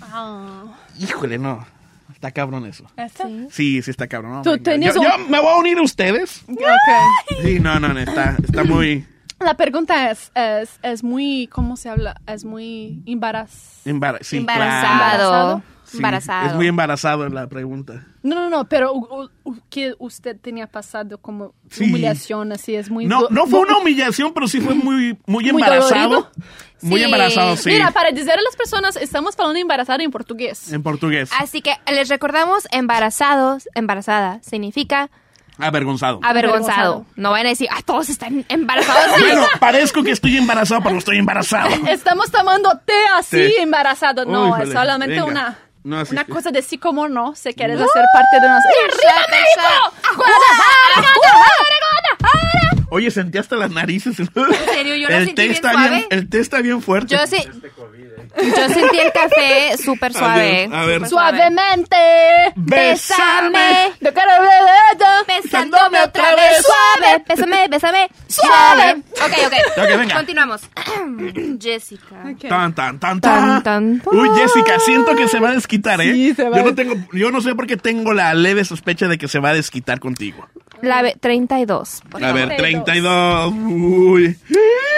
Ah. 0.00 0.64
Híjole, 1.02 1.38
no. 1.38 1.64
Está 2.12 2.30
cabrón 2.30 2.66
eso. 2.66 2.84
¿Esta? 2.96 3.24
Sí, 3.50 3.82
sí 3.82 3.90
está 3.90 4.06
cabrón. 4.06 4.32
No, 4.32 4.42
Tú 4.42 4.58
tenías 4.58 4.94
yo, 4.94 5.00
un- 5.00 5.06
yo 5.06 5.18
me 5.28 5.40
voy 5.40 5.48
a 5.50 5.56
unir 5.56 5.78
a 5.78 5.82
ustedes. 5.82 6.42
Ok. 6.48 7.42
Sí, 7.42 7.58
no, 7.58 7.80
no, 7.80 7.88
no, 7.88 7.98
está, 8.00 8.36
está 8.42 8.62
muy 8.64 9.04
La 9.40 9.54
pregunta 9.54 10.10
es, 10.10 10.30
es, 10.34 10.78
es 10.82 11.02
muy, 11.02 11.48
¿cómo 11.50 11.76
se 11.76 11.88
habla? 11.88 12.20
Es 12.28 12.44
muy 12.44 13.02
embaraz... 13.06 13.50
sí, 14.20 14.36
Embarazado. 14.36 15.62
claro. 15.62 15.62
Sí, 15.92 15.98
Embarazado. 15.98 16.48
Es 16.48 16.54
muy 16.54 16.66
embarazado 16.66 17.28
la 17.28 17.46
pregunta. 17.46 18.06
No, 18.22 18.34
no, 18.36 18.48
no, 18.50 18.68
pero 18.68 18.92
u- 18.94 19.28
u- 19.44 19.56
que 19.70 19.94
usted 19.98 20.36
tenía 20.40 20.66
pasado 20.66 21.18
como 21.18 21.54
Sí. 21.70 21.84
humillación, 21.84 22.50
así 22.52 22.74
es 22.74 22.90
muy... 22.90 23.04
No, 23.06 23.28
no 23.30 23.46
fue 23.46 23.60
una 23.60 23.76
humillación, 23.78 24.32
pero 24.32 24.48
sí 24.48 24.60
fue 24.60 24.74
muy, 24.74 25.18
muy 25.26 25.48
embarazado. 25.48 26.30
Muy 26.80 26.98
Sí. 27.00 27.04
embarazado, 27.04 27.56
sí. 27.56 27.70
Mira, 27.70 27.90
para 27.92 28.10
decir 28.10 28.30
a 28.32 28.40
las 28.40 28.56
personas, 28.56 28.96
estamos 28.96 29.38
hablando 29.38 29.60
embarazado 29.60 30.00
en 30.02 30.10
portugués. 30.10 30.72
En 30.72 30.82
portugués. 30.82 31.30
Así 31.38 31.60
que 31.62 31.74
les 31.92 32.08
recordamos, 32.08 32.66
embarazados, 32.72 33.68
embarazada, 33.74 34.40
significa 34.42 35.10
Avergonzado. 35.58 36.18
avergonzado. 36.22 36.22
Avergonzado. 36.24 37.06
No 37.16 37.30
van 37.30 37.46
a 37.46 37.50
decir, 37.50 37.68
ah, 37.70 37.80
todos 37.84 38.08
están 38.08 38.44
embarazados. 38.48 39.02
Bueno, 39.20 39.44
parezco 39.60 40.02
que 40.02 40.10
estoy 40.10 40.36
embarazado, 40.38 40.80
pero 40.82 40.96
estoy 40.96 41.18
embarazado. 41.18 41.68
Estamos 41.88 42.30
tomando 42.30 42.70
té 42.84 42.94
así 43.16 43.36
Té. 43.36 43.62
embarazado. 43.62 44.24
No, 44.24 44.54
Uy, 44.56 44.62
es 44.62 44.72
solamente 44.72 45.14
venga. 45.14 45.26
una, 45.26 45.58
No, 45.84 45.98
así 45.98 46.12
una 46.12 46.24
que- 46.24 46.32
cosa 46.32 46.50
de 46.50 46.62
sí 46.62 46.78
como 46.78 47.08
no, 47.08 47.34
si 47.34 47.52
quieres 47.54 47.76
hacer 47.80 48.04
parte 48.12 48.40
de 48.40 48.48
nosotros. 48.48 49.00
Oye, 52.90 53.10
sentí 53.10 53.38
hasta 53.38 53.56
las 53.56 53.70
narices. 53.70 54.18
En 54.20 54.26
serio? 54.74 54.96
Yo 54.96 55.08
la 55.08 55.16
el 55.18 55.24
sentí 55.26 55.34
té 55.34 55.42
bien 55.44 55.54
está 55.54 55.72
suave. 55.72 55.88
bien, 55.96 56.06
El 56.10 56.28
té 56.28 56.40
está 56.40 56.60
bien 56.60 56.82
fuerte. 56.82 57.14
Yo 57.16 57.26
sí. 57.26 57.38
Yo 58.36 58.68
sentí 58.68 58.98
el 58.98 59.12
café 59.12 59.76
súper 59.82 60.12
suave. 60.12 60.68
A 60.72 60.84
ver. 60.84 60.94
súper 60.96 61.08
suave. 61.08 61.38
Suavemente. 61.38 61.96
Bésame. 62.56 63.92
De 64.00 64.10
dedo. 64.10 65.06
Besándome 65.26 66.00
otra 66.02 66.34
vez 66.34 66.62
suave. 66.64 67.24
Bésame, 67.28 67.68
bésame. 67.68 68.08
Suave. 68.28 69.02
Ok, 69.12 69.32
ok. 69.46 69.54
Ok, 69.82 69.98
venga. 69.98 70.14
Continuamos. 70.16 70.60
Jessica. 71.60 72.16
Ok. 72.32 72.48
Tan, 72.48 72.74
tan, 72.74 72.98
tan, 72.98 73.20
Tan, 73.20 73.62
tan. 73.62 74.00
tan. 74.00 74.02
Uy, 74.14 74.28
Jessica, 74.36 74.78
siento 74.80 75.14
que 75.14 75.28
se 75.28 75.38
va 75.40 75.50
a 75.50 75.52
desquitar, 75.52 76.00
¿eh? 76.00 76.12
Sí, 76.12 76.34
se 76.34 76.48
va 76.48 76.56
yo 76.56 76.62
a- 76.62 76.66
no 76.66 76.74
tengo, 76.74 76.94
yo 77.12 77.30
no 77.30 77.40
sé 77.40 77.54
por 77.54 77.66
qué 77.66 77.76
tengo 77.76 78.12
la 78.12 78.34
leve 78.34 78.64
sospecha 78.64 79.08
de 79.08 79.18
que 79.18 79.28
se 79.28 79.38
va 79.38 79.50
a 79.50 79.54
desquitar 79.54 80.00
contigo. 80.00 80.46
La 80.80 81.00
ve- 81.02 81.16
32. 81.20 82.02
por 82.10 82.22
A 82.24 82.28
favor. 82.32 82.48
ver, 82.48 82.56
32. 82.56 83.52
Uy. 83.54 84.36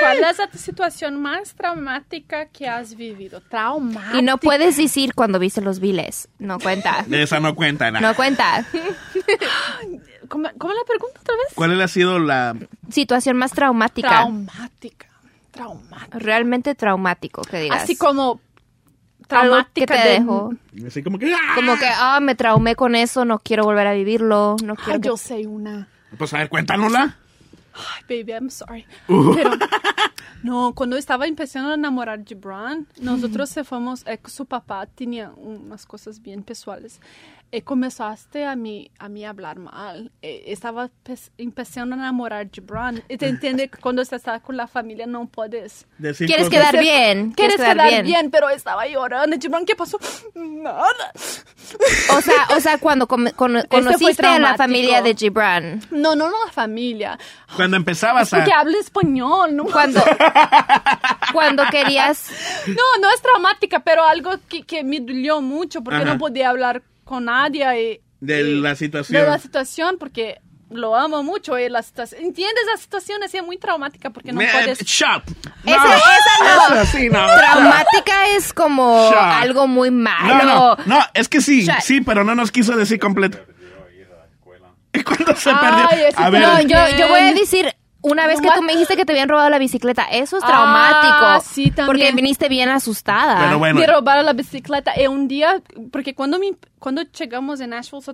¿Cuál 0.04 0.30
es 0.30 0.38
la 0.38 0.58
situación 0.58 1.20
más 1.20 1.54
traumática 1.54 2.46
que 2.46 2.68
has 2.68 2.94
vivido? 2.96 3.40
Traumática. 3.40 4.18
Y 4.18 4.22
no 4.22 4.38
puedes 4.38 4.76
decir 4.76 5.14
cuando 5.14 5.38
viste 5.38 5.60
los 5.60 5.80
viles. 5.80 6.28
No 6.38 6.58
cuenta. 6.58 7.04
Esa 7.10 7.40
no 7.40 7.54
cuenta 7.54 7.90
nada. 7.90 8.06
No 8.08 8.14
cuenta. 8.16 8.64
¿Cómo, 10.28 10.48
cómo 10.58 10.72
la 10.72 10.84
pregunta 10.86 11.20
otra 11.20 11.34
vez? 11.36 11.54
¿Cuál 11.54 11.80
ha 11.80 11.88
sido 11.88 12.18
la 12.18 12.56
Situación 12.90 13.36
más 13.36 13.52
traumática. 13.52 14.08
Traumática. 14.08 15.06
Traumática. 15.50 16.18
Realmente 16.18 16.74
traumático, 16.74 17.42
que 17.42 17.60
digas. 17.60 17.82
Así 17.82 17.96
como 17.96 18.22
Algo 18.22 18.38
que 19.20 19.26
traumática 19.28 19.94
te 20.02 20.08
de- 20.08 20.14
dejó. 20.20 20.52
así 20.86 21.02
como 21.02 21.18
que 21.18 21.32
¡ah! 21.32 21.52
Como 21.54 21.76
que, 21.78 21.86
ah, 21.86 22.18
me 22.20 22.34
traumé 22.34 22.74
con 22.74 22.94
eso, 22.94 23.24
no 23.24 23.38
quiero 23.38 23.64
volver 23.64 23.86
a 23.86 23.92
vivirlo, 23.92 24.56
no 24.64 24.74
Ay, 24.78 24.84
quiero 24.84 25.00
que- 25.00 25.08
yo 25.08 25.16
sé 25.16 25.46
una. 25.46 25.88
Pues 26.18 26.32
a 26.34 26.38
ver, 26.38 26.48
cuéntanosla. 26.48 27.18
Ay, 27.74 28.02
baby, 28.08 28.32
I'm 28.32 28.50
sorry. 28.50 28.86
Uh. 29.08 29.34
Pero, 29.34 29.50
no, 30.42 30.74
cuando 30.74 30.96
estaba 30.96 31.26
empezando 31.26 31.70
a 31.70 31.74
enamorar 31.74 32.24
Gibran, 32.24 32.86
nosotros 33.00 33.50
se 33.50 33.64
fuimos, 33.64 34.06
eh, 34.06 34.20
su 34.26 34.46
papá 34.46 34.86
tenía 34.86 35.32
unas 35.36 35.86
cosas 35.86 36.20
bien 36.20 36.42
pessoales. 36.42 37.00
Y 37.56 37.62
comenzaste 37.62 38.44
a 38.46 38.56
mí, 38.56 38.90
a 38.98 39.08
mí 39.08 39.24
hablar 39.24 39.58
mal. 39.60 40.10
Eh, 40.22 40.44
estaba 40.48 40.90
pe- 41.04 41.14
empezando 41.38 41.94
a 41.94 41.98
enamorar 41.98 42.48
Gibran. 42.50 43.02
Y 43.08 43.16
te 43.16 43.28
entiende 43.28 43.68
que 43.68 43.78
cuando 43.78 44.02
estás 44.02 44.24
con 44.42 44.56
la 44.56 44.66
familia 44.66 45.06
no 45.06 45.26
puedes. 45.26 45.86
Decir 45.98 46.26
Quieres 46.26 46.48
cosas- 46.48 46.70
quedar 46.70 46.78
bien. 46.82 47.30
Quieres 47.32 47.56
quedar 47.58 48.02
bien. 48.02 48.30
pero 48.32 48.48
estaba 48.50 48.88
llorando. 48.88 49.36
Gibran, 49.40 49.64
¿qué 49.64 49.76
pasó? 49.76 49.98
Nada. 50.34 51.12
O 52.16 52.20
sea, 52.20 52.46
o 52.56 52.60
sea, 52.60 52.78
cuando 52.78 53.06
come- 53.06 53.32
cono- 53.32 53.60
fue 53.60 53.68
conociste 53.68 54.26
a 54.26 54.38
la 54.40 54.56
familia 54.56 55.00
de 55.00 55.14
Gibran. 55.14 55.80
No, 55.92 56.16
no, 56.16 56.28
no 56.28 56.44
la 56.46 56.50
familia. 56.52 57.18
Cuando 57.54 57.76
empezabas 57.76 58.32
a 58.32 58.38
Porque 58.38 58.52
habla 58.52 58.78
español, 58.78 59.54
¿no? 59.54 59.64
Cuando, 59.66 60.02
cuando 61.32 61.62
querías... 61.70 62.30
No, 62.66 63.00
no 63.00 63.10
es 63.10 63.22
traumática, 63.22 63.80
pero 63.80 64.04
algo 64.04 64.32
que, 64.48 64.62
que 64.64 64.82
me 64.82 64.98
dolió 65.00 65.40
mucho 65.40 65.82
porque 65.82 66.02
Ajá. 66.02 66.12
no 66.14 66.18
podía 66.18 66.50
hablar 66.50 66.82
con 67.04 67.24
nadie 67.26 67.80
y, 67.92 68.00
de 68.20 68.40
y- 68.42 68.60
la 68.60 68.74
situación. 68.74 69.20
de 69.22 69.28
la 69.28 69.38
situación 69.38 69.96
porque 69.98 70.40
lo 70.70 70.96
amo 70.96 71.22
mucho 71.22 71.56
y 71.58 71.68
la 71.68 71.82
situación, 71.82 72.22
¿entiendes? 72.24 72.64
La 72.72 72.76
situación 72.80 73.22
es 73.22 73.32
muy 73.44 73.58
traumática 73.58 74.10
porque 74.10 74.32
no 74.32 74.38
Me- 74.38 74.48
puedes... 74.50 74.78
Shut. 74.80 75.22
Esa- 75.64 75.96
esa 75.96 76.68
no. 76.68 76.74
Esa 76.74 76.86
sí, 76.86 77.08
no. 77.08 77.24
Traumática 77.26 78.28
es 78.36 78.52
como 78.52 79.10
Shut. 79.10 79.18
algo 79.18 79.66
muy 79.68 79.90
No, 79.90 79.96
malo. 80.02 80.76
no, 80.86 80.96
no, 80.98 81.04
es 81.14 81.28
que 81.28 81.40
sí, 81.40 81.64
Shut. 81.64 81.80
sí, 81.80 82.00
pero 82.00 82.24
no 82.24 82.34
nos 82.34 82.50
quiso 82.50 82.76
decir 82.76 82.98
completo. 82.98 83.38
¿Y 84.92 85.02
cuándo 85.04 85.34
se 85.36 85.50
Ay, 85.50 85.56
perdió? 85.60 86.18
A 86.18 86.30
ver, 86.30 86.42
No, 86.42 86.60
yo, 86.62 86.96
yo 86.98 87.08
voy 87.08 87.20
a 87.20 87.34
decir, 87.34 87.74
una 88.04 88.26
vez 88.26 88.40
que 88.40 88.48
tú 88.54 88.62
me 88.62 88.72
dijiste 88.72 88.96
que 88.96 89.04
te 89.04 89.12
habían 89.12 89.28
robado 89.28 89.48
la 89.50 89.58
bicicleta, 89.58 90.04
eso 90.04 90.36
es 90.36 90.44
Ah, 90.44 90.46
traumático. 90.46 91.48
sí, 91.52 91.70
también. 91.70 91.86
Porque 91.86 92.12
viniste 92.12 92.48
bien 92.48 92.68
asustada. 92.68 93.38
Pero 93.46 93.58
bueno. 93.58 93.80
Me 93.80 93.86
robaron 93.86 94.24
la 94.26 94.32
bicicleta 94.34 94.92
y 95.00 95.06
un 95.06 95.26
día, 95.26 95.62
porque 95.90 96.14
cuando, 96.14 96.38
mi- 96.38 96.54
cuando 96.78 97.02
llegamos 97.02 97.60
en 97.60 97.70
Nashville, 97.70 98.04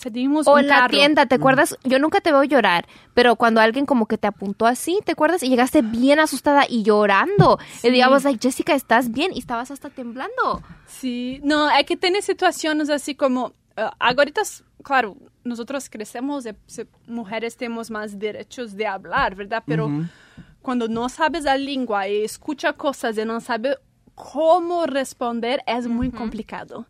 teníamos 0.00 0.46
O 0.46 0.52
un 0.54 0.60
en 0.60 0.68
la 0.68 0.74
carro. 0.80 0.90
tienda, 0.90 1.26
¿te 1.26 1.34
acuerdas? 1.36 1.76
Yo 1.84 1.98
nunca 1.98 2.20
te 2.20 2.30
veo 2.30 2.44
llorar, 2.44 2.86
pero 3.14 3.36
cuando 3.36 3.60
alguien 3.60 3.86
como 3.86 4.06
que 4.06 4.18
te 4.18 4.26
apuntó 4.26 4.66
así, 4.66 4.98
¿te 5.04 5.12
acuerdas? 5.12 5.42
Y 5.42 5.48
llegaste 5.48 5.80
bien 5.82 6.20
asustada 6.20 6.64
y 6.68 6.82
llorando. 6.82 7.58
Y 7.82 7.90
digamos, 7.90 8.24
like, 8.24 8.38
Jessica, 8.40 8.74
¿estás 8.74 9.10
bien? 9.10 9.32
Y 9.34 9.38
estabas 9.38 9.70
hasta 9.70 9.88
temblando. 9.88 10.62
Sí, 10.86 11.40
no, 11.42 11.66
hay 11.68 11.84
que 11.84 11.96
tener 11.96 12.22
situaciones 12.22 12.90
así 12.90 13.14
como, 13.14 13.52
eh, 13.76 13.86
ahorita, 13.98 14.42
es- 14.42 14.62
claro, 14.84 15.16
nosotros 15.48 15.88
crecemos, 15.90 16.44
de, 16.44 16.54
se- 16.66 16.86
mujeres 17.06 17.56
tenemos 17.56 17.90
más 17.90 18.18
derechos 18.18 18.76
de 18.76 18.86
hablar, 18.86 19.34
¿verdad? 19.34 19.62
Pero 19.66 19.90
cuando 20.62 20.86
no 20.88 21.08
sabes 21.08 21.44
la 21.44 21.56
lengua 21.56 22.06
y 22.08 22.22
escucha 22.24 22.72
cosas 22.74 23.16
y 23.18 23.24
no 23.24 23.40
sabes 23.40 23.76
cómo 24.14 24.86
responder, 24.86 25.62
es 25.66 25.86
muy 25.86 26.10
complicado. 26.10 26.86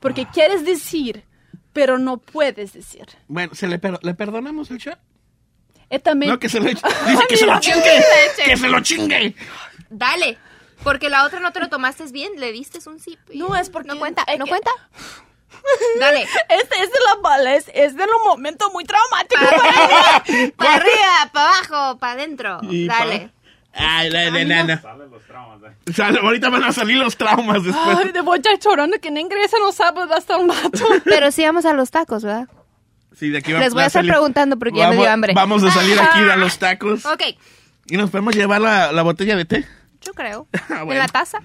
Porque 0.00 0.26
quieres 0.26 0.64
decir, 0.64 1.24
pero 1.72 1.98
no 1.98 2.18
puedes 2.18 2.72
decir. 2.72 3.06
bueno, 3.28 3.54
¿se 3.54 3.66
le, 3.66 3.78
per- 3.78 3.98
le 4.02 4.14
perdonamos 4.14 4.70
el 4.70 4.78
shot? 4.78 4.98
Y 5.90 5.98
también, 6.00 6.32
No, 6.32 6.38
que 6.38 6.48
se 6.48 6.58
lo 6.60 6.68
eche. 6.68 6.82
Dice 7.08 7.22
que 7.28 7.36
se 7.36 7.46
lo 7.46 7.60
chingue. 7.60 8.02
Que 8.44 8.56
se 8.56 8.68
lo 8.68 8.80
chingue. 8.80 9.34
Dale. 9.88 10.36
Porque 10.82 11.08
la 11.08 11.24
otra 11.24 11.40
no 11.40 11.52
te 11.52 11.60
lo 11.60 11.68
tomaste 11.68 12.04
bien, 12.12 12.32
le 12.38 12.52
diste 12.52 12.78
un 12.88 12.98
sip. 13.00 13.18
No, 13.34 13.56
es 13.56 13.70
porque- 13.70 13.88
No 13.88 13.98
cuenta, 13.98 14.24
no 14.38 14.44
que- 14.44 14.50
cuenta. 14.50 14.70
Dale. 16.00 16.22
este 16.22 16.74
es 16.82 16.90
de 16.92 16.98
la 17.06 17.20
bala, 17.22 17.54
es, 17.54 17.70
es 17.74 17.96
de 17.96 18.04
un 18.04 18.24
momento 18.24 18.70
muy 18.72 18.84
traumático. 18.84 19.40
Para 20.56 20.74
arriba, 20.74 21.30
para 21.32 21.48
abajo, 21.50 21.98
para 21.98 22.12
adentro. 22.12 22.58
Y 22.62 22.86
Dale. 22.86 23.18
pa- 23.20 23.32
Ay, 23.78 24.08
la, 24.10 24.30
la, 24.30 24.44
la, 24.44 24.62
la. 24.64 24.82
Sale, 25.94 26.18
ahorita 26.20 26.48
van 26.48 26.64
a 26.64 26.72
salir 26.72 26.96
los 26.96 27.16
traumas 27.16 27.62
después. 27.62 27.98
Ay, 27.98 28.10
de 28.10 28.20
voy 28.22 28.40
ya 28.42 28.52
llorando 28.58 28.98
que 28.98 29.08
en 29.08 29.18
inglés 29.18 29.50
no 29.60 29.70
sabes 29.72 30.10
hasta 30.10 30.38
un 30.38 30.48
rato. 30.48 30.84
Pero 31.04 31.30
sí 31.30 31.44
vamos 31.44 31.66
a 31.66 31.74
los 31.74 31.90
tacos, 31.90 32.24
¿verdad? 32.24 32.48
Sí, 33.18 33.28
de 33.28 33.38
aquí 33.38 33.52
va- 33.52 33.58
Les 33.60 33.72
voy 33.74 33.80
va 33.80 33.84
a 33.84 33.86
estar 33.88 34.00
salir- 34.00 34.12
preguntando 34.12 34.58
porque 34.58 34.78
ya 34.78 34.84
me 34.84 34.90
Vamos- 34.96 35.02
dio 35.04 35.12
hambre. 35.12 35.32
Vamos 35.34 35.62
a 35.64 35.70
salir 35.70 35.98
aquí 36.00 36.20
a 36.20 36.36
los 36.36 36.58
tacos. 36.58 37.04
Ok, 37.06 37.22
Y 37.88 37.96
nos 37.98 38.10
podemos 38.10 38.34
llevar 38.34 38.60
la, 38.62 38.92
la 38.92 39.02
botella 39.02 39.36
de 39.36 39.44
té. 39.44 39.68
Yo 40.06 40.12
creo. 40.14 40.46
Ah, 40.68 40.82
bueno. 40.82 40.92
En 40.92 40.98
la 40.98 41.08
taza. 41.08 41.38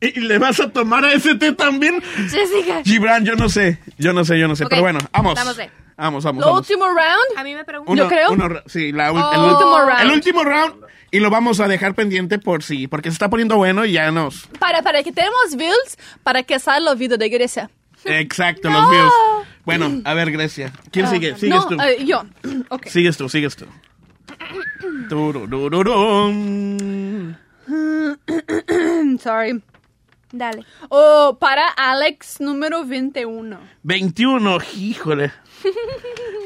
¿Y 0.00 0.20
le 0.20 0.38
vas 0.38 0.60
a 0.60 0.70
tomar 0.70 1.04
a 1.04 1.12
ese 1.12 1.34
té 1.34 1.52
también? 1.52 2.00
Jessica. 2.30 2.82
Gibran, 2.84 3.24
yo 3.24 3.34
no 3.34 3.48
sé. 3.48 3.78
Yo 3.98 4.12
no 4.12 4.24
sé, 4.24 4.38
yo 4.38 4.46
no 4.48 4.54
sé. 4.56 4.66
Pero 4.66 4.82
bueno, 4.82 5.00
vamos. 5.12 5.34
vamos. 5.34 5.56
Vamos, 5.96 6.22
vamos, 6.22 6.44
Lo 6.44 6.54
último 6.54 6.86
round. 6.86 7.36
A 7.36 7.42
mí 7.42 7.54
me 7.56 7.64
preguntan. 7.64 7.96
Yo 7.96 8.06
creo. 8.08 8.30
uno- 8.30 8.60
sí, 8.66 8.92
la 8.92 9.08
el, 9.08 9.16
Oh. 9.16 9.52
Último 9.52 9.78
round. 9.80 10.00
el 10.02 10.10
último 10.12 10.44
round. 10.44 10.74
Y 11.10 11.18
lo 11.20 11.30
vamos 11.30 11.58
a 11.58 11.66
dejar 11.66 11.94
pendiente 11.94 12.38
por 12.38 12.62
sí, 12.62 12.86
porque 12.86 13.08
se 13.10 13.14
está 13.14 13.28
poniendo 13.28 13.56
bueno 13.56 13.84
y 13.84 13.92
ya 13.92 14.12
nos. 14.12 14.46
Para, 14.60 14.82
para 14.82 15.02
que 15.02 15.10
tenemos 15.10 15.56
views, 15.56 15.96
para 16.22 16.44
que 16.44 16.60
salga 16.60 16.92
el 16.92 16.98
video 16.98 17.18
de 17.18 17.28
Grecia. 17.30 17.68
Exacto, 18.04 18.70
los 18.74 18.90
views. 18.90 19.12
Bueno, 19.64 20.00
a 20.04 20.14
ver, 20.14 20.30
Grecia. 20.30 20.72
¿Quién 20.92 21.08
sigue? 21.08 21.34
Sigues 21.36 21.56
no, 21.56 21.66
tú. 21.66 21.76
eh, 21.82 22.04
yo. 22.04 22.22
Ok. 22.68 22.86
Sigues 22.86 23.16
tú, 23.16 23.28
sigues 23.28 23.56
tú. 23.56 23.66
Turururum. 25.08 26.78
Sorry. 29.20 29.62
Dale. 30.32 30.64
Oh, 30.90 31.36
para 31.40 31.68
Alex 31.68 32.40
número 32.40 32.84
21. 32.84 33.58
21, 33.82 34.58
híjole. 34.76 35.32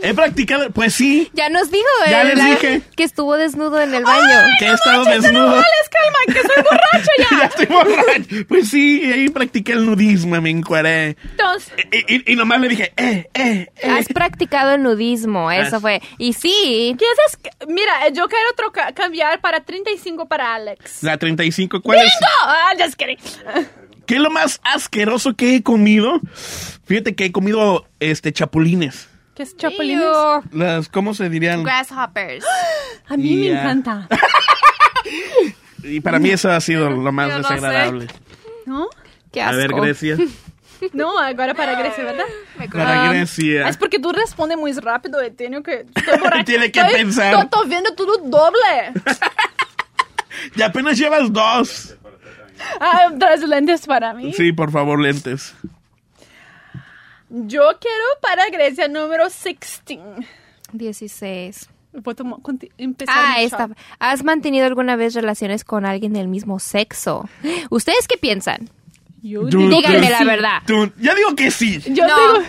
He 0.03 0.15
practicado, 0.15 0.71
pues 0.71 0.95
sí, 0.95 1.31
Ya 1.33 1.49
nos 1.49 1.71
dijo, 1.71 1.85
Ya 2.09 2.25
les 2.25 2.35
¿verdad? 2.37 2.51
dije. 2.51 2.83
Que 2.97 3.05
estuvo 3.05 3.37
desnudo 3.37 3.81
en 3.81 3.95
el 3.95 4.05
baño. 4.05 4.41
que 4.59 4.67
he 4.67 4.73
estado 4.73 5.05
desnudo. 5.05 5.57
¡Les 5.57 5.89
calma, 5.89 6.19
que 6.27 6.41
soy 6.41 6.65
borracha 6.65 7.11
ya 7.19 7.29
ya! 7.39 7.45
estoy 7.47 7.67
borracho. 7.67 8.47
Pues 8.49 8.69
sí, 8.69 9.03
ahí 9.13 9.29
practiqué 9.29 9.73
el 9.73 9.87
nudismo, 9.87 10.41
me 10.41 10.51
encueré. 10.51 11.17
Entonces, 11.31 11.73
Y, 11.93 12.15
y- 12.17 12.33
y 12.33 12.37
nomás 12.37 12.61
le 12.61 12.69
dije, 12.69 12.93
eh, 12.97 13.29
eh, 13.35 13.69
eh. 13.77 13.91
Has 13.91 14.09
practicado 14.09 14.73
el 14.75 14.83
nudismo, 14.83 15.51
eso 15.53 15.77
Has- 15.77 15.83
fue. 15.83 16.03
Y 16.19 16.33
sí, 16.33 16.97
¿qué 16.99 17.05
es? 17.05 17.35
es- 17.35 17.69
Mira, 17.69 18.09
yo 18.09 18.27
quiero 18.29 18.49
troca- 18.57 18.93
cambiar 18.95 19.41
para 19.41 19.61
35 19.61 20.27
para 20.27 20.55
Alex. 20.55 21.03
La 21.03 21.17
35, 21.17 21.81
¿cuál 21.81 21.99
es? 21.99 22.13
¡No! 22.21 22.27
Ah, 22.51 22.73
just 22.79 22.95
kidding. 22.97 23.19
¿Qué 24.07 24.15
es 24.17 24.21
lo 24.21 24.31
más 24.31 24.61
asqueroso 24.65 25.35
que 25.37 25.55
he 25.55 25.63
comido? 25.63 26.21
Fíjate 26.93 27.15
que 27.15 27.25
he 27.25 27.33
comido 27.33 27.87
este 28.01 28.35
chapulines. 28.35 29.09
¿Qué 29.35 29.45
es 29.45 29.57
chapulines? 29.57 30.05
Las, 30.53 30.91
¿cómo 30.91 31.15
se 31.15 31.31
dirían? 31.31 31.63
grasshoppers. 31.63 32.45
A 33.09 33.17
mí 33.17 33.35
me 33.35 33.45
Yeah. 33.47 33.61
encanta. 33.63 34.09
Y 35.85 36.01
para 36.01 36.19
mí 36.19 36.29
eso 36.29 36.51
ha 36.53 36.61
sido 36.61 36.91
lo 36.91 37.11
más 37.13 37.31
Yo 37.31 37.39
no 37.39 37.49
sé. 37.49 37.55
desagradable. 37.55 38.09
¿No? 38.67 38.89
Qué 39.33 39.41
A 39.41 39.53
ver. 39.53 39.73
Grecia. 39.73 40.19
No, 40.93 41.19
agora 41.19 41.55
para 41.55 41.77
Grecia, 41.79 42.05
¿verdad? 42.05 42.25
Para 42.71 43.05
Ah, 43.05 43.09
Grecia. 43.09 43.69
Es 43.69 43.79
porque 43.79 43.99
tú 43.99 44.13
respondes 44.13 44.59
muy 44.59 44.73
rápido 44.73 45.25
y 45.25 45.31
tengo 45.31 45.63
que... 45.63 45.87
Estoy 45.95 46.19
borracha. 46.19 46.45
Tiene 46.45 46.71
que 46.71 46.81
Estoy- 46.81 46.95
pensar. 46.95 47.27
Estoy, 47.33 47.45
estoy 47.45 47.69
viendo 47.71 47.95
todo 47.95 48.19
doble. 48.19 48.93
Y 50.57 50.61
apenas 50.61 50.99
llevas 50.99 51.33
dos. 51.33 51.97
Ah, 52.81 53.11
traes 53.19 53.41
lentes 53.49 53.87
para 53.87 54.13
mí. 54.13 54.35
Sí, 54.35 54.53
por 54.53 54.71
favor, 54.71 55.01
lentes. 55.01 55.55
Yo 57.35 57.63
quiero 57.81 58.05
para 58.21 58.49
Grecia 58.51 58.89
número 58.89 59.25
16. 59.25 59.99
16. 60.73 61.69
Voy 61.95 62.13
a 62.13 62.15
tomar- 62.15 62.41
conti- 62.43 62.71
empezar 62.79 63.15
Ah, 63.19 63.41
esta. 63.43 63.69
¿Has 63.99 64.23
mantenido 64.23 64.67
alguna 64.67 64.97
vez 64.97 65.15
relaciones 65.15 65.65
con 65.65 65.85
alguien 65.87 66.13
del 66.13 66.29
mismo 66.29 66.59
sexo? 66.59 67.29
¿Ustedes 67.71 68.07
qué 68.07 68.17
piensan? 68.19 68.69
Yo 69.23 69.45
digo 69.47 69.69
Díganme 69.69 70.01
que 70.01 70.11
la 70.11 70.19
sí. 70.19 70.25
verdad. 70.25 70.63
Ya 71.01 71.15
digo 71.15 71.35
que 71.37 71.51
sí. 71.51 71.81
Yo 71.93 72.07
No. 72.07 72.17
digo... 72.17 72.47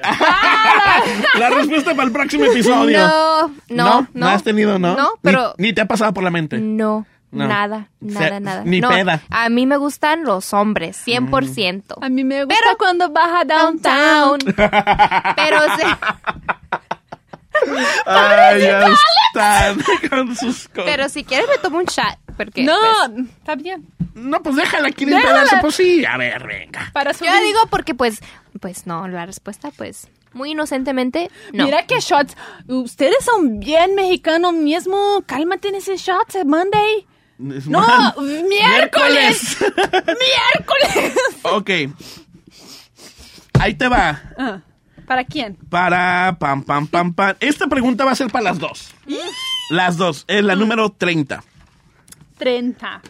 La 1.38 1.50
respuesta 1.50 1.92
para 1.94 2.04
el 2.06 2.12
próximo 2.12 2.44
episodio. 2.44 2.98
No, 3.00 3.48
no, 3.68 4.06
no. 4.14 4.28
has 4.28 4.42
tenido, 4.44 4.78
¿no? 4.78 4.94
No, 4.96 5.04
Ni- 5.14 5.18
pero 5.22 5.54
Ni, 5.58 5.72
te 5.72 5.80
ha 5.80 5.86
pasado 5.86 6.12
por 6.14 6.22
la 6.24 6.30
mente. 6.30 6.58
no, 6.58 7.06
No. 7.30 7.46
nada, 7.46 7.90
O 8.00 8.06
nada, 8.06 8.28
sea, 8.28 8.40
nada. 8.40 8.62
ni 8.64 8.80
No, 8.80 8.88
peda. 8.88 9.20
A 9.28 9.48
mí 9.50 9.66
me 9.66 9.76
gustan 9.76 10.24
los 10.24 10.54
hombres, 10.54 10.96
100%. 11.06 11.96
A 12.00 12.08
mí 12.08 12.24
me 12.24 12.44
gusta 12.44 12.58
Pero- 12.64 12.78
cuando 12.78 13.10
baja 13.10 13.44
downtown. 13.44 14.38
Pero 15.36 15.60
se- 15.76 15.86
Ay, 18.06 18.60
ya 18.62 18.88
están 19.34 19.78
con 20.08 20.36
sus 20.36 20.68
cosas. 20.68 20.84
pero 20.86 21.08
si 21.08 21.24
quieres 21.24 21.48
me 21.48 21.58
tomo 21.58 21.78
un 21.78 21.84
shot, 21.86 22.16
porque 22.36 22.62
No, 22.62 22.74
pues, 23.14 23.26
está 23.38 23.54
bien. 23.56 23.86
No, 24.14 24.42
pues 24.42 24.56
déjala 24.56 24.88
aquí 24.88 25.04
pedazo. 25.06 25.56
Pues 25.60 25.74
sí, 25.74 26.04
a 26.04 26.16
ver, 26.16 26.46
venga. 26.46 26.90
Para 26.92 27.12
yo 27.12 27.40
digo 27.42 27.60
porque 27.70 27.94
pues 27.94 28.20
pues 28.60 28.86
no, 28.86 29.06
la 29.08 29.26
respuesta 29.26 29.70
pues 29.76 30.08
muy 30.32 30.52
inocentemente 30.52 31.30
no. 31.52 31.64
Mira 31.64 31.84
qué 31.86 32.00
shots. 32.00 32.36
Ustedes 32.68 33.24
son 33.24 33.60
bien 33.60 33.94
mexicanos 33.94 34.52
mismo. 34.54 35.22
Cálmate 35.26 35.68
en 35.68 35.76
ese 35.76 35.96
shot, 35.96 36.34
Monday. 36.44 37.06
Es 37.38 37.66
No, 37.68 37.80
miércoles. 38.48 39.56
miércoles. 40.06 41.14
ok. 41.42 41.70
Ahí 43.60 43.74
te 43.74 43.88
va. 43.88 44.22
Ah, 44.36 44.60
¿Para 45.06 45.24
quién? 45.24 45.56
Para 45.70 46.36
pam, 46.38 46.62
pam, 46.62 46.86
pam, 46.86 47.12
pam. 47.14 47.34
Esta 47.40 47.66
pregunta 47.66 48.04
va 48.04 48.12
a 48.12 48.14
ser 48.16 48.30
para 48.30 48.44
las 48.44 48.58
dos. 48.58 48.94
Las 49.70 49.96
dos. 49.96 50.24
Es 50.28 50.44
la 50.44 50.54
número 50.56 50.90
30. 50.90 51.42
30. 52.38 53.02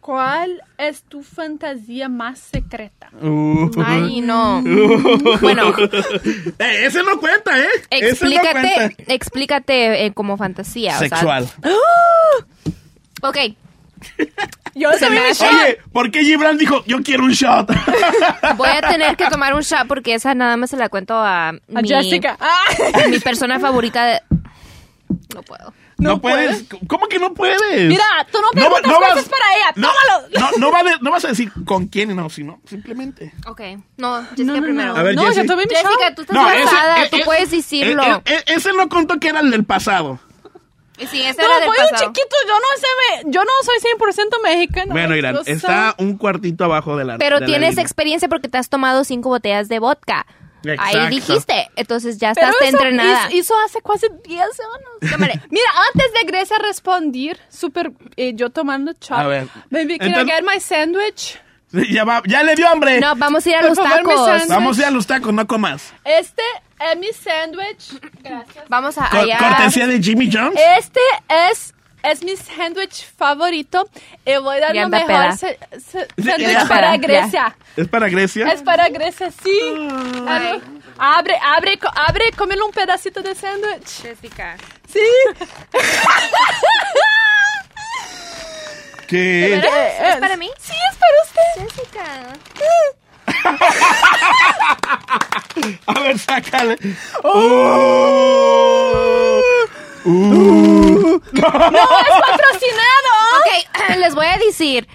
¿Cuál 0.00 0.62
es 0.78 1.02
tu 1.02 1.24
fantasía 1.24 2.08
más 2.08 2.38
secreta? 2.38 3.10
Uh. 3.20 3.68
Ay, 3.84 4.20
no. 4.20 4.62
bueno, 5.40 5.74
Eh, 6.58 6.86
ese 6.86 7.02
no 7.02 7.18
cuenta, 7.18 7.58
¿eh? 7.58 7.66
No 7.90 7.96
explícate, 8.08 8.52
cuenta. 8.52 9.12
explícate 9.12 10.06
eh, 10.06 10.12
como 10.14 10.36
fantasía, 10.36 10.94
o 10.94 10.98
sea, 11.00 11.08
Sexual. 11.08 11.50
Ok, 13.22 13.36
Yo 14.74 14.92
Se 14.92 14.98
también 15.00 15.22
me 15.22 15.30
hace- 15.30 15.44
shot. 15.46 15.54
Oye, 15.54 15.78
¿por 15.90 16.10
qué 16.10 16.22
Gibran 16.22 16.58
dijo 16.58 16.84
yo 16.86 17.02
quiero 17.02 17.24
un 17.24 17.30
shot? 17.32 17.70
voy 18.56 18.68
a 18.68 18.80
tener 18.86 19.16
que 19.16 19.26
tomar 19.30 19.54
un 19.54 19.62
shot 19.62 19.86
porque 19.88 20.12
esa 20.14 20.34
nada 20.34 20.56
más 20.58 20.68
se 20.68 20.76
la 20.76 20.90
cuento 20.90 21.14
a, 21.14 21.48
A 21.48 21.52
mi, 21.68 21.88
Jessica. 21.88 22.36
Ah. 22.40 23.08
mi 23.08 23.18
persona 23.20 23.58
favorita. 23.58 24.04
de- 24.04 24.20
No 25.34 25.42
puedo. 25.42 25.72
No, 25.98 26.10
No 26.10 26.20
puedes. 26.20 26.64
¿Cómo 26.88 27.06
que 27.08 27.18
no 27.18 27.32
puedes? 27.32 27.58
Mira, 27.88 28.04
tú 28.30 28.38
no 28.42 28.48
preguntas 28.50 28.92
cosas 28.92 29.28
para 29.30 29.56
ella. 29.56 29.72
No, 29.76 29.88
Tómalo. 29.88 30.28
No, 30.38 30.58
no, 30.58 30.70
va 30.70 30.82
de- 30.82 30.98
no 31.00 31.10
vas 31.10 31.24
a 31.24 31.28
decir 31.28 31.50
con 31.64 31.86
quién, 31.86 32.14
no, 32.14 32.28
sino 32.28 32.60
simplemente. 32.68 33.32
Ok, 33.46 33.62
no, 33.96 34.22
Jessica 34.24 34.44
No, 34.44 34.56
no, 34.56 34.62
primero. 34.62 34.92
no. 34.92 35.00
A 35.00 35.02
ver, 35.02 35.14
no, 35.14 35.22
Jessie. 35.24 35.42
yo 35.44 35.48
tomé 35.48 35.62
mi 35.64 35.70
Jessica, 35.74 35.90
shot. 36.08 36.14
tú 36.16 36.20
estás 36.22 36.34
No, 36.36 36.50
ese- 36.50 36.62
eh, 36.62 37.08
tú 37.10 37.16
eh, 37.16 37.22
puedes 37.24 37.50
decirlo. 37.50 38.02
eh, 38.04 38.22
eh, 38.26 38.44
ese 38.48 38.74
no 38.74 38.90
contó 38.90 39.18
que 39.18 39.28
era 39.28 39.40
el 39.40 39.50
del 39.50 39.64
pasado. 39.64 40.20
Sí, 40.98 41.22
ese 41.22 41.42
No, 41.42 41.48
era 41.48 41.66
fue 41.66 41.68
un 41.68 41.90
pasado. 41.90 42.12
chiquito, 42.12 42.36
yo 42.48 42.54
no 42.54 42.80
sé, 42.80 42.86
me- 43.26 43.32
yo 43.32 43.44
no 43.44 43.50
soy 43.64 43.78
100% 43.80 44.36
mexicano. 44.42 44.92
Bueno, 44.92 45.14
Irán, 45.16 45.34
Yo 45.36 45.44
soy- 45.44 45.54
está 45.54 45.94
un 45.98 46.16
cuartito 46.16 46.64
abajo 46.64 46.96
de 46.96 47.04
la 47.04 47.18
Pero 47.18 47.36
de 47.36 47.40
la 47.42 47.46
tienes 47.46 47.70
línea. 47.70 47.82
experiencia 47.82 48.28
porque 48.28 48.48
te 48.48 48.58
has 48.58 48.68
tomado 48.68 49.04
cinco 49.04 49.28
botellas 49.28 49.68
de 49.68 49.78
vodka. 49.78 50.26
Exacto. 50.64 50.98
Ahí 50.98 51.08
dijiste. 51.10 51.68
Entonces 51.76 52.18
ya 52.18 52.32
Pero 52.34 52.48
estás 52.48 52.68
eso 52.68 52.76
entrenada. 52.76 53.28
hizo- 53.28 53.36
Hizo 53.36 53.54
hace 53.64 53.78
casi 53.82 54.06
10 54.24 54.40
años. 54.58 55.18
Mira, 55.50 55.70
antes 55.92 56.12
de 56.12 56.24
Grecia 56.26 56.58
responder, 56.58 57.38
super, 57.48 57.92
eh, 58.16 58.32
yo 58.34 58.50
tomando 58.50 58.92
shot. 58.92 59.12
A 59.18 59.26
ver. 59.28 59.46
Baby, 59.70 59.98
can 59.98 60.08
I 60.08 60.12
Entonces- 60.12 60.34
get 60.34 60.44
my 60.44 60.60
sandwich? 60.60 61.40
Ya, 61.90 62.04
va, 62.04 62.22
ya 62.26 62.42
le 62.42 62.54
dio 62.54 62.68
hambre. 62.68 62.98
No, 63.00 63.14
vamos 63.16 63.44
a 63.46 63.50
ir 63.50 63.56
a 63.56 63.60
Por 63.60 63.68
los 63.70 63.78
favor, 63.78 63.96
tacos. 63.98 64.48
Vamos 64.48 64.78
a 64.78 64.80
ir 64.80 64.86
a 64.86 64.90
los 64.90 65.06
tacos, 65.06 65.32
no 65.34 65.46
comas. 65.46 65.92
Este 66.04 66.42
es 66.78 66.98
mi 66.98 67.12
sandwich. 67.12 68.00
Gracias. 68.22 68.64
Vamos 68.68 68.96
a 68.98 69.08
Co- 69.10 69.18
allá. 69.18 69.38
cortesía 69.38 69.86
de 69.86 70.00
Jimmy 70.02 70.30
Jones. 70.32 70.60
Este 70.78 71.00
es, 71.50 71.74
es 72.02 72.22
mi 72.22 72.36
sándwich 72.36 73.06
favorito. 73.16 73.88
Y 74.24 74.36
voy 74.38 74.56
a 74.58 74.60
dar 74.60 74.76
lo 74.76 74.88
mejor 74.88 75.36
sándwich 75.36 76.68
para 76.68 76.96
Grecia. 76.96 77.56
¿Es 77.76 77.88
para 77.88 78.08
Grecia? 78.08 78.48
Es 78.52 78.62
para 78.62 78.88
Grecia, 78.88 79.30
sí. 79.42 79.58
Abre, 80.98 81.38
abre, 81.42 81.78
co- 81.78 81.90
abre, 81.94 82.24
cómelo 82.36 82.64
un 82.66 82.72
pedacito 82.72 83.20
de 83.22 83.34
sándwich. 83.34 84.02
Jessica. 84.02 84.56
Sí. 84.90 85.00
¿Qué? 89.08 89.56
¿Es, 89.56 89.64
¿Es 90.14 90.16
para 90.16 90.36
mí? 90.36 90.50
Sí, 90.58 90.72
es 90.90 90.96
para 90.96 91.12
usted. 91.24 91.76
Jessica. 91.76 92.32
A 95.86 96.00
ver, 96.00 96.18
sácale. 96.18 96.76
Oh. 97.24 98.50
Uh. 100.04 101.20
Patrocinado. 101.40 102.66
Ok, 103.36 103.96
les 103.98 104.14
voy 104.14 104.26
a 104.26 104.38
decir. 104.38 104.88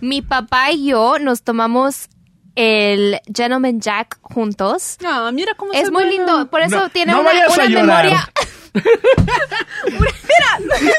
Mi 0.00 0.22
papá 0.22 0.70
y 0.72 0.86
yo 0.88 1.18
nos 1.18 1.42
tomamos 1.42 2.08
el 2.54 3.20
Gentleman 3.32 3.80
Jack 3.80 4.18
juntos. 4.22 4.96
Ah, 5.04 5.30
mira 5.32 5.54
cómo 5.54 5.72
Es 5.72 5.90
muy 5.90 6.04
lindo, 6.06 6.46
por 6.48 6.60
eso 6.62 6.76
No, 6.76 6.88
tiene 6.90 7.12
no 7.12 7.20
una, 7.20 7.30
vayas 7.30 7.56
una 7.56 7.68
memoria. 7.68 8.30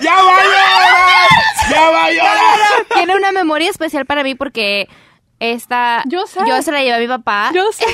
¡Ya 0.02 0.16
va 0.16 0.38
a 0.38 0.44
llorar! 0.44 1.30
¡Ya 1.70 1.90
va 1.90 2.06
a 2.06 2.12
llorar! 2.12 2.86
tiene 2.94 3.16
una 3.16 3.32
memoria 3.32 3.70
especial 3.70 4.06
para 4.06 4.24
mí 4.24 4.36
porque 4.36 4.88
esta 5.40 6.04
Yo 6.08 6.26
sé. 6.28 6.40
se 6.62 6.72
la 6.72 6.80
llevé 6.82 6.94
a 6.96 7.00
mi 7.00 7.08
papá. 7.08 7.52
Yo 7.54 7.72
sé. 7.74 7.86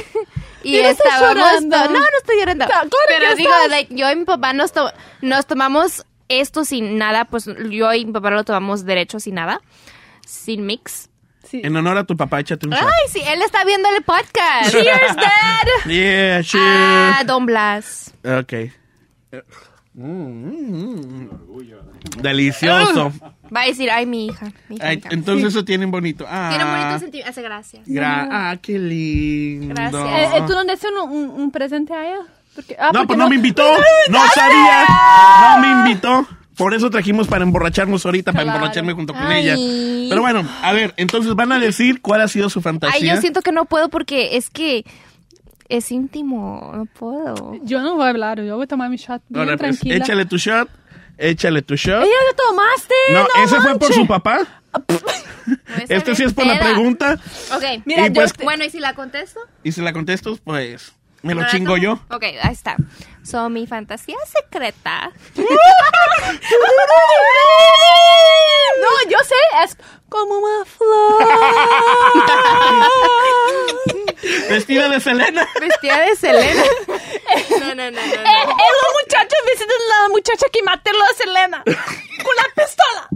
y 0.64 0.78
Y 0.78 0.82
no 0.82 0.90
estás 0.90 1.06
estábamos 1.08 1.38
llorando. 1.38 1.78
no, 1.86 2.00
no 2.00 2.18
estoy 2.20 2.40
llorando. 2.40 2.66
Pero 3.08 3.36
digo, 3.36 3.50
estás. 3.54 3.70
like, 3.70 3.96
yo 3.96 4.10
y 4.12 4.16
mi 4.16 4.26
papá 4.26 4.54
nos, 4.54 4.72
to- 4.72 4.94
nos 5.22 5.46
tomamos 5.48 6.06
esto 6.30 6.64
sin 6.66 6.98
nada, 6.98 7.26
pues 7.26 7.50
yo 7.70 7.94
y 7.94 8.06
mi 8.06 8.14
papá 8.14 8.30
lo 8.32 8.44
tomamos 8.44 8.86
derecho 8.86 9.20
sin 9.20 9.36
nada, 9.36 9.60
sin 10.26 10.66
mix. 10.66 11.10
Sí. 11.44 11.60
En 11.64 11.76
honor 11.76 11.98
a 11.98 12.04
tu 12.06 12.16
papá, 12.16 12.40
échate 12.40 12.66
un 12.68 12.72
shot. 12.74 12.84
Ay, 12.84 13.10
sí, 13.10 13.22
él 13.28 13.42
está 13.42 13.66
viendo 13.66 13.90
el 13.90 14.04
podcast. 14.04 14.70
Cheers, 14.72 15.16
Dad. 15.18 15.90
Yeah, 15.92 16.42
cheers. 16.44 16.64
Ah, 16.64 17.24
Don 17.26 17.46
Blas. 17.46 18.14
Ok. 18.24 18.54
Mm, 19.94 21.28
Delicioso. 22.22 23.12
Va 23.54 23.62
a 23.64 23.66
decir, 23.66 23.90
ay, 23.92 24.06
mi 24.06 24.28
hija. 24.28 24.52
Mi 24.70 24.78
hija, 24.78 24.88
Ay, 24.88 24.96
mi 24.98 25.00
hija. 25.02 25.10
entonces 25.12 25.48
eso 25.50 25.66
tiene 25.66 25.86
un 25.86 25.92
bonito. 25.92 26.26
Ah, 26.30 26.48
Tiene 26.50 26.66
un 26.66 26.72
bonito 26.72 27.00
sentido. 27.00 27.26
Hace 27.28 27.42
gracias. 27.42 27.86
gra- 27.88 28.28
ah, 28.32 28.58
qué 28.62 28.80
lindo. 28.80 29.74
Gracias. 29.76 30.04
Eh, 30.06 30.38
eh, 30.38 30.42
¿Tú 30.48 30.54
no 30.54 30.64
le 30.64 30.72
haces 30.72 30.90
un, 31.04 31.10
un, 31.12 31.30
un 31.42 31.52
presente 31.52 31.94
a 31.94 32.08
ella? 32.08 32.20
Porque, 32.56 32.76
ah, 32.80 32.88
No, 32.94 33.00
porque 33.00 33.08
pues 33.08 33.20
no 33.20 33.30
me 33.30 33.36
invitó. 33.36 33.64
No 34.10 34.20
sabía. 34.34 34.86
No 35.42 35.60
me 35.60 35.90
invitó. 35.90 36.28
Por 36.56 36.74
eso 36.74 36.90
trajimos 36.90 37.28
para 37.28 37.44
emborracharnos 37.44 38.06
ahorita, 38.06 38.34
para 38.34 38.44
emborracharme 38.46 38.94
junto 38.94 39.14
con 39.14 39.22
Ay. 39.24 39.48
ella. 39.50 39.56
Pero 40.10 40.22
bueno, 40.22 40.48
a 40.62 40.72
ver, 40.74 40.94
entonces 40.98 41.34
van 41.34 41.52
a 41.52 41.60
decir 41.60 42.02
cuál 42.02 42.22
ha 42.22 42.28
sido 42.28 42.50
su 42.50 42.62
fantasía. 42.62 43.00
Ay, 43.02 43.16
yo 43.16 43.22
siento 43.22 43.42
que 43.42 43.52
no 43.52 43.66
puedo 43.66 43.90
porque 43.90 44.36
es 44.38 44.50
que 44.50 44.86
es 45.70 45.92
íntimo, 45.92 46.72
no 46.76 46.86
puedo. 46.86 47.56
Yo 47.64 47.82
no 47.82 47.96
voy 47.96 48.06
a 48.06 48.10
hablar, 48.10 48.42
yo 48.44 48.56
voy 48.58 48.66
a 48.66 48.68
tomar 48.68 48.90
mi 48.90 48.98
shot 48.98 49.22
bien 49.30 49.40
Ahora, 49.44 49.58
pues, 49.58 49.80
tranquila. 49.80 49.96
échale 50.04 50.26
tu 50.26 50.38
shot. 50.38 50.70
Échale 51.22 51.62
tu 51.62 51.76
shot. 51.76 52.04
¡Ella 52.04 52.16
lo 52.30 52.36
tomaste! 52.36 52.96
No, 53.12 53.28
ese 53.44 53.62
fue 53.62 53.78
por 53.78 53.94
su 53.94 54.08
papá. 54.08 54.40
Este 55.90 56.16
sí 56.16 56.24
es 56.24 56.34
por 56.34 56.46
la 56.46 56.60
pregunta. 56.60 57.20
Ok, 57.54 57.64
Mira, 57.86 58.04
Y 58.04 58.08
yo 58.08 58.14
pues- 58.14 58.34
te- 58.34 58.44
bueno, 58.44 58.64
¿y 58.64 58.70
si 58.70 58.80
la 58.80 58.94
contesto? 58.94 59.40
Y 59.64 59.72
si 59.72 59.82
la 59.82 59.92
contesto, 59.92 60.38
pues 60.44 60.94
me 61.24 61.34
lo 61.34 61.42
¿No 61.42 61.46
la 61.48 61.52
chingo 61.52 61.78
yo. 61.78 61.94
Ok, 62.10 62.24
ahí 62.24 62.52
está. 62.54 62.76
So, 63.24 63.50
mi 63.50 63.68
fantasía 63.68 64.16
secreta. 64.26 65.12
No, 68.82 69.12
yo 69.12 69.18
sé, 69.24 69.36
es 69.64 69.78
como 70.12 70.38
una 70.40 70.66
flor. 70.66 71.28
Vestida 74.50 74.90
de 74.90 75.00
Selena. 75.00 75.48
Vestida 75.60 76.00
de 76.02 76.16
Selena. 76.18 76.64
No, 77.60 77.68
no, 77.76 77.76
no, 77.76 77.92
no. 77.92 77.98
Es 78.02 78.12
la 78.12 78.90
muchacha 79.02 79.36
vestida 79.46 79.68
de 79.68 79.88
la 79.90 80.10
muchacha 80.10 80.46
que 80.52 80.62
mató 80.64 80.92
a 80.92 81.14
Selena 81.16 81.64
con 81.64 82.36
la 82.36 82.44
pistola. 82.64 83.08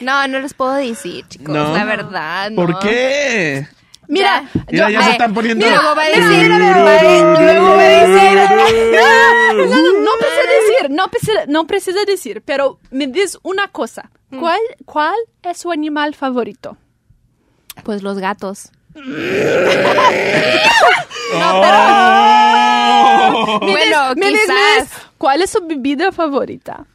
No, 0.00 0.28
no 0.28 0.38
les 0.40 0.54
puedo 0.54 0.74
decir, 0.74 1.26
chicos. 1.28 1.48
No. 1.48 1.74
La 1.76 1.84
verdad, 1.84 2.50
no. 2.50 2.56
¿Por 2.66 2.78
qué? 2.80 3.66
Mira, 4.08 4.44
Mira, 4.70 4.90
ya 4.90 4.98
ay, 5.00 5.04
se 5.04 5.10
están 5.12 5.34
poniendo. 5.34 5.66
mira, 5.66 5.80
luego 5.82 5.94
va 5.96 6.02
a 6.02 6.06
decir, 6.08 6.22
Tururururu. 6.46 6.84
va 6.84 6.96
a- 6.98 7.02
luego 7.42 7.68
va 7.76 7.82
a 7.82 7.88
decir. 7.88 8.34
no, 9.54 9.64
no, 9.66 10.00
no 10.00 10.10
precisa 10.18 10.50
decir, 10.50 10.90
no 10.90 11.08
precisa, 11.10 11.44
no 11.46 11.66
precisa 11.66 12.04
decir, 12.06 12.42
pero 12.44 12.78
me 12.90 13.06
dices 13.06 13.38
una 13.42 13.68
cosa. 13.68 14.10
¿Cuál, 14.30 14.60
¿Cuál 14.84 15.14
es 15.42 15.58
su 15.58 15.70
animal 15.70 16.14
favorito? 16.14 16.76
Pues 17.84 18.02
los 18.02 18.18
gatos. 18.18 18.70
Oh. 21.30 23.58
Bueno, 23.60 24.14
me 24.16 24.28
dices, 24.28 24.48
me 24.48 24.54
quizás. 24.84 24.90
¿Cuál 25.18 25.42
es 25.42 25.50
su 25.50 25.60
bebida 25.66 26.12
favorita? 26.12 26.86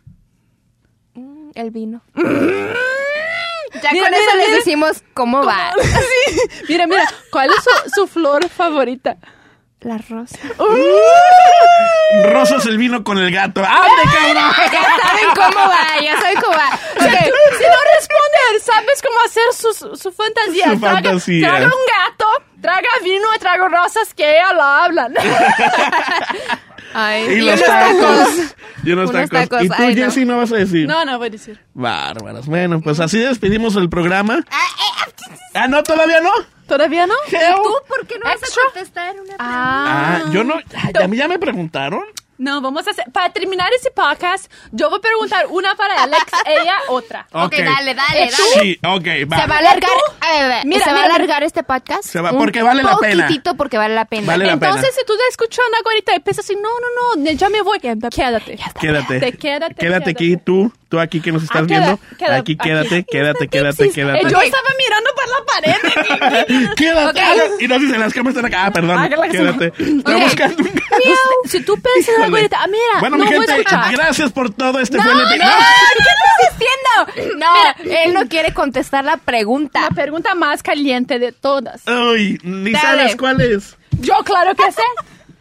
Mm, 1.13 1.51
El 1.55 1.71
vino. 1.71 2.01
Ya 3.81 3.89
Mira, 3.91 4.05
con 4.05 4.11
mira, 4.13 4.23
eso 4.27 4.37
les 4.37 4.47
mira. 4.47 4.57
decimos 4.59 5.03
cómo 5.15 5.43
va. 5.43 5.73
Sí. 5.81 6.39
Mira, 6.69 6.85
mira, 6.85 7.05
¿cuál 7.31 7.49
es 7.49 7.55
su, 7.63 7.71
su 8.01 8.07
flor 8.07 8.47
favorita? 8.47 9.17
La 9.83 9.97
rosa. 10.09 10.37
Rosas 12.31 12.65
el 12.67 12.77
vino 12.77 13.03
con 13.03 13.17
el 13.17 13.31
gato. 13.31 13.61
¡Ande, 13.61 14.03
cabrón! 14.05 14.53
Ya 14.71 14.81
saben 15.01 15.29
cómo 15.35 15.67
va, 15.67 15.99
ya 16.01 16.17
saben 16.19 16.41
cómo 16.41 16.55
va. 16.57 16.69
Si, 16.93 17.09
si 17.09 17.65
no 17.65 17.79
responder, 17.97 18.61
sabes 18.61 19.01
cómo 19.01 19.19
hacer 19.25 19.43
su, 19.53 19.95
su 19.97 20.11
fantasía. 20.11 20.69
Su 20.71 20.79
Traga- 20.79 20.93
fantasía. 21.01 21.47
Traga 21.49 21.65
un 21.65 21.71
gato, 21.71 22.25
traga 22.61 22.87
vino 23.03 23.25
y 23.35 23.39
traga 23.39 23.67
rosas 23.67 24.13
que 24.13 24.29
ella 24.37 24.53
lo 24.53 24.63
hablan. 24.63 25.13
Ay, 26.93 27.23
Y 27.25 27.41
los 27.41 27.61
tacos. 27.63 28.29
Y 28.83 28.91
unos 28.91 29.09
Unos 29.09 29.29
tacos. 29.29 29.49
tacos, 29.49 29.63
¿Y 29.65 29.67
tú, 29.69 29.75
ay, 29.77 29.95
no. 29.95 30.03
Jessy, 30.05 30.25
no 30.25 30.37
vas 30.37 30.51
a 30.51 30.55
decir? 30.57 30.87
No, 30.87 31.05
no 31.05 31.17
voy 31.17 31.27
a 31.27 31.29
decir. 31.31 31.59
Bárbaras. 31.73 32.45
Bueno, 32.45 32.81
pues 32.81 32.99
así 32.99 33.17
despedimos 33.19 33.75
el 33.75 33.89
programa. 33.89 34.43
Ah, 35.53 35.67
no, 35.67 35.83
todavía 35.83 36.21
no. 36.21 36.31
¿Todavía 36.67 37.05
no? 37.05 37.13
¿Tú 37.29 37.73
por 37.87 38.07
qué 38.07 38.17
no 38.19 38.25
vas 38.25 38.37
a 38.37 38.61
contestar 38.65 39.15
una 39.19 39.33
Ah. 39.39 40.21
Ah, 40.25 40.29
yo 40.31 40.43
no. 40.43 40.55
ay, 40.75 41.03
A 41.03 41.07
mí 41.07 41.17
ya 41.17 41.27
me 41.27 41.37
preguntaron. 41.37 42.03
No, 42.37 42.61
vamos 42.61 42.87
a 42.87 42.91
hacer. 42.91 43.05
Para 43.11 43.31
terminar 43.31 43.69
ese 43.79 43.91
podcast, 43.91 44.51
yo 44.71 44.89
voy 44.89 44.97
a 44.99 45.01
preguntar 45.01 45.45
una 45.49 45.75
para 45.75 46.03
Alex, 46.03 46.23
ella 46.45 46.75
otra. 46.89 47.27
Ok, 47.31 47.51
dale, 47.53 47.93
dale, 47.93 48.23
¿Eh, 48.23 48.31
dale. 48.31 48.31
Sí, 48.31 48.79
ok, 48.83 49.31
va. 49.31 49.41
Se 49.41 49.47
va 49.47 49.55
a 49.55 49.59
alargar, 49.59 49.89
a 50.19 50.31
ver, 50.33 50.43
a 50.43 50.47
ver, 50.47 50.65
Mira, 50.65 50.83
se 50.83 50.91
va 50.93 51.01
a 51.01 51.05
alargar 51.05 51.43
este 51.43 51.63
podcast. 51.63 52.03
Se 52.03 52.19
va- 52.19 52.31
un 52.31 52.37
porque 52.39 52.61
vale 52.61 52.81
la 52.83 52.97
pena. 52.97 53.23
poquitito 53.27 53.55
porque 53.55 53.77
vale 53.77 53.95
la 53.95 54.05
pena. 54.05 54.25
Vale 54.27 54.45
la 54.45 54.57
pena. 54.57 54.67
Entonces, 54.71 54.95
si 54.95 55.05
tú 55.05 55.13
estás 55.13 55.29
escuchando 55.29 55.77
ahorita 55.85 56.15
y 56.15 56.19
piensas 56.21 56.43
así, 56.45 56.55
no, 56.55 56.61
no, 56.69 57.23
no, 57.23 57.31
ya 57.31 57.49
me 57.49 57.61
voy, 57.61 57.79
quédate. 57.79 58.09
Quédate. 58.09 58.57
Te 59.19 59.37
quédate, 59.37 59.75
Quédate 59.75 60.09
aquí, 60.11 60.29
quédate. 60.31 60.43
tú, 60.43 60.71
tú 60.93 60.99
aquí 60.99 61.21
que 61.21 61.31
nos 61.31 61.41
estás 61.41 61.63
Ah, 61.63 61.65
viendo. 61.65 61.97
queda- 61.97 62.17
queda- 62.19 62.35
aquí, 62.35 62.51
aquí. 62.53 62.69
quédate, 62.69 63.03
quédate, 63.03 63.47
quédate, 63.47 63.89
quédate. 63.89 64.19
Eh, 64.27 64.29
yo 64.29 64.41
estaba 64.41 64.69
mirando 64.77 65.09
por 65.15 65.27
la 65.27 65.45
pared. 65.49 66.73
Quédate. 66.75 67.19
Ok. 67.19 67.25
haga- 67.25 67.43
Y 67.59 67.67
no 67.67 67.79
si 67.79 67.87
las 67.87 68.13
cámaras 68.13 68.35
están 68.37 68.45
acá. 68.45 68.65
Ah, 68.67 68.71
perdón. 68.71 68.99
Ah, 68.99 69.07
claro 69.09 69.31
quédate. 69.31 69.65
Estoy 69.75 70.15
Ok. 70.15 70.21
buscando 70.23 70.57
un 70.63 70.69
gato. 70.75 71.15
si 71.45 71.61
tú 71.61 71.73
piensas 71.81 72.15
algo 72.23 72.35
ahorita, 72.37 72.57
ah, 72.61 72.67
mira, 72.67 72.99
Bueno, 72.99 73.17
no 73.17 73.25
mi 73.25 73.31
gente, 73.31 73.63
gracias 73.91 74.31
por 74.31 74.53
todo. 74.53 74.79
Este 74.79 74.97
No, 74.97 75.03
fue 75.03 75.11
el 75.13 75.17
no, 75.17 75.23
episodio. 75.31 75.51
¿qué 75.97 76.09
estás 76.13 77.15
diciendo? 77.15 77.37
No, 77.39 77.91
él 78.03 78.13
no 78.13 78.27
quiere 78.29 78.53
contestar 78.53 79.03
la 79.03 79.17
pregunta. 79.17 79.81
La 79.81 79.89
pregunta 79.89 80.35
más 80.35 80.61
caliente 80.61 81.17
de 81.17 81.31
todas. 81.31 81.81
Uy, 81.87 82.39
ni 82.43 82.71
Dale. 82.71 82.85
sabes 82.85 83.15
cuál 83.15 83.41
es. 83.41 83.77
Yo 83.99 84.13
claro 84.23 84.53
que 84.53 84.71
sé. 84.71 84.83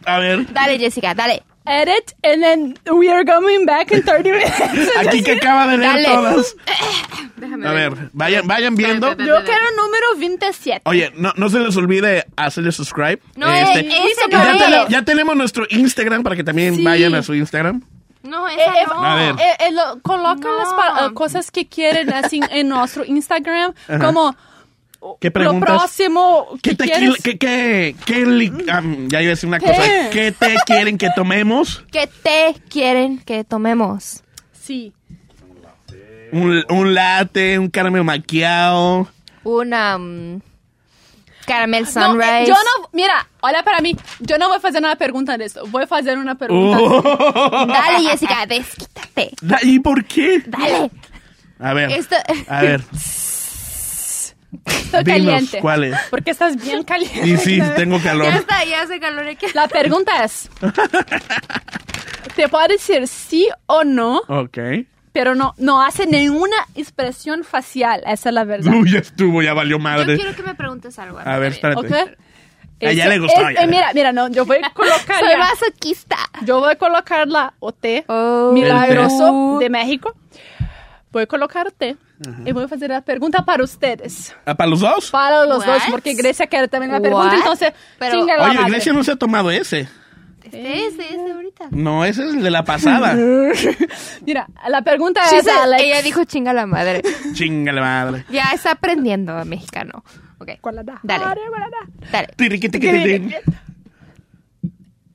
A 0.05 0.17
ver, 0.17 0.51
Dale, 0.51 0.79
Jessica, 0.79 1.13
dale. 1.13 1.43
Edit 1.65 2.13
and 2.23 2.41
then 2.43 2.77
we 2.97 3.09
are 3.09 3.23
coming 3.23 3.65
back 3.65 3.91
in 3.91 4.03
30 4.03 4.31
minutes. 4.31 4.51
aquí 4.97 5.23
que 5.23 5.33
acaba 5.33 5.67
de 5.71 5.77
leer 5.77 5.93
Dale. 5.93 6.05
todas. 6.05 6.55
Déjame 7.37 7.67
A 7.67 7.71
ver, 7.71 8.09
vayan, 8.13 8.47
vayan 8.47 8.75
viendo. 8.75 9.09
Yo 9.11 9.15
quiero 9.43 9.65
número 9.77 10.05
27. 10.17 10.81
Oye, 10.85 11.11
no, 11.15 11.31
no 11.35 11.49
se 11.49 11.59
les 11.59 11.75
olvide 11.77 12.25
hacerle 12.35 12.71
subscribe. 12.71 13.19
No, 13.35 13.47
Este, 13.53 13.79
eh, 13.79 13.91
ya, 14.29 14.53
no 14.53 14.83
es. 14.83 14.89
ya 14.89 15.01
tenemos 15.03 15.35
nuestro 15.35 15.65
Instagram 15.69 16.23
para 16.23 16.35
que 16.35 16.43
también 16.43 16.75
Sí. 16.75 16.83
vayan 16.83 17.15
a 17.15 17.23
su 17.23 17.33
Instagram. 17.33 17.81
No, 18.23 18.47
Eh, 18.47 18.53
esa 18.55 18.73
eh, 18.81 18.85
no. 18.87 19.03
A 19.03 19.15
ver. 19.15 19.35
eh, 19.39 19.55
eh, 19.67 19.71
lo- 19.71 19.99
colocan 20.01 20.41
No. 20.41 20.57
las 20.57 20.73
pa- 20.73 21.07
eh, 21.07 21.13
cosas 21.13 21.51
que 21.51 21.67
quieren 21.67 22.11
así 22.13 22.39
en 22.51 22.69
nuestro 22.69 23.03
Instagram, 23.05 23.73
Ajá. 23.87 23.99
como 23.99 24.35
¿Qué 25.19 25.27
lo 25.29 25.33
preguntas? 25.33 25.69
próximo 25.69 26.47
¿Qué 26.61 26.71
que 26.71 26.75
te 26.75 26.83
quieres. 26.85 27.15
qué, 27.23 27.37
qué, 27.37 27.95
qué 28.05 28.51
am, 28.71 29.07
ya 29.09 29.21
iba 29.21 29.29
a 29.29 29.35
decir 29.35 29.47
una 29.47 29.59
¿Qué? 29.59 29.65
cosa. 29.67 29.81
¿Qué 30.11 30.31
te 30.31 30.55
quieren 30.65 30.97
que 30.97 31.09
tomemos? 31.15 31.83
¿Qué 31.91 32.07
té 32.07 32.55
quieren 32.69 33.19
que 33.19 33.43
tomemos? 33.43 34.23
Sí. 34.53 34.93
Un, 36.31 36.63
un 36.69 36.93
latte, 36.93 37.59
un 37.59 37.69
caramelo 37.69 38.03
maquiao. 38.03 39.07
Una 39.43 39.97
mm, 39.97 40.41
caramel 41.45 41.83
No, 41.83 41.91
sunrise. 41.91 42.45
yo 42.47 42.53
no, 42.53 42.89
mira, 42.93 43.27
hola 43.41 43.61
para 43.63 43.81
mí, 43.81 43.95
yo 44.19 44.37
no 44.37 44.47
voy 44.47 44.55
a 44.63 44.67
hacer 44.67 44.79
una 44.81 44.95
pregunta 44.95 45.37
de 45.37 45.45
esto, 45.45 45.63
voy 45.67 45.83
a 45.89 45.95
hacer 45.95 46.17
una 46.17 46.35
pregunta. 46.35 46.77
Oh. 46.81 47.65
Dale, 47.67 48.09
Jessica, 48.09 48.45
desquítate. 48.47 49.31
¿Y 49.63 49.79
por 49.79 50.03
qué? 50.05 50.41
Dale. 50.47 50.89
A 51.59 51.73
ver, 51.73 51.91
Esto... 51.91 52.15
a 52.47 52.61
ver. 52.61 52.81
Estoy 54.65 55.03
Dinos, 55.03 55.25
caliente. 55.25 55.59
¿cuál 55.59 55.83
es? 55.85 55.97
Porque 56.09 56.31
estás 56.31 56.55
bien 56.61 56.83
caliente. 56.83 57.27
Y 57.27 57.37
sí, 57.37 57.59
tengo 57.75 57.97
Ya 57.97 58.03
calor. 58.03 58.33
está, 58.33 58.63
ya 58.65 58.81
hace 58.83 58.99
calor 58.99 59.27
aquí. 59.27 59.45
La 59.53 59.67
pregunta 59.67 60.23
es, 60.23 60.49
te 62.35 62.47
puedo 62.49 62.67
decir 62.67 63.07
sí 63.07 63.47
o 63.65 63.83
no, 63.83 64.21
Ok. 64.27 64.57
pero 65.11 65.35
no, 65.35 65.53
no 65.57 65.81
hace 65.83 66.05
ninguna 66.07 66.55
expresión 66.75 67.43
facial, 67.43 68.01
esa 68.05 68.29
es 68.29 68.35
la 68.35 68.43
verdad. 68.43 68.73
Uy, 68.73 68.91
ya 68.91 68.99
estuvo, 68.99 69.41
ya 69.41 69.53
valió 69.53 69.77
Yo 69.77 69.83
madre. 69.83 70.15
quiero 70.15 70.35
que 70.35 70.43
me 70.43 70.55
preguntes 70.55 70.97
algo. 70.99 71.19
A 71.23 71.37
ver, 71.37 71.53
espérate. 71.53 71.79
¿Ok? 71.87 71.93
A 72.85 72.89
ella 72.89 73.07
le 73.07 73.19
gustó, 73.19 73.47
es- 73.47 73.55
ya. 73.55 73.61
eh, 73.63 73.67
mira, 73.67 73.91
mira, 73.93 74.11
no, 74.11 74.27
yo 74.29 74.45
voy 74.45 74.57
a 74.61 74.69
colocar 74.73 75.19
Soy 75.19 75.29
ya- 75.29 75.37
masoquista. 75.37 76.17
Yo 76.45 76.59
voy 76.59 76.73
a 76.73 76.75
colocar 76.75 77.27
la 77.27 77.53
OT 77.59 78.03
Oh. 78.07 78.51
milagroso 78.53 79.57
de 79.59 79.69
México. 79.69 80.15
Voy 81.11 81.23
a 81.23 81.27
colocar 81.27 81.71
té 81.71 81.95
y 82.45 82.51
voy 82.51 82.63
a 82.63 82.65
hacer 82.73 82.89
la 82.89 83.01
pregunta 83.01 83.43
para 83.45 83.63
ustedes. 83.63 84.35
¿Ah, 84.45 84.55
¿Para 84.55 84.69
los 84.69 84.79
dos? 84.79 85.11
Para 85.11 85.45
los 85.45 85.59
What? 85.59 85.73
dos, 85.73 85.83
porque 85.91 86.13
Grecia 86.13 86.47
quiere 86.47 86.67
también 86.67 86.91
la 86.91 86.99
pregunta, 86.99 87.27
What? 87.29 87.37
entonces 87.37 87.73
Pero- 87.99 88.19
chinga 88.19 88.37
la 88.37 88.43
Oye, 88.45 88.53
madre. 88.55 88.67
Iglesia 88.69 88.93
no 88.93 89.03
se 89.03 89.11
ha 89.11 89.15
tomado 89.15 89.51
ese. 89.51 89.87
Este, 90.43 90.85
este, 90.87 91.15
este 91.15 91.31
ahorita. 91.31 91.67
No, 91.71 92.05
ese 92.05 92.27
es 92.27 92.33
el 92.35 92.43
de 92.43 92.51
la 92.51 92.63
pasada. 92.63 93.15
Mira, 94.25 94.47
la 94.67 94.81
pregunta 94.83 95.21
es, 95.35 95.47
Alex. 95.47 95.81
ella 95.83 96.01
dijo 96.03 96.23
chinga 96.25 96.53
la 96.53 96.65
madre. 96.67 97.01
Chingale 97.33 97.81
madre. 97.81 98.25
Ya 98.29 98.51
está 98.53 98.71
aprendiendo 98.71 99.33
mexicano. 99.45 100.03
Ok. 100.39 100.49
¿Cuál 100.61 100.75
la 100.75 100.83
da? 100.83 100.99
Dale. 101.01 101.25
Madre, 101.25 101.41
¿cuál 101.49 101.61
la 101.61 101.69
da? 101.69 102.09
Dale. 102.11 102.27
Tiriquitiquitín. 102.35 103.33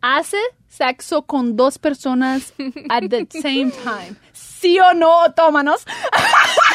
Hace 0.00 0.38
sexo 0.68 1.22
con 1.22 1.56
dos 1.56 1.78
personas 1.78 2.52
at 2.88 3.02
the 3.08 3.26
same 3.40 3.70
time. 3.70 4.16
¿Sí 4.32 4.78
o 4.80 4.94
no? 4.94 5.32
Tómanos. 5.36 5.84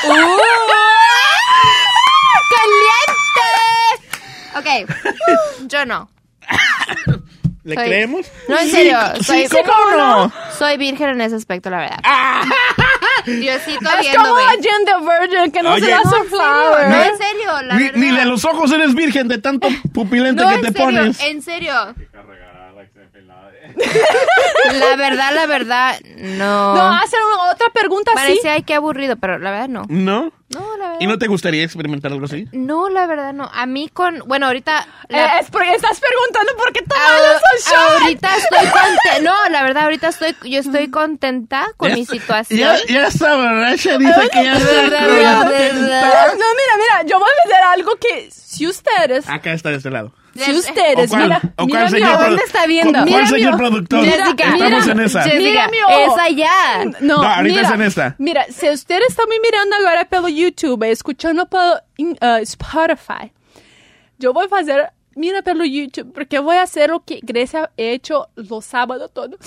¡Caliente! 4.54 4.88
Ok. 4.88 5.68
Yo 5.68 5.86
no. 5.86 6.10
¿Le 7.64 7.76
Soy- 7.76 7.86
creemos? 7.86 8.26
No, 8.50 8.60
en 8.60 8.70
serio. 8.70 8.98
sí, 9.22 9.48
soy, 9.48 9.62
¿cómo 9.64 9.92
no? 9.98 10.32
soy 10.58 10.76
virgen 10.78 11.10
en 11.12 11.22
ese 11.22 11.36
aspecto, 11.38 11.70
la 11.70 11.78
verdad. 11.78 12.00
Diosito 13.26 13.90
Es 13.90 14.00
viéndome. 14.02 14.30
como 14.30 14.40
a 14.42 14.50
Jane 14.50 14.86
the 14.86 14.96
Virgin 15.00 15.52
que 15.52 15.64
no 15.64 15.72
Oye. 15.72 15.86
se 15.86 15.92
da 15.92 16.02
No, 16.04 16.12
su 16.12 16.18
No, 16.18 16.26
flower. 16.26 16.86
en 16.92 17.18
serio, 17.18 17.62
la 17.62 17.76
Ni, 17.76 17.84
verdad. 17.86 18.00
ni 18.00 18.12
de 18.12 18.26
los 18.26 18.44
ojos 18.44 18.70
eres 18.74 18.94
virgen 18.94 19.30
de 19.30 19.38
tanto 19.38 19.70
pupilente 19.94 20.44
No, 20.44 20.50
que 20.50 20.56
en 20.56 20.62
te 20.62 20.68
serio, 20.74 20.86
pones. 20.86 21.20
en 21.22 21.42
serio. 21.42 21.74
La 24.74 24.96
verdad, 24.96 25.32
la 25.34 25.46
verdad, 25.46 26.00
no. 26.16 26.74
No, 26.76 26.94
hacer 26.96 27.20
una- 27.24 27.52
otra 27.52 27.68
pregunta 27.74 28.12
así. 28.16 28.22
Parece 28.22 28.50
ay 28.50 28.64
qué 28.64 28.74
aburrido, 28.76 29.18
pero 29.18 29.38
la 29.38 29.52
verdad 29.52 29.68
no. 29.70 29.84
¿No? 29.90 30.32
No, 30.50 30.78
la 30.78 30.86
verdad. 30.86 30.98
¿Y 31.02 31.08
no 31.08 31.18
te 31.18 31.28
gustaría 31.28 31.64
experimentar 31.64 32.12
algo 32.12 32.26
así? 32.26 32.48
No, 32.54 32.88
la 32.90 33.06
verdad 33.08 33.34
no. 33.34 33.50
A 33.54 33.66
mí 33.66 33.90
con, 33.90 34.20
bueno, 34.26 34.46
ahorita 34.48 34.88
la- 35.10 35.38
Eh, 35.38 35.40
es 35.42 35.50
porque 35.52 35.74
estás 35.74 36.00
preguntando 36.00 36.56
por 36.58 36.72
qué 36.74 36.82
tomas 36.82 37.12
esos 37.60 37.74
shots. 37.74 38.02
ahorita 38.02 38.36
estoy 38.38 38.60
contenta. 38.68 39.20
No, 39.22 39.50
la 39.50 39.64
verdad 39.64 39.84
ahorita 39.84 40.08
estoy 40.10 40.36
yo 40.44 40.60
estoy 40.60 40.90
contenta 40.90 41.68
con 41.78 41.90
Ya 41.90 41.96
mi 41.96 42.02
está- 42.02 42.14
situación. 42.14 42.60
Ya, 42.88 42.94
ya 42.94 43.08
está 43.08 43.36
borracha, 43.36 43.98
dice 43.98 44.30
que 44.32 44.44
ya 44.44 44.54
está. 44.54 45.02
No, 45.02 46.46
mira, 46.56 46.78
mira, 46.78 47.04
yo 47.06 47.20
voy 47.20 47.30
a 47.30 47.48
decir 47.48 47.64
algo 47.66 47.92
que 47.98 48.30
si 48.32 48.66
ustedes, 48.68 49.28
Acá 49.30 49.54
está 49.54 49.70
de 49.70 49.78
este 49.78 49.90
lado. 49.92 50.14
Si 50.36 50.52
ustedes, 50.52 51.10
¿O 51.12 51.16
cuál, 51.16 51.24
mira, 51.24 51.42
cuál 51.56 51.68
mira, 51.68 51.90
señor, 51.90 52.18
¿dónde 52.20 52.36
produ- 52.42 52.46
está 52.46 52.66
viendo? 52.68 52.92
¿Cuál 52.94 53.06
Mira, 53.06 53.28
señor 53.28 53.58
productor? 53.58 54.04
Jessica, 54.06 54.44
Estamos 54.54 54.82
mira. 54.82 54.92
en 54.94 55.00
esa. 55.02 55.22
Jessica, 55.24 55.70
es 55.90 56.18
allá. 56.20 56.86
No, 57.02 57.18
No, 57.18 57.24
ahorita 57.24 57.56
mira, 57.56 57.62
es 57.62 57.72
en 57.76 57.82
esta. 57.84 58.16
Mira, 58.18 58.46
si 58.50 58.68
ustedes 58.70 59.10
están 59.10 59.28
me 59.30 59.40
mirando 59.40 59.76
agora 59.76 60.06
pelo 60.06 60.28
YouTube, 60.30 60.84
escuchando 60.90 61.46
pelo 61.48 61.76
uh, 62.00 62.38
Spotify, 62.42 63.32
yo 64.18 64.34
voy 64.34 64.48
a 64.52 64.56
hacer, 64.60 64.90
mira 65.16 65.42
pelo 65.44 65.64
YouTube, 65.66 66.12
porque 66.14 66.40
voy 66.40 66.56
a 66.58 66.64
hacer 66.64 66.90
lo 66.90 67.02
que 67.04 67.20
Grecia 67.22 67.66
ha 67.66 67.70
hecho 67.78 68.30
los 68.36 68.66
sábados 68.66 69.12
todo. 69.14 69.30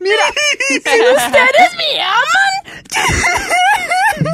Mira, 0.00 0.22
si 0.68 0.76
ustedes 0.78 1.76
me 1.76 2.00
aman, 2.02 2.84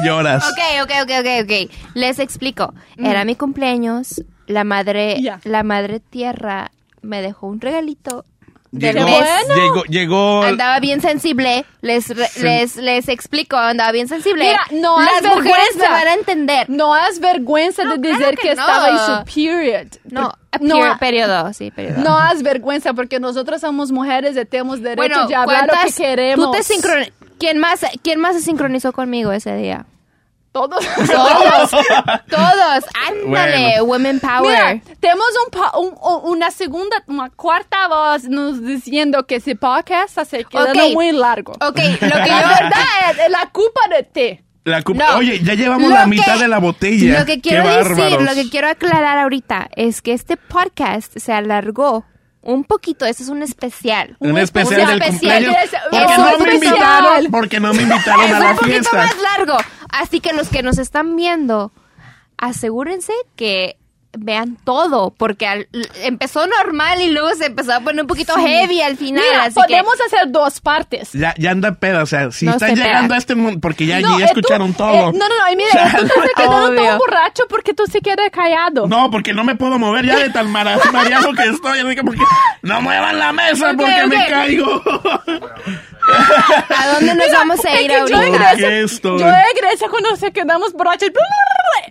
Lloras. 0.05 0.43
Ok, 0.45 0.59
ok, 0.83 0.91
ok, 1.03 1.11
ok, 1.21 1.27
ok. 1.43 1.51
Les 1.95 2.19
explico. 2.19 2.73
Era 2.97 3.25
mi 3.25 3.35
cumpleaños. 3.35 4.21
La 4.47 4.63
madre, 4.63 5.21
Ya. 5.21 5.39
la 5.43 5.63
madre 5.63 5.99
tierra 5.99 6.71
me 7.01 7.21
dejó 7.21 7.47
un 7.47 7.61
regalito. 7.61 8.25
de 8.71 8.91
Llegó, 8.91 9.05
mes. 9.05 9.19
bueno. 9.47 9.55
llegó, 9.63 9.83
llegó, 9.85 10.43
Andaba 10.43 10.81
bien 10.81 10.99
sensible. 10.99 11.65
Les, 11.79 12.09
re- 12.09 12.27
Sí. 12.27 12.41
les, 12.43 12.75
les 12.75 13.07
explico. 13.07 13.55
Andaba 13.55 13.93
bien 13.93 14.09
sensible. 14.09 14.43
Mira, 14.43 14.61
no 14.81 14.99
Las 14.99 15.21
es 15.21 15.29
mujeres 15.29 15.45
me 15.45 15.51
vergüenza. 15.53 15.89
van 15.91 16.07
a 16.09 16.13
entender. 16.13 16.69
no 16.69 16.93
has 16.93 17.19
vergüenza 17.21 17.85
No, 17.85 17.95
de 17.95 18.01
claro 18.01 18.17
decir 18.19 18.35
que 18.35 18.41
que, 18.41 18.51
estaba 18.51 18.89
en 18.89 18.95
no. 18.95 19.05
su 19.05 19.33
period. 19.33 19.87
No, 20.03 20.33
no, 20.59 20.75
peri- 20.75 20.99
periodo, 20.99 21.53
sí, 21.53 21.71
periodo. 21.71 22.01
no 22.01 22.17
has 22.19 22.43
vergüenza 22.43 22.93
porque 22.93 23.17
nosotros 23.21 23.61
somos 23.61 23.93
mujeres 23.93 24.35
y 24.35 24.43
tenemos 24.43 24.81
derecho 24.81 24.97
bueno, 24.97 25.27
de 25.29 25.35
hablar 25.35 25.61
lo 25.67 25.67
que 25.67 25.77
¿cuántas- 25.79 25.95
queremos. 25.95 26.45
Tú 26.45 26.51
te 26.51 26.63
¿Quién 27.39 27.57
más, 27.59 27.85
¿Quién 28.03 28.19
más 28.19 28.35
se 28.35 28.41
sincronizó 28.41 28.91
conmigo 28.91 29.31
ese 29.31 29.55
día? 29.55 29.85
Todos. 30.55 30.85
Todos, 30.95 31.69
todos. 32.29 32.83
Ándale, 33.09 33.25
Bueno. 33.27 33.83
women 33.83 34.19
power. 34.21 34.41
Mira, 34.41 34.95
tenemos 35.01 35.25
un 35.45 35.83
un- 35.83 35.97
un- 36.01 36.31
una 36.31 36.49
segunda, 36.49 36.95
una 37.07 37.29
cuarta 37.29 37.89
voz 37.89 38.23
nos 38.23 38.61
diciendo 38.63 39.25
que 39.27 39.35
ese 39.35 39.57
podcast 39.57 40.17
se 40.23 40.45
quedando 40.45 40.85
Ok. 40.85 40.93
muy 40.93 41.11
largo. 41.11 41.51
ok, 41.53 41.59
lo 41.75 41.75
que 41.75 41.99
yo 41.99 42.07
La 42.07 42.57
verdad 42.61 43.25
es 43.25 43.29
la 43.31 43.49
culpa 43.51 43.81
de 43.97 44.03
ti. 44.03 44.41
La 44.63 44.81
cu- 44.81 44.93
No. 44.93 45.17
Oye, 45.17 45.41
ya 45.43 45.55
llevamos 45.55 45.89
Lo 45.89 45.95
la 45.95 46.03
que- 46.03 46.09
mitad 46.11 46.39
de 46.39 46.47
la 46.47 46.59
botella. 46.59 47.19
Lo 47.19 47.25
que 47.25 47.41
quiero 47.41 47.63
Qué 47.63 47.69
decir, 47.69 47.91
bárbaros. 47.97 48.23
lo 48.23 48.33
que 48.33 48.49
quiero 48.49 48.69
aclarar 48.69 49.17
ahorita 49.17 49.67
es 49.75 50.01
que 50.01 50.13
este 50.13 50.37
podcast 50.37 51.17
se 51.17 51.33
alargó 51.33 52.05
un 52.41 52.63
poquito. 52.63 53.05
Este 53.07 53.23
es 53.23 53.29
un 53.29 53.41
especial. 53.41 54.17
Un 54.19 54.37
especial 54.37 54.81
Un 54.81 54.87
del 54.87 55.01
especial. 55.01 55.43
cumpleaños. 55.45 55.55
Es- 55.63 55.79
Porque 55.89 56.13
es 56.13 56.17
no 56.19 56.23
un 56.23 56.29
me 56.43 56.53
especial. 56.53 56.63
invitaron, 56.63 57.31
porque 57.31 57.59
no 57.59 57.73
me 57.73 57.81
invitaron 57.83 58.23
Es 58.25 58.33
a 58.33 58.37
un 58.37 58.43
la 58.43 58.49
poquito 58.53 58.65
fiesta. 58.71 58.97
más 58.97 59.15
largo. 59.19 59.57
Así 59.95 60.19
que 60.19 60.33
los 60.33 60.49
que 60.49 60.61
nos 60.61 60.77
están 60.77 61.15
viendo, 61.15 61.71
asegúrense 62.37 63.13
que 63.37 63.77
vean 64.17 64.57
todo, 64.63 65.11
porque 65.11 65.47
al- 65.47 65.67
empezó 66.03 66.45
normal 66.47 67.01
y 67.01 67.09
luego 67.11 67.29
se 67.35 67.45
empezó 67.47 67.73
a 67.73 67.79
poner 67.79 68.01
un 68.01 68.07
poquito 68.07 68.33
heavy 68.35 68.81
al 68.81 68.97
final. 68.97 69.23
Mira, 69.29 69.43
así 69.45 69.55
podemos 69.55 69.95
hacer 70.05 70.29
dos 70.31 70.59
partes. 70.61 71.11
Ya, 71.13 71.33
ya 71.37 71.51
anda 71.51 71.73
peda, 71.73 72.03
o 72.03 72.05
sea, 72.05 72.31
si 72.31 72.45
No 72.45 72.53
están 72.53 72.75
llegando 72.75 73.07
peda. 73.09 73.15
a 73.15 73.17
este 73.17 73.35
mundo, 73.35 73.59
porque 73.61 73.85
ya, 73.85 73.99
No, 73.99 74.17
ya 74.19 74.25
eh, 74.25 74.29
tú- 74.33 74.39
escucharon 74.39 74.71
eh, 74.71 74.75
todo. 74.77 75.11
no, 75.11 75.11
no, 75.13 75.27
no, 75.27 75.51
y 75.51 75.55
mira, 75.55 75.69
O 75.73 75.73
sea, 75.73 75.99
tú 75.99 76.05
estás 76.05 76.29
quedando 76.35 76.65
Obvio. 76.67 76.83
todo 76.83 76.97
borracho 76.99 77.43
porque 77.49 77.73
tú 77.73 77.83
se 77.91 78.01
quedas 78.01 78.29
callado. 78.31 78.87
No, 78.87 79.09
porque 79.11 79.33
no 79.33 79.43
me 79.43 79.55
puedo 79.55 79.77
mover 79.79 80.05
ya 80.05 80.17
de 80.19 80.29
tan 80.29 80.49
mareado 80.51 80.81
que 81.33 81.43
estoy. 81.43 81.95
porque 82.03 82.21
no 82.61 82.81
muevan 82.81 83.19
la 83.19 83.31
mesa 83.33 83.73
porque 83.77 84.07
me 84.07 84.27
caigo. 84.27 84.81
¿A 86.77 86.87
dónde 86.93 87.15
nos 87.15 87.31
vamos 87.31 87.65
a 87.65 87.81
ir 87.81 87.89
yo 87.91 87.97
ahorita? 87.99 88.53
yo 88.55 88.67
y 89.17 89.59
Grecia 89.59 89.87
cuando 89.89 90.15
se 90.15 90.31
quedamos 90.31 90.73
borrachos. 90.73 91.09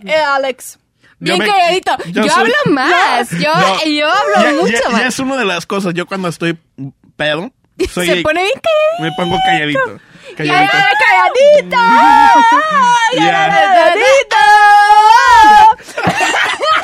Eh, 0.05 0.13
Alex. 0.15 0.79
Bien 1.19 1.37
me- 1.39 1.45
calladito. 1.47 1.91
Yo, 2.11 2.23
soy- 2.23 2.31
hablo 2.31 2.53
más. 2.71 3.29
Yo, 3.31 3.53
No, 3.53 3.85
yo 3.85 4.07
hablo 4.11 4.35
ya, 4.43 4.53
mucho 4.61 4.73
ya- 4.83 4.89
más. 4.91 5.01
ya 5.01 5.07
es 5.07 5.19
una 5.19 5.37
de 5.37 5.45
las 5.45 5.65
cosas. 5.65 5.93
Yo 5.93 6.05
cuando 6.05 6.27
estoy 6.27 6.57
pedo, 7.15 7.51
soy, 7.93 8.07
Se 8.07 8.21
pone 8.21 8.41
bien 8.41 8.53
calladito. 8.61 9.01
me 9.03 9.11
pongo 9.13 9.37
calladito. 9.45 9.99
¡Ay, 10.37 10.47
Ya. 10.47 10.69
calladito! 11.05 11.77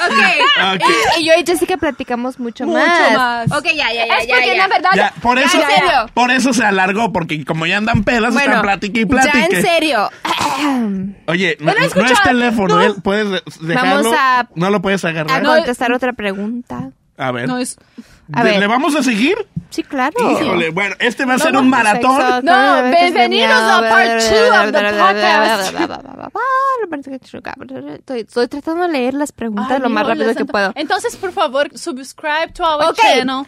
Ok. 0.03 0.73
Ok. 0.73 0.81
Y, 1.17 1.21
y 1.21 1.25
yo 1.27 1.33
y 1.39 1.45
Jessica 1.45 1.77
platicamos 1.77 2.39
mucho, 2.39 2.65
Mucho 2.65 2.79
más. 2.79 3.47
más. 3.49 3.51
Ok, 3.51 3.65
ya, 3.75 3.93
ya, 3.93 4.07
ya. 4.07 4.17
Es 4.17 4.27
ya, 4.27 4.33
porque 4.35 4.47
ya. 4.47 4.55
la 4.55 4.67
verdad... 4.67 4.89
Ya, 4.95 5.13
por 5.21 5.37
eso, 5.37 5.57
Ya, 5.59 5.63
en 5.63 5.69
serio. 5.75 6.09
por 6.13 6.31
eso 6.31 6.53
se 6.53 6.65
alargó, 6.65 7.11
porque 7.13 7.45
como 7.45 7.65
ya 7.67 7.77
andan 7.77 8.03
pedas, 8.03 8.33
Bueno, 8.33 8.39
están 8.49 8.61
platique 8.63 9.01
y 9.01 9.03
ya 9.03 9.09
platique. 9.09 9.57
en 9.57 9.61
serio. 9.61 10.09
Oye, 11.27 11.55
no, 11.59 11.71
es 11.71 12.23
teléfono, 12.23 12.75
no. 12.75 12.81
¿eh? 12.81 12.93
puedes 13.03 13.43
dejarlo. 13.61 13.95
Vamos 14.03 14.15
a- 14.17 14.47
No 14.55 14.69
lo 14.71 14.81
puedes 14.81 15.05
A 15.05 15.09
agarrar. 15.09 15.43
no, 15.43 15.53
contestar 15.55 15.91
otra 15.93 16.13
pregunta. 16.13 16.89
A 17.17 17.31
ver. 17.31 17.47
No 17.47 17.59
es... 17.59 17.77
a 18.33 18.43
¿Le, 18.43 18.51
ver. 18.51 18.59
le 18.59 18.67
vamos 18.67 18.95
a 18.95 19.03
seguir? 19.03 19.35
Sí, 19.69 19.83
claro. 19.83 20.13
Híjole, 20.19 20.69
bueno, 20.71 20.95
este 20.99 21.25
va 21.25 21.35
a 21.35 21.39
ser 21.39 21.53
No, 21.53 21.59
un 21.59 21.69
no, 21.69 21.77
maratón. 21.77 22.15
Sexo, 22.17 22.41
No, 22.41 22.51
todo, 22.51 22.91
bienvenidos 22.91 23.51
a 23.51 23.81
part 23.89 24.19
two 24.19 24.53
of 24.53 24.71
the 24.71 24.97
podcast. 24.97 25.73
Estoy, 27.97 28.19
estoy 28.21 28.47
tratando 28.47 28.83
de 28.83 28.89
leer 28.93 29.13
las 29.13 29.31
preguntas 29.31 29.71
Ay, 29.71 29.79
lo 29.79 29.89
más 29.89 30.05
rápido 30.05 30.33
que 30.35 30.45
puedo. 30.45 30.71
Entonces, 30.75 31.15
por 31.15 31.31
favor, 31.31 31.69
subscribe 31.77 32.51
to 32.53 32.63
our 32.63 32.89
Ok. 32.89 32.97
channel. 33.01 33.45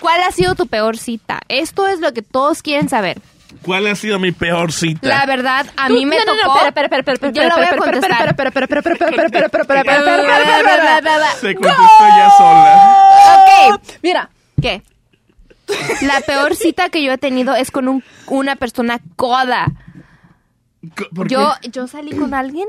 ¿Cuál 0.00 0.22
ha 0.22 0.30
sido 0.30 0.54
tu 0.54 0.66
peor 0.66 0.96
cita? 0.98 1.40
Esto 1.48 1.86
es 1.86 2.00
lo 2.00 2.12
que 2.12 2.22
todos 2.22 2.62
quieren 2.62 2.88
saber. 2.88 3.20
¿Cuál 3.62 3.86
ha 3.86 3.94
sido 3.94 4.18
mi 4.18 4.32
peor 4.32 4.72
cita? 4.72 5.08
La 5.08 5.26
verdad, 5.26 5.66
a 5.76 5.88
mí 5.88 6.06
me 6.06 6.16
tocó... 6.18 6.58
espera, 6.66 6.86
espera, 6.86 7.12
espera, 7.12 7.32
Yo 7.32 7.42
lo 7.44 7.56
voy 7.56 7.64
a 7.64 7.76
contestar. 7.76 8.28
Espera, 8.28 8.48
espera, 8.48 8.64
espera, 8.64 8.80
espera, 8.80 9.26
espera, 9.26 9.46
espera, 9.46 9.80
espera, 9.80 11.26
Se 11.40 11.54
contestó 11.54 12.06
ya 12.16 12.30
sola. 12.36 13.74
Ok, 13.74 13.82
mira. 14.02 14.30
¿Qué? 14.60 14.82
La 16.02 16.20
peor 16.20 16.54
cita 16.54 16.88
que 16.90 17.02
yo 17.02 17.12
he 17.12 17.18
tenido 17.18 17.54
es 17.54 17.70
con 17.70 17.88
un, 17.88 18.04
una 18.28 18.56
persona 18.56 19.00
coda. 19.16 19.66
Yo, 21.26 21.52
yo 21.62 21.86
salí 21.88 22.16
con 22.16 22.34
alguien 22.34 22.68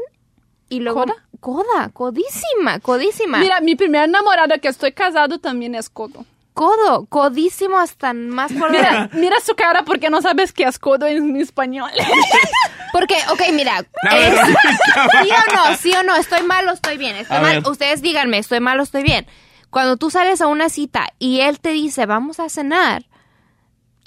y 0.70 0.80
luego... 0.80 1.02
¿Coda? 1.02 1.16
Coda, 1.40 1.90
codísima, 1.94 2.80
codísima. 2.80 3.38
Mira, 3.38 3.62
mi 3.62 3.76
primer 3.76 4.06
enamorada 4.06 4.58
que 4.58 4.70
estoy 4.70 4.92
casado 4.92 5.38
también 5.38 5.76
es 5.76 5.88
codo. 5.88 6.26
Codo, 6.58 7.06
codísimo 7.06 7.78
hasta 7.78 8.14
más 8.14 8.52
por 8.52 8.72
Mira, 8.72 9.12
mira 9.14 9.40
su 9.46 9.54
cara 9.54 9.84
porque 9.86 10.10
no 10.10 10.24
sabes 10.24 10.54
qué 10.54 10.64
es 10.64 10.80
codo 10.80 11.06
en 11.06 11.36
español. 11.36 11.92
Porque, 12.92 13.16
ok, 13.32 13.42
mira, 13.54 13.84
sí 13.84 15.30
o 15.30 15.54
no, 15.56 15.78
sí 15.78 15.92
o 15.94 16.02
no, 16.02 16.16
estoy 16.16 16.42
mal 16.42 16.68
o 16.68 16.72
estoy 16.72 16.98
bien. 16.98 17.16
Estoy 17.16 17.38
A 17.38 17.42
mal, 17.42 17.62
ver. 17.62 17.68
ustedes 17.70 18.02
díganme, 18.02 18.40
estoy 18.40 18.60
mal 18.60 18.80
o 18.80 18.84
estoy 18.84 19.04
bien. 19.04 19.28
Cuando 19.70 19.98
tú 19.98 20.10
sales 20.10 20.42
a 20.42 20.48
una 20.48 20.70
cita 20.70 21.10
y 21.20 21.42
él 21.42 21.60
te 21.60 21.70
dice, 21.70 22.08
vamos 22.08 22.40
a 22.40 22.50
cenar, 22.50 23.06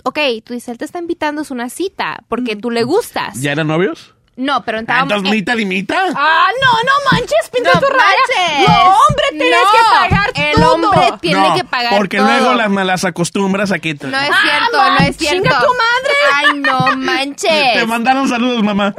ok, 0.02 0.18
tú 0.44 0.54
dices, 0.54 0.70
él 0.70 0.78
te 0.78 0.86
está 0.86 0.98
invitando, 0.98 1.42
es 1.42 1.52
una 1.52 1.68
cita, 1.68 2.24
porque 2.26 2.56
tú 2.56 2.72
le 2.72 2.82
gustas. 2.82 3.40
¿Ya 3.40 3.52
eran 3.52 3.68
novios? 3.68 4.16
No, 4.36 4.64
pero 4.64 4.78
Ah, 4.78 4.80
estábamos... 4.80 5.12
Entonces, 5.12 5.30
mitad 5.32 5.56
y 5.58 5.66
mitad. 5.66 6.08
Ah, 6.16 6.48
no, 6.62 6.72
no 6.82 6.92
manches, 7.12 7.50
pinta 7.52 7.72
no 7.74 7.80
tu 7.80 7.86
raya. 7.88 8.02
manches. 8.04 8.68
No, 8.68 8.96
hombre, 8.96 9.24
tienes 9.32 9.50
No, 9.60 9.70
que 9.72 10.08
pagar 10.08 10.30
el 10.34 10.54
todo. 10.54 10.72
hombre 10.74 11.12
tiene 11.20 11.48
no, 11.48 11.54
que 11.56 11.64
pagar 11.64 11.96
porque 11.98 12.16
todo. 12.16 12.26
luego 12.28 12.54
las 12.54 12.70
malas 12.70 13.04
acostumbras 13.04 13.70
aquí. 13.70 13.94
te- 13.94 14.06
No 14.06 14.18
es 14.18 14.30
Ah, 14.30 14.38
cierto, 14.42 14.76
man, 14.78 14.94
no 14.94 15.04
es 15.06 15.16
cierto. 15.18 15.42
chinga 15.42 15.58
tu 15.60 15.66
madre. 15.74 16.14
Ay, 16.34 16.46
no 16.58 16.84
Te 16.86 16.96
manches. 16.96 17.86
mandaron 17.86 18.28
saludos, 18.28 18.62
mamá. 18.62 18.94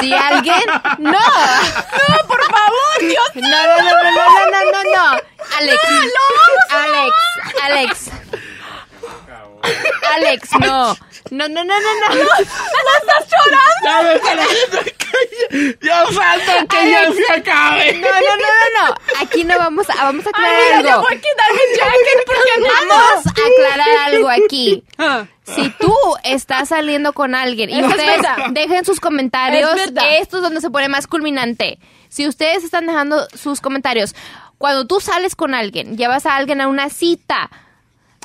Si 0.00 0.12
alguien... 0.12 0.54
No. 0.98 1.10
No, 1.12 2.26
por 2.28 2.42
favor, 2.42 3.00
Dios. 3.00 3.30
No, 3.36 3.42
no, 3.48 3.76
no, 3.78 3.84
no, 3.84 4.10
no, 4.10 4.50
no, 4.50 4.72
no, 4.72 4.82
no. 4.94 5.20
Alex. 5.58 5.80
Alex, 6.70 7.14
Alex. 7.62 8.10
Alex, 10.14 10.48
no. 10.60 10.96
No, 11.30 11.48
no, 11.48 11.64
no, 11.64 11.80
no, 11.80 11.94
no. 12.00 12.14
No 12.14 12.22
estás 12.38 13.28
llorando. 13.30 14.20
Ya 14.24 14.46
gente 14.46 14.96
calle. 14.96 15.78
Dios 15.80 16.14
santo, 16.14 16.68
que 16.68 16.90
ya 16.90 17.00
Alex. 17.00 17.16
se 17.26 17.32
acabe. 17.32 17.92
No, 17.94 18.08
no, 18.08 18.36
no, 18.36 18.36
no, 18.36 18.88
no. 18.88 18.94
Aquí 19.22 19.44
no 19.44 19.56
vamos 19.58 19.88
a, 19.90 19.94
vamos 20.04 20.26
a 20.26 20.30
Ay, 20.34 20.44
aclarar 20.44 20.76
mira, 20.76 20.80
yo 20.82 20.88
algo. 20.90 21.02
voy 21.02 21.14
a 21.14 21.20
quitar 21.20 21.52
mi 21.52 21.76
jacket 21.76 22.26
porque 22.26 22.70
Vamos 22.88 23.26
a 23.26 23.30
aclarar 23.30 23.98
algo 24.06 24.28
aquí. 24.28 24.84
Ah. 24.98 25.26
Si 25.44 25.68
tú 25.78 25.94
estás 26.24 26.68
saliendo 26.70 27.12
con 27.12 27.34
alguien 27.34 27.70
y 27.70 27.78
es 27.80 27.86
ustedes 27.86 28.22
verdad. 28.22 28.36
dejen 28.50 28.84
sus 28.84 28.98
comentarios, 29.00 29.70
Es 29.78 29.92
esto 30.20 30.36
es 30.38 30.42
donde 30.42 30.60
se 30.60 30.70
pone 30.70 30.88
más 30.88 31.06
culminante. 31.06 31.78
Si 32.08 32.26
ustedes 32.26 32.64
están 32.64 32.86
dejando 32.86 33.26
sus 33.34 33.60
comentarios, 33.60 34.14
cuando 34.58 34.86
tú 34.86 35.00
sales 35.00 35.36
con 35.36 35.54
alguien, 35.54 35.96
llevas 35.98 36.26
a 36.26 36.36
alguien 36.36 36.60
a 36.60 36.68
una 36.68 36.88
cita, 36.88 37.50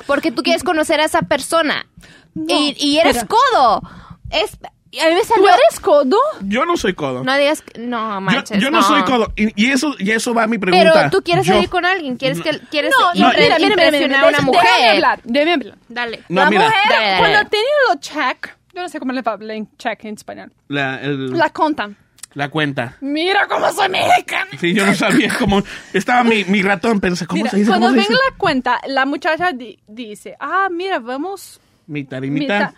porque 0.06 0.32
tú 0.32 0.42
quieres 0.42 0.62
conocer 0.64 1.00
a 1.00 1.04
esa 1.04 1.22
persona. 1.22 1.86
No, 2.34 2.44
y, 2.54 2.76
y 2.78 2.98
eres 2.98 3.24
codo. 3.24 3.82
Es, 4.30 4.54
a 4.62 5.08
mí 5.08 5.14
me 5.14 5.20
¿Tú 5.20 5.26
salió... 5.26 5.48
eres 5.48 5.80
codo? 5.80 6.16
Yo 6.42 6.64
no 6.64 6.76
soy 6.76 6.94
codo. 6.94 7.22
No 7.24 7.36
digas... 7.36 7.62
que- 7.62 7.80
No, 7.80 8.14
yo, 8.14 8.20
manches, 8.20 8.62
yo 8.62 8.70
no, 8.70 8.82
soy 8.82 9.02
codo. 9.02 9.32
Y, 9.36 9.52
y 9.60 9.70
eso, 9.72 9.94
y 9.98 10.10
eso 10.10 10.32
va 10.34 10.44
a 10.44 10.46
mi 10.46 10.58
pregunta. 10.58 10.92
Pero 10.94 11.10
tú 11.10 11.22
quieres 11.22 11.46
Yo- 11.46 11.54
salir 11.54 11.68
con 11.68 11.84
alguien, 11.84 12.16
quieres 12.16 12.40
que 12.40 12.58
quieres 12.70 12.92
No, 12.98 13.06
no, 13.14 13.28
mira, 13.32 13.56
mira, 13.58 13.76
mira, 13.76 13.84
a 13.86 13.88
una 14.28 14.30
déjame 14.30 14.42
mujer. 14.46 14.88
hablar, 14.90 15.20
déjame 15.24 15.52
hablar. 15.54 15.78
Dale. 15.88 16.22
No, 16.28 16.40
la 16.44 16.50
mira. 16.50 16.64
mujer, 16.64 16.80
Dale, 16.88 17.04
dale, 17.06 17.18
cuando 17.18 17.36
dale. 17.38 17.50
tiene 17.50 17.66
los 17.88 18.00
check, 18.00 18.56
yo 18.74 18.82
no 18.82 18.88
sé 18.88 18.98
cómo 19.00 19.12
le 19.12 19.22
hablar 19.24 19.56
en 19.56 19.76
check 19.76 20.04
en 20.04 20.14
español, 20.14 20.52
La, 20.68 21.00
el- 21.00 21.30
la 21.32 21.50
contan. 21.50 21.96
La 22.34 22.48
cuenta. 22.48 22.96
Mira 23.00 23.46
cómo 23.48 23.70
soy 23.72 23.88
mexicana. 23.88 24.50
Sí, 24.60 24.72
yo 24.74 24.86
no 24.86 24.94
sabía 24.94 25.34
cómo. 25.38 25.62
Estaba 25.92 26.22
mi, 26.24 26.44
mi 26.44 26.62
ratón, 26.62 27.00
pensé, 27.00 27.26
¿cómo 27.26 27.38
Mira, 27.38 27.50
se 27.50 27.56
dice? 27.58 27.68
cuando 27.70 27.88
¿Cómo 27.88 28.00
se 28.00 28.08
venga 28.08 28.18
dice? 28.20 28.30
la 28.30 28.36
cuenta, 28.38 28.80
la 28.86 29.06
muchacha 29.06 29.52
di- 29.52 29.78
dice, 29.86 30.36
ah, 30.40 30.68
mira, 30.70 30.98
vamos... 31.00 31.60
Mitad 31.86 32.22
y 32.22 32.30
mitad. 32.30 32.58
mitad. 32.60 32.74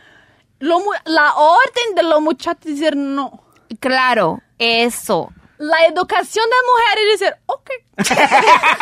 Lo 0.60 0.78
la 1.06 1.34
orden 1.34 1.94
de 1.96 2.02
los 2.04 2.20
muchachos 2.22 2.66
es 2.66 2.78
decir 2.78 2.96
no. 2.96 3.42
Claro, 3.80 4.40
eso. 4.58 5.30
La 5.58 5.84
educación 5.86 6.44
de 6.48 6.56
mujeres 6.70 7.04
es 7.14 7.20
decir, 7.20 7.34
ok. 7.46 7.70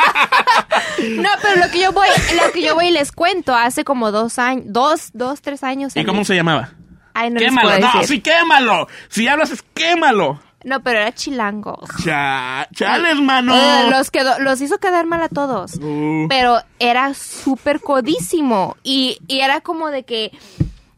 No, 1.16 1.28
pero 1.42 1.56
lo 1.64 1.70
que 1.70 1.80
yo 1.80 1.92
voy, 1.92 2.08
lo 2.36 2.52
que 2.52 2.62
yo 2.62 2.74
voy 2.74 2.88
y 2.88 2.90
les 2.90 3.12
cuento 3.12 3.54
hace 3.54 3.84
como 3.84 4.12
dos 4.12 4.38
años, 4.38 4.64
dos, 4.68 5.10
dos, 5.14 5.40
tres 5.40 5.62
años. 5.64 5.96
¿Y 5.96 6.04
cómo 6.04 6.24
se 6.24 6.34
llamaba? 6.34 6.70
Ay, 7.14 7.30
no 7.30 7.40
les 7.40 7.48
quémalo. 7.48 7.68
puedo 7.68 7.80
No, 7.80 7.86
decir. 8.00 8.16
sí, 8.16 8.20
quémalo. 8.20 8.86
Si 9.08 9.26
hablas, 9.28 9.50
es 9.50 9.62
quémalo. 9.74 10.40
No, 10.64 10.80
pero 10.82 10.98
era 11.00 11.12
chilango. 11.14 11.78
Cha, 12.04 12.68
chales, 12.74 13.16
mano. 13.20 13.54
Eh, 13.56 13.90
los 13.90 14.10
quedó, 14.10 14.38
los 14.40 14.60
hizo 14.60 14.78
quedar 14.78 15.06
mal 15.06 15.22
a 15.22 15.28
todos. 15.28 15.76
Uh. 15.80 16.26
Pero 16.28 16.60
era 16.78 17.14
súper 17.14 17.80
codísimo. 17.80 18.76
Y, 18.82 19.18
y 19.26 19.40
era 19.40 19.60
como 19.62 19.88
de 19.90 20.02
que 20.04 20.32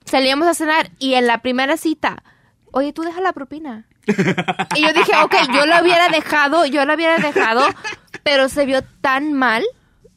salíamos 0.04 0.48
a 0.48 0.54
cenar 0.54 0.90
y 0.98 1.14
en 1.14 1.26
la 1.26 1.38
primera 1.42 1.76
cita, 1.76 2.22
oye, 2.72 2.92
tú 2.92 3.02
deja 3.02 3.20
la 3.20 3.32
propina. 3.32 3.86
Y 4.74 4.82
yo 4.82 4.92
dije, 4.92 5.12
ok, 5.22 5.34
yo 5.54 5.64
lo 5.66 5.80
hubiera 5.80 6.08
dejado, 6.08 6.66
yo 6.66 6.84
lo 6.84 6.94
hubiera 6.94 7.18
dejado, 7.18 7.64
pero 8.24 8.48
se 8.48 8.66
vio 8.66 8.82
tan 9.00 9.32
mal 9.32 9.62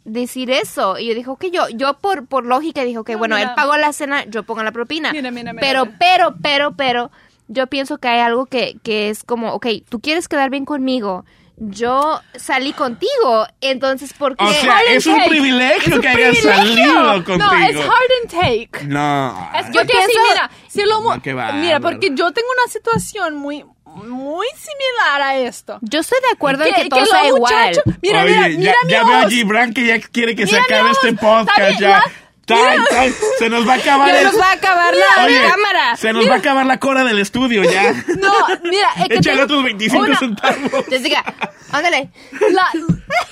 decir 0.05 0.49
eso. 0.49 0.97
Y 0.97 1.07
yo 1.07 1.13
dije, 1.15 1.29
ok, 1.29 1.45
yo, 1.51 1.69
yo 1.69 1.99
por, 1.99 2.25
por 2.25 2.45
lógica 2.45 2.83
dije, 2.83 2.97
ok, 2.97 3.09
No, 3.11 3.17
bueno, 3.19 3.35
mira. 3.35 3.49
él 3.49 3.55
pagó 3.55 3.77
la 3.77 3.93
cena, 3.93 4.23
yo 4.25 4.43
pongo 4.43 4.63
la 4.63 4.71
propina. 4.71 5.11
Mira, 5.11 5.29
mira, 5.31 5.53
mira, 5.53 5.61
pero, 5.61 5.85
mira. 5.85 5.97
pero, 5.99 6.35
pero, 6.41 6.75
pero, 6.75 7.11
yo 7.47 7.67
pienso 7.67 7.97
que 7.97 8.07
hay 8.07 8.19
algo 8.19 8.45
que, 8.45 8.77
que 8.83 9.09
es 9.09 9.23
como, 9.23 9.53
ok, 9.53 9.67
tú 9.89 9.99
quieres 9.99 10.27
quedar 10.27 10.49
bien 10.49 10.65
conmigo. 10.65 11.25
Yo 11.57 12.19
salí 12.35 12.73
contigo, 12.73 13.47
entonces, 13.61 14.11
¿por 14.13 14.35
qué? 14.35 14.43
O 14.43 14.51
sea, 14.51 14.77
es 14.89 15.05
un 15.07 15.15
take. 15.15 15.29
privilegio 15.29 15.87
Es 15.87 15.95
un 15.95 16.01
que 16.01 16.07
hayas 16.09 16.37
salido 16.39 17.23
contigo. 17.23 17.37
No, 17.37 17.53
es 17.53 17.75
hard 17.77 18.11
and 18.23 18.31
take. 18.31 18.85
No. 18.87 19.49
Es 19.57 19.61
porque 19.67 19.73
Yo 19.73 19.81
sí, 19.81 19.87
pienso- 19.87 20.21
mira, 20.33 20.51
si 20.67 20.81
lo 20.83 20.99
No, 20.99 21.53
mira, 21.61 21.79
porque 21.79 22.09
yo 22.13 22.31
tengo 22.33 22.47
una 22.61 22.69
situación 22.69 23.35
muy, 23.35 23.63
muy 23.85 24.47
similar 24.57 25.21
a 25.21 25.37
esto. 25.37 25.79
Yo 25.81 26.01
estoy 26.01 26.19
de 26.27 26.33
acuerdo 26.35 26.65
en 26.65 26.73
Que- 26.73 26.83
que 26.83 26.89
todo 26.89 27.05
sea 27.05 27.25
igual. 27.25 27.81
Mira, 28.01 28.23
Oye, 28.23 28.33
mira, 28.35 28.49
ya, 28.49 28.57
mira 28.57 28.75
mi 28.83 28.91
ya 28.91 29.03
veo 29.05 29.17
a. 29.19 29.29
Gibran 29.29 29.73
que 29.73 29.85
ya 29.85 29.99
quiere 30.01 30.35
que 30.35 30.47
se 30.47 30.55
Mira 30.59 30.65
mi 30.67 30.73
acabe 30.75 30.91
este 30.91 31.13
podcast. 31.13 31.79
Ya. 31.79 32.03
Tan, 32.45 32.85
tan, 32.85 33.11
se 33.39 33.49
nos 33.49 33.67
va 33.67 33.73
a 33.73 33.77
acabar 33.77 34.13
el... 34.13 34.23
nos 34.25 34.39
va 34.39 34.49
a 34.49 34.53
acabar 34.53 34.93
la 34.93 35.25
Oye, 35.25 35.41
cámara. 35.49 35.95
se 35.97 36.13
nos 36.13 36.29
va 36.29 36.35
a 36.35 36.37
acabar 36.37 36.65
la 36.65 36.77
cora 36.79 37.03
del 37.03 37.17
estudio 37.19 37.63
ya. 37.63 37.91
No, 38.17 38.33
mira, 38.63 38.89
es 38.99 39.07
que 39.07 39.15
Échale 39.15 39.37
tengo 39.37 39.43
otros 39.45 39.63
25 39.63 40.03
una- 40.05 40.15
centavos. 40.19 40.85
Jessica, 40.87 41.23
ándale. 41.71 42.09
La, 42.51 42.69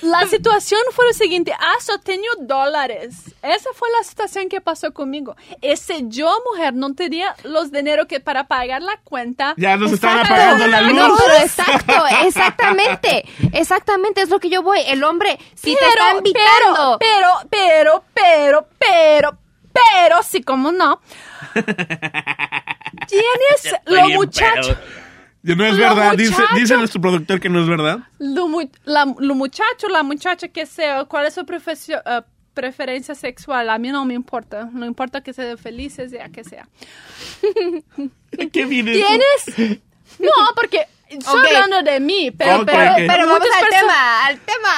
la 0.02 0.26
situación 0.28 0.80
fue 0.94 1.06
lo 1.06 1.14
siguiente, 1.14 1.54
ah, 1.58 1.76
solo 1.80 2.00
tenía 2.00 2.30
dólares. 2.40 3.16
Esa 3.44 3.70
fue 3.76 3.88
la 4.00 4.04
situación 4.04 4.50
que 4.50 4.62
pasó 4.62 4.92
conmigo. 4.94 5.36
Ese 5.62 6.02
yo, 6.08 6.34
mujer, 6.52 6.74
no 6.74 6.94
tenía 6.96 7.36
los 7.44 7.72
dinero 7.72 8.08
que 8.08 8.20
para 8.20 8.46
pagar 8.48 8.82
la 8.82 8.98
cuenta. 9.04 9.54
Ya 9.58 9.78
nos 9.78 9.92
están 9.92 10.18
Exacto. 10.20 10.34
apagando 10.34 10.68
la 10.68 10.82
luz. 10.82 10.94
No, 10.94 11.16
pero 11.18 11.34
exacto, 11.36 11.94
exactamente. 12.26 13.26
Exactamente, 13.54 14.22
es 14.22 14.30
lo 14.30 14.40
que 14.40 14.50
yo 14.50 14.64
voy. 14.64 14.80
El 14.88 15.04
hombre, 15.04 15.38
si 15.56 15.76
te 15.76 15.86
está 15.88 16.16
invitando. 16.18 16.98
Pero, 17.00 17.30
pero, 17.50 17.50
pero, 17.50 18.04
pero, 18.14 18.68
pero, 19.74 20.24
sí, 20.24 20.42
como 20.44 20.72
no. 20.72 21.02
Tienes 23.08 23.76
lo 23.86 24.10
muchacho, 24.10 24.76
pedo. 25.42 25.56
No 25.56 25.66
es 25.66 25.74
Lo 25.74 25.80
verdad, 25.96 26.14
dice, 26.16 26.32
muchacho. 26.32 26.56
dice 26.56 26.78
nuestro 26.78 27.02
productor 27.02 27.40
que 27.40 27.50
no 27.50 27.60
es 27.62 27.68
verdad. 27.68 28.00
lo, 28.20 28.48
mu- 28.48 28.70
la, 28.86 29.06
lo 29.20 29.36
muchacho, 29.36 29.90
la 29.90 30.04
muchacha 30.04 30.48
que 30.48 30.66
sea, 30.66 31.04
cuál 31.06 31.26
es 31.26 31.34
su 31.34 31.42
profesio- 31.46 32.02
eh, 32.06 32.22
preferencia 32.54 33.14
sexual, 33.16 33.70
a 33.70 33.78
mí 33.78 33.90
no 33.92 34.06
me 34.06 34.14
importa. 34.14 34.70
No 34.72 34.86
importa 34.86 35.22
que 35.22 35.34
sea 35.34 35.58
feliz, 35.58 35.96
sea 35.96 36.30
que 36.30 36.44
sea. 36.44 36.68
¿Qué 38.52 38.66
viene 38.66 38.94
eso? 38.94 39.06
¿Tienes? 39.56 39.80
No, 40.20 40.32
porque 40.56 40.88
estoy 41.10 41.40
Ok. 41.42 41.46
hablando 41.48 41.82
de 41.92 42.00
mí, 42.00 42.32
pero, 42.32 42.62
Ok, 42.62 42.66
pero, 42.68 42.92
ok. 42.92 42.98
Pero 43.08 43.26
vamos 43.28 43.42
al 43.42 43.68
personas- 43.68 43.70
tema, 43.82 44.26
al 44.28 44.40
tema. 44.40 44.70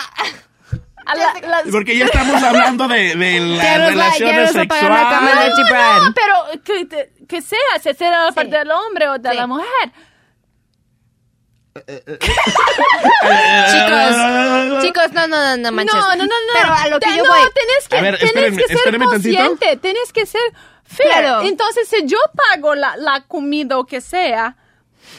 A 1.05 1.15
la- 1.15 1.33
las- 1.47 1.63
Porque 1.71 1.97
ya 1.97 2.05
estamos 2.05 2.41
hablando 2.41 2.87
de, 2.87 3.15
de 3.15 3.39
las 3.57 3.77
relaciones 3.89 4.53
la 4.55 4.61
sexuales. 4.61 5.53
Gibran. 5.55 6.03
No, 6.03 6.13
pero 6.13 6.61
que, 6.63 7.09
que 7.27 7.41
sea, 7.41 7.59
si 7.81 7.93
sea 7.93 8.25
la 8.25 8.31
parte 8.31 8.57
del 8.57 8.71
hombre 8.71 9.07
o 9.09 9.17
de 9.19 9.29
Sí. 9.29 9.35
la 9.35 9.47
mujer. 9.47 9.91
Chicos, 13.71 14.83
chicos, 14.83 15.11
no, 15.13 15.27
no, 15.27 15.37
no, 15.37 15.57
no 15.57 15.71
manches. 15.71 15.93
No, 15.95 16.09
no, 16.15 16.15
no, 16.15 16.23
no. 16.25 16.53
Pero 16.53 16.73
a 16.73 16.87
lo 16.87 16.99
que 16.99 17.07
Te- 17.09 17.17
yo 17.17 17.23
no, 17.23 17.29
voy. 17.29 17.39
tienes 17.53 17.87
que, 17.89 17.97
A 17.97 18.01
ver, 18.01 18.17
tienes 18.17 18.23
espérenme, 18.35 18.57
que 18.61 18.67
ser 18.67 18.77
espérenme 18.77 19.05
tantito. 19.07 19.37
consciente, 19.43 19.77
tienes 19.77 20.13
que 20.13 20.25
ser 20.25 20.41
fair. 20.83 21.09
Claro. 21.09 21.41
Entonces, 21.47 21.87
si 21.87 22.05
yo 22.05 22.17
pago 22.35 22.75
la, 22.75 22.95
la 22.97 23.21
comida 23.27 23.77
o 23.77 23.85
que 23.85 24.01
sea, 24.01 24.55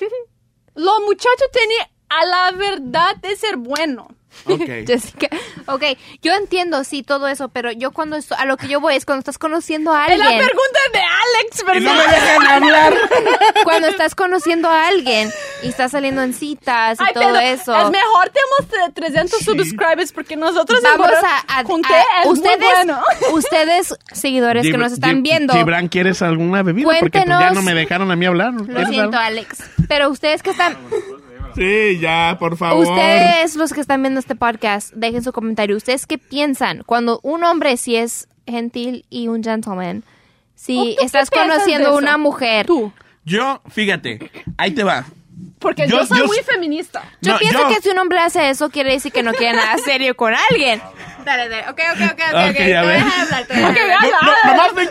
los 0.74 1.01
muchachos 1.01 1.49
tienen 1.53 1.87
a 2.09 2.24
la 2.24 2.51
verdad 2.53 3.16
de 3.16 3.37
ser 3.37 3.57
bueno. 3.57 4.09
Ok. 4.45 4.61
Jessica, 4.87 5.28
ok, 5.66 5.82
yo 6.22 6.32
entiendo, 6.34 6.84
sí, 6.84 7.03
todo 7.03 7.26
eso, 7.28 7.49
pero 7.49 7.72
yo 7.72 7.91
cuando 7.93 8.16
esto- 8.16 8.34
a 8.39 8.45
lo 8.45 8.57
que 8.57 8.68
yo 8.68 8.80
voy 8.80 8.95
es 8.97 9.05
cuando 9.07 9.20
estás 9.20 9.39
conociendo 9.39 9.93
a 9.93 10.07
Es 10.07 10.18
la 10.18 10.26
alguien, 10.26 10.45
pregunta 10.47 10.78
de 10.93 10.99
Alex, 11.01 11.61
Y 11.61 11.84
no 11.84 11.93
me 11.95 11.99
¿verdad? 11.99 12.12
dejan 12.14 12.47
hablar. 12.62 12.95
cuando 13.64 13.89
estás 13.89 14.14
conociendo 14.14 14.68
a 14.68 14.87
alguien 14.89 15.30
y 15.62 15.68
estás 15.68 15.93
saliendo 15.93 16.22
en 16.22 16.34
citas 16.34 16.99
y 17.01 17.05
Ay, 17.05 17.14
todo 17.14 17.24
pero 17.24 17.39
eso. 17.39 17.74
Es 17.76 17.91
mejor 17.91 18.30
tenemos 18.30 18.95
300 18.95 19.41
subscribers 19.41 20.12
porque 20.12 20.37
nosotros 20.37 20.80
Vamos 20.82 21.11
a, 21.11 21.59
a- 21.61 21.64
junté, 21.64 21.95
a- 21.95 22.20
es 22.20 22.26
muy 22.26 22.34
ustedes, 22.39 22.59
bueno. 22.59 23.01
ustedes 23.32 23.95
seguidores 24.12 24.66
que 24.70 24.76
nos 24.78 24.93
están 24.93 25.18
Gib- 25.18 25.22
viendo. 25.22 25.55
Gibran, 25.55 25.89
¿quieres 25.89 26.22
alguna 26.22 26.62
bebida? 26.62 26.87
Porque 27.01 27.20
pues, 27.20 27.28
ya 27.28 27.51
no 27.51 27.62
me 27.62 27.74
dejaron 27.74 28.11
a 28.11 28.16
mí 28.16 28.26
hablar. 28.26 28.53
Lo 28.53 28.64
¿Quieres 28.66 28.89
siento, 28.89 29.16
algo? 29.16 29.18
Alex. 29.18 29.59
Pero 29.89 30.11
ustedes 30.11 30.43
que 30.43 30.51
están, 30.51 30.76
Sí, 31.57 31.98
ya, 32.00 32.36
por 32.38 32.57
favor. 32.57 32.86
ustedes 32.86 33.57
los 33.57 33.72
que 33.72 33.80
están 33.80 34.02
viendo 34.02 34.20
este 34.20 34.34
podcast, 34.34 34.92
dejen 34.92 35.24
su 35.24 35.32
comentario. 35.32 35.76
¿Ustedes 35.76 36.07
qué 36.07 36.18
piensan 36.18 36.82
cuando 36.84 37.18
un 37.22 37.42
hombre 37.44 37.76
sí 37.78 37.96
es 37.96 38.28
gentil 38.46 39.07
y 39.11 39.28
un 39.28 39.42
gentleman? 39.42 40.04
Si 40.54 40.76
¿Tú 40.76 41.00
qué 41.00 41.04
estás 41.07 41.30
conociendo 41.30 41.88
eso? 41.90 41.98
una 41.98 42.18
mujer. 42.18 42.66
Tú, 42.66 42.92
Yo, 43.24 43.62
fíjate, 43.70 44.30
ahí 44.59 44.72
te 44.72 44.84
va. 44.84 45.04
porque 45.59 45.86
Yo- 45.88 46.00
yo, 46.00 46.07
soy 46.07 46.18
yo- 46.18 46.26
muy 46.26 46.38
feminista. 46.38 47.02
Yo 47.22 47.32
No, 47.32 47.38
pienso 47.38 47.59
yo- 47.62 47.68
que 47.68 47.80
si 47.80 47.88
un 47.88 47.98
hombre 47.98 48.18
hace 48.18 48.50
eso, 48.50 48.68
quiere 48.70 48.92
decir 48.92 49.11
que 49.12 49.22
no 49.22 49.32
quiere 49.32 49.54
nada 49.57 49.76
serio 49.84 50.14
con 50.16 50.34
alguien. 50.50 50.80
Dale, 51.24 51.48
dale. 51.48 51.62
Ok, 51.70 51.80
ok, 51.94 52.00
ok, 52.12 52.12
ok. 52.12 52.34
Ok, 52.34 52.50
okay. 52.50 52.72
a 52.72 52.82
Te 52.82 52.86
voy 52.86 52.94
a 52.94 53.20
hablar. 53.22 53.46
Te 53.46 53.54
voy 53.54 53.62
a 53.62 53.68
hablar. 53.68 54.02
No, 54.02 54.16
habla. 54.18 54.38
nomás 54.44 54.74
me 54.74 54.82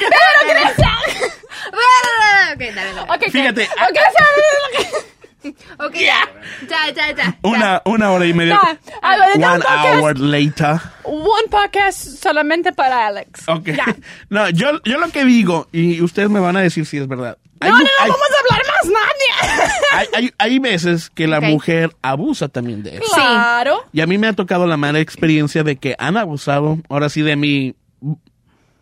Ok, 2.54 2.60
dale, 2.60 2.94
dale. 2.94 3.02
Ok, 3.02 3.32
Fíjate, 3.32 3.64
ok, 3.66 3.98
ok, 5.80 5.94
ya. 5.96 6.30
Ya, 6.70 6.90
ya, 6.94 7.16
ya. 7.16 7.38
Una, 7.44 7.82
una 7.86 8.12
hora 8.12 8.26
y 8.26 8.34
media. 8.34 8.60
Ya, 8.62 8.80
a 9.02 9.18
ver, 9.18 9.36
One 9.36 9.46
un 9.46 9.62
podcast. 9.62 10.00
hour 10.02 10.20
later. 10.20 10.80
One 11.04 11.48
podcast 11.50 12.00
solamente 12.22 12.72
para 12.74 13.08
Alex. 13.08 13.48
Ok. 13.48 13.68
Ya. 13.68 13.86
No, 14.30 14.50
yo, 14.50 14.82
yo 14.84 14.98
lo 14.98 15.10
que 15.10 15.24
digo, 15.26 15.68
y 15.72 16.02
ustedes 16.02 16.30
me 16.30 16.40
van 16.40 16.58
a 16.58 16.62
decir 16.62 16.86
si 16.86 16.98
es 16.98 17.08
verdad. 17.08 17.38
Hay, 17.60 17.70
No, 17.72 17.78
no, 17.78 17.84
no 17.84 17.90
hay- 18.02 18.10
vamos 18.10 18.28
a 18.36 18.54
hablar 18.54 18.66
más 18.68 18.92
nadie. 18.92 19.72
hay, 19.94 20.08
hay- 20.14 20.34
hay 20.38 20.60
veces 20.60 21.10
que 21.10 21.28
la 21.28 21.38
Ok. 21.40 21.44
mujer 21.46 21.96
abusa 22.02 22.50
también 22.50 22.84
de 22.84 22.98
eso. 22.98 23.06
Claro. 23.14 23.84
Y 23.94 24.02
a 24.02 24.08
mí 24.08 24.18
me 24.18 24.28
ha 24.28 24.34
tocado 24.34 24.68
la 24.68 24.78
mala 24.78 25.00
experiencia 25.00 25.64
de 25.64 25.78
que 25.78 25.96
han 25.98 26.18
abusado, 26.18 26.80
ahora 26.90 27.08
sí, 27.10 27.22
de 27.22 27.36
mi, 27.36 27.76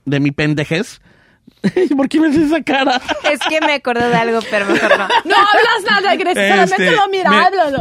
de 0.05 0.19
mi 0.19 0.31
pendejez. 0.31 1.01
¿Por 1.97 2.09
qué 2.09 2.19
me 2.19 2.27
haces 2.27 2.43
esa 2.51 2.61
cara? 2.61 3.01
Es 3.31 3.39
que 3.47 3.61
me 3.61 3.73
acordé 3.73 4.07
de 4.09 4.15
algo, 4.15 4.39
pero 4.49 4.65
mejor 4.65 4.89
no. 4.97 5.07
No 5.25 5.35
hablas 5.35 5.83
nada, 5.89 6.15
Grecia, 6.15 6.49
solamente 6.49 6.83
Este, 6.87 6.95
lo 6.95 7.07
mira, 7.09 7.29
me- 7.29 7.37
háblalo. 7.45 7.79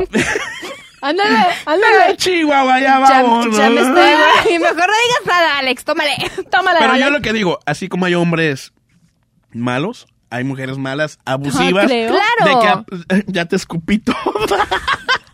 Ándale, 1.00 1.36
ándale. 1.66 2.16
Chihuahua, 2.16 2.78
ya 2.78 2.86
Ya, 2.86 2.98
vamos. 3.00 3.56
ya 3.56 3.68
me 3.70 3.80
estoy... 3.80 4.54
Y 4.54 4.58
mejor 4.60 4.76
no 4.76 4.82
digas 4.84 5.26
nada, 5.26 5.58
Alex. 5.58 5.84
Tómale. 5.84 6.12
Tómala, 6.50 6.78
Pero 6.78 6.94
yo 6.96 7.10
lo 7.10 7.20
que 7.20 7.32
digo, 7.32 7.58
así 7.66 7.88
como 7.88 8.06
hay 8.06 8.14
hombres 8.14 8.72
malos, 9.52 10.06
hay 10.30 10.44
mujeres 10.44 10.78
malas, 10.78 11.18
abusivas. 11.24 11.86
Ah. 11.86 11.88
Claro. 11.88 12.44
De 12.44 12.60
que 12.60 12.68
ap- 12.68 13.24
ya 13.26 13.46
te 13.46 13.56
escupí 13.56 13.98
todo. 13.98 14.14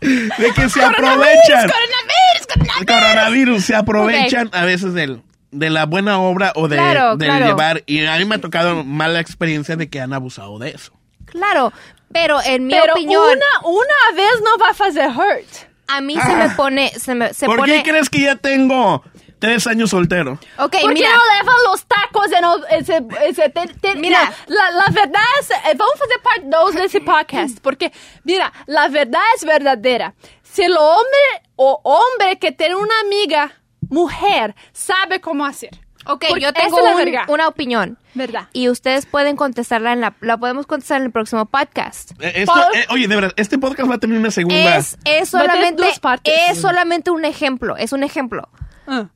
de 0.01 0.51
que 0.55 0.69
se 0.69 0.83
aprovechan. 0.83 1.69
Coronavirus, 1.69 2.47
coronavirus. 2.47 2.85
Coronavirus, 2.87 3.63
se 3.65 3.75
aprovechan 3.75 4.49
a 4.53 4.65
veces 4.65 4.95
del, 4.95 5.21
de 5.51 5.69
la 5.69 5.85
buena 5.85 6.19
obra 6.19 6.53
o 6.55 6.67
de, 6.67 6.77
Claro, 6.77 7.17
de 7.17 7.25
claro. 7.25 7.45
llevar. 7.47 7.83
Y 7.85 8.05
a 8.05 8.17
mí 8.17 8.25
me 8.25 8.35
ha 8.35 8.41
tocado 8.41 8.83
mala 8.83 9.19
experiencia 9.19 9.75
de 9.75 9.89
que 9.89 9.99
han 10.01 10.13
abusado 10.13 10.59
de 10.59 10.69
eso. 10.71 10.93
Claro, 11.25 11.71
pero 12.11 12.41
en 12.43 12.67
mi 12.67 12.73
Pero 12.73 12.93
opinión, 12.93 13.23
una, 13.23 13.67
una 13.69 14.15
vez 14.15 14.41
no 14.43 14.57
va 14.61 14.67
a 14.67 14.87
hacer 14.89 15.09
hurt. 15.09 15.47
a 15.87 16.01
mí 16.01 16.15
se 16.19 16.35
me 16.35 16.49
pone, 16.51 16.89
se 16.89 17.15
me, 17.15 17.33
se 17.33 17.45
¿Por 17.45 17.57
pone. 17.57 17.73
qué 17.83 17.89
crees 17.89 18.09
que 18.09 18.21
ya 18.21 18.35
tengo 18.35 19.03
tres 19.39 19.65
años 19.67 19.89
soltero? 19.91 20.33
Ok, 20.59 20.75
¿Por 20.81 20.93
mira. 20.93 21.07
qué 21.09 21.13
no 21.15 21.23
levan 21.39 21.55
los 21.65 21.85
tacos 21.85 22.27
en 22.31 22.79
ese, 22.79 23.03
ese 23.27 23.49
te- 23.49 23.67
te- 23.79 23.95
Mira. 23.95 24.31
la 24.47 24.85
verdad 24.91 25.21
es, 25.39 25.49
eh, 25.51 25.75
vamos 25.77 25.95
a 25.99 26.03
hacer 26.03 26.21
parte 26.23 26.41
2 26.45 26.73
de 26.75 26.83
ese 26.85 27.01
podcast, 27.01 27.57
porque, 27.63 27.91
mira, 28.23 28.51
la 28.67 28.87
verdad 28.89 29.21
es 29.35 29.45
verdadera. 29.45 30.13
Si 30.43 30.63
el 30.63 30.75
hombre 30.77 31.49
o 31.55 31.79
hombre 31.83 32.37
que 32.39 32.51
tiene 32.51 32.75
una 32.75 32.99
amiga, 33.01 33.53
mujer, 33.89 34.55
sabe 34.71 35.19
cómo 35.21 35.45
hacer. 35.45 35.71
Ok, 36.05 36.25
Porque 36.29 36.43
yo 36.43 36.53
tengo 36.53 36.77
un- 36.77 37.17
una 37.27 37.47
opinión. 37.49 37.97
¿Verdad? 38.13 38.47
Y 38.53 38.69
ustedes 38.69 39.05
pueden 39.05 39.35
contestarla 39.35 39.91
en 39.93 39.99
la, 40.01 40.13
la 40.21 40.37
podemos 40.37 40.65
contestar 40.65 41.01
en 41.01 41.07
el 41.07 41.11
próximo 41.11 41.45
podcast. 41.45 42.11
Eh, 42.21 42.31
esto- 42.35 42.73
eh, 42.73 42.85
oye, 42.89 43.07
de 43.07 43.15
verdad, 43.15 43.33
este 43.35 43.57
podcast 43.57 43.89
va 43.91 43.95
a 43.95 43.97
tener 43.97 44.17
una 44.17 44.31
segunda. 44.31 44.77
Es, 44.77 44.97
solamente, 45.29 45.83
dos 45.83 45.99
partes. 45.99 46.33
es 46.49 46.61
solamente 46.61 47.11
un 47.11 47.25
ejemplo, 47.25 47.75
es 47.75 47.91
un 47.91 48.03
ejemplo. 48.03 48.47
Ah, 48.87 49.07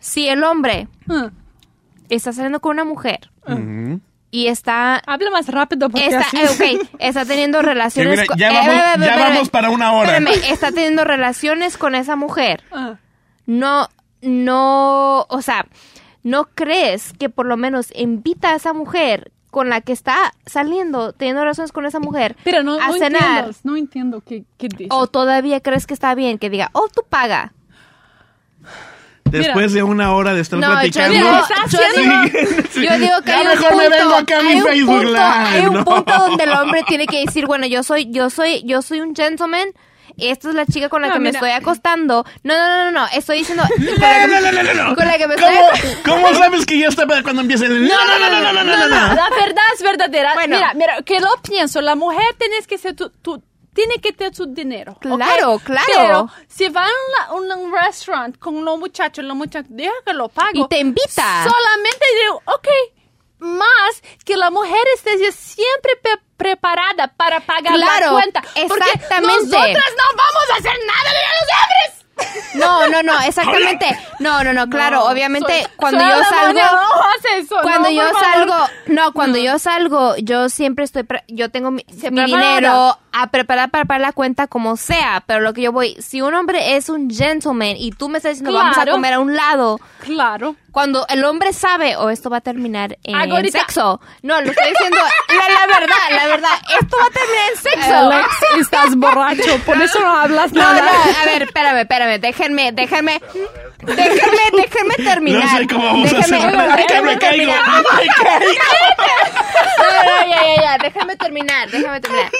Si 0.00 0.28
el 0.28 0.42
hombre 0.42 0.88
ah. 1.10 1.30
está 2.08 2.32
saliendo 2.32 2.60
con 2.60 2.72
una 2.72 2.84
mujer 2.84 3.30
Ujú. 3.46 4.00
y 4.30 4.46
está, 4.46 4.96
Habla 5.06 5.30
más 5.30 5.46
rápido 5.48 5.90
porque 5.90 6.06
está, 6.06 6.20
así- 6.20 6.64
eh, 6.64 6.80
está 7.00 7.26
teniendo 7.26 7.60
relaciones 7.62 8.12
mira, 8.12 8.26
con- 8.26 8.38
ya 8.38 8.48
eh, 8.48 8.52
vamos, 8.54 8.74
espérame, 8.74 9.04
ya 9.04 9.28
vamos 9.28 9.50
para 9.50 9.70
una 9.70 9.92
hora. 9.92 10.16
espérame, 10.16 10.42
está 10.52 10.72
teniendo 10.72 11.04
relaciones 11.04 11.76
con 11.76 11.94
esa 11.94 12.16
mujer. 12.16 12.64
Ah. 12.72 12.94
no, 13.46 13.88
no, 14.22 15.26
o 15.28 15.42
sea, 15.42 15.66
no 16.22 16.48
crees 16.54 17.12
que 17.14 17.28
por 17.28 17.46
lo 17.46 17.56
menos 17.56 17.88
invita 17.94 18.50
a 18.50 18.56
esa 18.56 18.72
mujer 18.72 19.32
con 19.50 19.68
la 19.68 19.80
que 19.80 19.92
está 19.92 20.32
saliendo, 20.46 21.12
teniendo 21.12 21.42
relaciones 21.42 21.72
con 21.72 21.84
esa 21.86 21.98
mujer, 21.98 22.36
Pero 22.44 22.62
no, 22.62 22.80
a 22.80 22.88
no 22.88 22.92
cenar, 22.94 23.20
entiendo, 23.46 23.58
no 23.64 23.76
entiendo 23.76 24.22
qué, 24.24 24.44
qué 24.58 24.68
dice. 24.68 24.86
o 24.90 25.06
todavía 25.08 25.60
crees 25.60 25.86
que 25.86 25.94
está 25.94 26.14
bien 26.14 26.38
que 26.38 26.50
diga, 26.50 26.70
oh, 26.72 26.88
tú 26.94 27.02
paga. 27.08 27.52
Después 29.24 29.72
de 29.72 29.82
una 29.84 30.12
hora 30.14 30.34
de 30.34 30.40
estar 30.40 30.58
No, 30.58 30.66
yo 30.66 30.72
platicando. 30.72 31.14
digo, 31.14 31.28
Está 31.30 31.54
yo 31.68 32.00
digo, 32.02 32.64
Sí. 32.70 32.84
yo 32.86 32.98
digo 32.98 33.22
que 33.24 33.30
hay 33.32 33.46
un 33.46 33.58
punto, 33.62 33.90
vengo 33.90 34.14
acá 34.14 34.38
a 34.38 34.42
mi 34.42 34.48
hay 34.50 34.56
un 34.60 34.66
Facebook 34.66 34.94
punto, 34.96 35.08
Live, 35.12 35.20
hay 35.22 35.66
un 35.66 35.74
¿no? 35.74 35.84
punto 35.84 36.12
donde 36.18 36.44
el 36.44 36.50
hombre 36.52 36.82
tiene 36.88 37.06
que 37.06 37.20
decir, 37.24 37.46
bueno, 37.46 37.66
yo 37.66 37.82
soy, 37.84 38.10
yo 38.10 38.28
soy, 38.28 38.62
yo 38.64 38.82
soy 38.82 39.00
un 39.00 39.14
gentleman 39.14 39.68
esta 40.18 40.48
es 40.48 40.54
la 40.54 40.66
chica 40.66 40.88
con 40.88 41.02
la 41.02 41.08
no, 41.08 41.14
que 41.14 41.20
mira. 41.20 41.32
me 41.32 41.38
estoy 41.38 41.50
acostando. 41.50 42.24
No, 42.42 42.54
no, 42.56 42.84
no, 42.84 42.90
no, 42.90 43.06
estoy 43.12 43.38
diciendo. 43.38 43.64
no, 43.64 44.94
con 44.94 45.06
la 45.06 45.18
que 45.18 45.26
me 45.26 45.34
estoy 45.34 45.54
¿Cómo 46.04 46.34
sabes 46.34 46.66
que 46.66 46.78
ya 46.78 46.88
está 46.88 47.06
cuando 47.22 47.42
empieza 47.42 47.66
el.? 47.66 47.86
No, 47.86 48.06
no, 48.06 48.18
no, 48.18 48.30
no, 48.30 48.52
no, 48.52 48.64
no, 48.64 48.88
no. 48.88 49.14
La 49.14 49.30
verdad 49.30 49.64
es 49.74 49.82
verdadera. 49.82 50.34
Bueno. 50.34 50.56
Mira, 50.56 50.74
mira, 50.74 51.02
que 51.02 51.20
lo 51.20 51.28
pienso, 51.42 51.80
la 51.80 51.94
mujer 51.94 52.24
tienes 52.38 52.66
que 52.66 52.78
ser 52.78 52.94
tu, 52.94 53.10
tu 53.10 53.42
tiene 53.72 54.00
que 54.00 54.12
tener 54.12 54.34
su 54.34 54.46
dinero. 54.46 54.96
Claro, 55.00 55.54
¿okay? 55.54 55.66
claro. 55.66 55.86
Pero 55.96 56.30
si 56.48 56.68
van 56.68 56.90
a 57.26 57.34
un, 57.34 57.50
un 57.50 57.72
restaurante 57.72 58.38
con 58.38 58.64
los 58.64 58.78
muchachos, 58.78 59.24
los 59.24 59.36
muchachos, 59.36 59.70
deja 59.70 59.92
que 60.04 60.12
lo 60.12 60.28
pago. 60.28 60.50
Y 60.54 60.68
te 60.68 60.80
invita. 60.80 61.44
Solamente 61.44 62.06
digo, 62.22 62.42
ok, 62.46 62.68
más 63.40 64.02
que 64.24 64.36
la 64.36 64.50
mujer 64.50 64.80
esté 64.94 65.16
siempre 65.32 65.92
pe- 66.02 66.20
preparada 66.36 67.08
para 67.16 67.40
pagar 67.40 67.74
Claro, 67.74 68.06
la 68.06 68.12
cuenta. 68.12 68.40
Porque 68.42 68.90
exactamente. 68.92 69.44
nosotras 69.44 69.92
no 69.96 70.16
vamos 70.16 70.50
a 70.52 70.56
hacer 70.58 70.78
nada 70.86 71.10
de 71.10 71.20
los 71.26 71.50
hombres. 71.56 71.96
No, 72.54 72.86
no, 72.88 73.02
no, 73.02 73.18
exactamente. 73.22 73.86
No, 74.18 74.44
no, 74.44 74.52
no, 74.52 74.68
claro, 74.68 74.96
No, 74.98 75.04
obviamente 75.06 75.62
soy- 75.62 75.70
cuando 75.76 76.00
soy 76.00 76.10
yo 76.10 76.22
salgo 76.24 76.60
no 76.60 77.02
hace 77.16 77.38
eso, 77.38 77.56
cuando 77.62 77.88
no, 77.88 77.94
yo 77.94 78.02
favor. 78.02 78.20
salgo, 78.20 78.54
no, 78.88 79.12
cuando 79.14 79.38
yo 79.38 79.58
salgo, 79.58 80.16
yo 80.18 80.50
siempre 80.50 80.84
estoy 80.84 81.06
yo 81.28 81.50
tengo 81.50 81.70
mi, 81.70 81.82
dinero 81.88 82.98
a 83.12 83.26
preparar 83.30 83.70
para 83.70 83.86
pagar 83.86 84.00
la 84.02 84.12
cuenta 84.12 84.46
como 84.48 84.76
sea, 84.76 85.22
pero 85.26 85.40
lo 85.40 85.54
que 85.54 85.62
yo 85.62 85.72
voy, 85.72 85.96
si 86.02 86.20
un 86.20 86.34
hombre 86.34 86.76
es 86.76 86.90
un 86.90 87.08
gentleman 87.10 87.76
y 87.78 87.90
tú 87.92 88.08
me 88.10 88.18
estás 88.18 88.32
diciendo 88.32 88.52
vamos 88.52 88.72
a 88.76 88.82
Claro. 88.82 88.92
comer 88.92 89.14
a 89.14 89.20
un 89.20 89.34
lado, 89.34 89.80
Claro. 90.00 90.56
Cuando 90.72 91.06
el 91.08 91.24
hombre 91.24 91.52
sabe 91.52 91.96
o 91.96 92.10
esto 92.10 92.30
va 92.30 92.38
a 92.38 92.40
terminar 92.40 92.98
en 93.02 93.16
Ahorita- 93.16 93.58
sexo. 93.60 94.00
No, 94.22 94.40
lo 94.40 94.50
estoy 94.50 94.70
diciendo 94.70 94.96
la, 95.28 95.66
la 95.66 95.78
verdad, 95.80 95.96
la 96.10 96.26
verdad, 96.26 96.50
esto 96.80 96.96
va 96.98 97.06
a 97.06 97.10
terminar 97.10 97.50
en 97.52 97.56
sexo. 97.58 97.94
Alex, 97.96 98.28
estás 98.60 98.96
borracho, 98.96 99.58
por 99.66 99.80
eso 99.82 100.00
no 100.00 100.16
hablas 100.16 100.52
No, 100.52 100.60
nada. 100.62 100.80
no, 100.82 101.20
a 101.20 101.24
ver, 101.26 101.42
espérame, 101.42 101.78
espérame, 101.80 102.20
déjenme, 102.20 102.72
déjenme, 102.72 103.20
déjenme, 103.82 104.50
déjenme 104.56 104.94
terminar. 104.96 105.44
No 105.44 105.58
sé 105.58 105.66
cómo 105.66 105.84
vamos 105.86 106.12
a 106.12 106.16
Déjenme- 106.16 106.36
hacer. 106.46 106.70
¡Ay, 106.70 106.86
que 106.86 107.02
me 107.02 107.18
caigo! 107.18 107.52
terminar. 107.52 107.62
¡Me 107.98 108.06
caigo! 108.24 108.62
No, 109.78 109.84
no, 110.04 110.30
ya, 110.30 110.54
ya, 110.56 110.62
ya, 110.62 110.78
déjame 110.78 111.16
terminar, 111.16 111.70
déjame 111.70 112.00
terminar. 112.00 112.30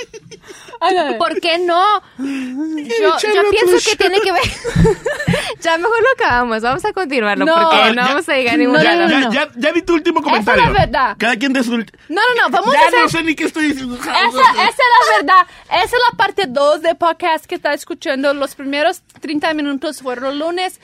¿Por 1.19 1.41
qué 1.41 1.59
no? 1.59 1.85
Yo, 2.19 3.19
yo 3.35 3.51
pienso 3.51 3.91
que 3.91 3.97
tiene 3.97 4.19
que 4.21 4.33
ver. 4.33 4.43
ya 5.61 5.77
mejor 5.77 6.03
lo 6.03 6.09
acabamos, 6.25 6.63
vamos 6.63 6.85
a 6.87 6.93
continuarlo 6.95 7.45
No, 7.45 7.55
porque 7.55 7.77
no 7.91 7.95
ya- 7.95 8.03
vamos 8.09 8.29
a 8.29 8.35
llegar 8.35 8.55
a 8.55 8.57
ningún 8.57 8.75
no, 8.77 8.83
Ya, 8.83 8.95
ya, 8.95 9.07
no. 9.21 9.33
ya, 9.33 9.49
ya 9.57 9.73
di 9.73 9.83
tu 9.83 9.93
último 9.95 10.21
Esa 10.21 10.29
es 10.29 10.33
comentario. 10.47 10.65
la 10.65 10.71
verdad. 10.81 11.17
Cada 11.19 11.37
quien 11.37 11.53
de 11.53 11.63
su... 11.63 11.77
No, 11.77 11.85
no, 12.09 12.21
no, 12.41 12.49
vamos 12.51 12.75
a 12.75 12.81
Ya 12.81 12.87
hacer... 12.89 13.01
no 13.03 13.09
sé 13.11 13.23
ni 13.25 13.35
qué 13.35 13.45
estoy 13.45 13.67
diciendo. 13.73 13.97
Esa, 13.97 14.11
esa 14.23 14.33
es 14.65 14.77
la 14.79 15.17
verdad. 15.19 15.47
Esa 15.69 15.85
es 15.85 16.03
la 16.11 16.17
parte 16.17 16.45
2 16.49 16.81
de 16.83 16.95
podcast 16.95 17.45
que 17.45 17.57
está 17.57 17.75
escuchando. 17.75 18.33
Los 18.33 18.55
primeros 18.55 19.03
30 19.21 19.53
minutos 19.55 20.01
fueron 20.01 20.39
lunes, 20.39 20.81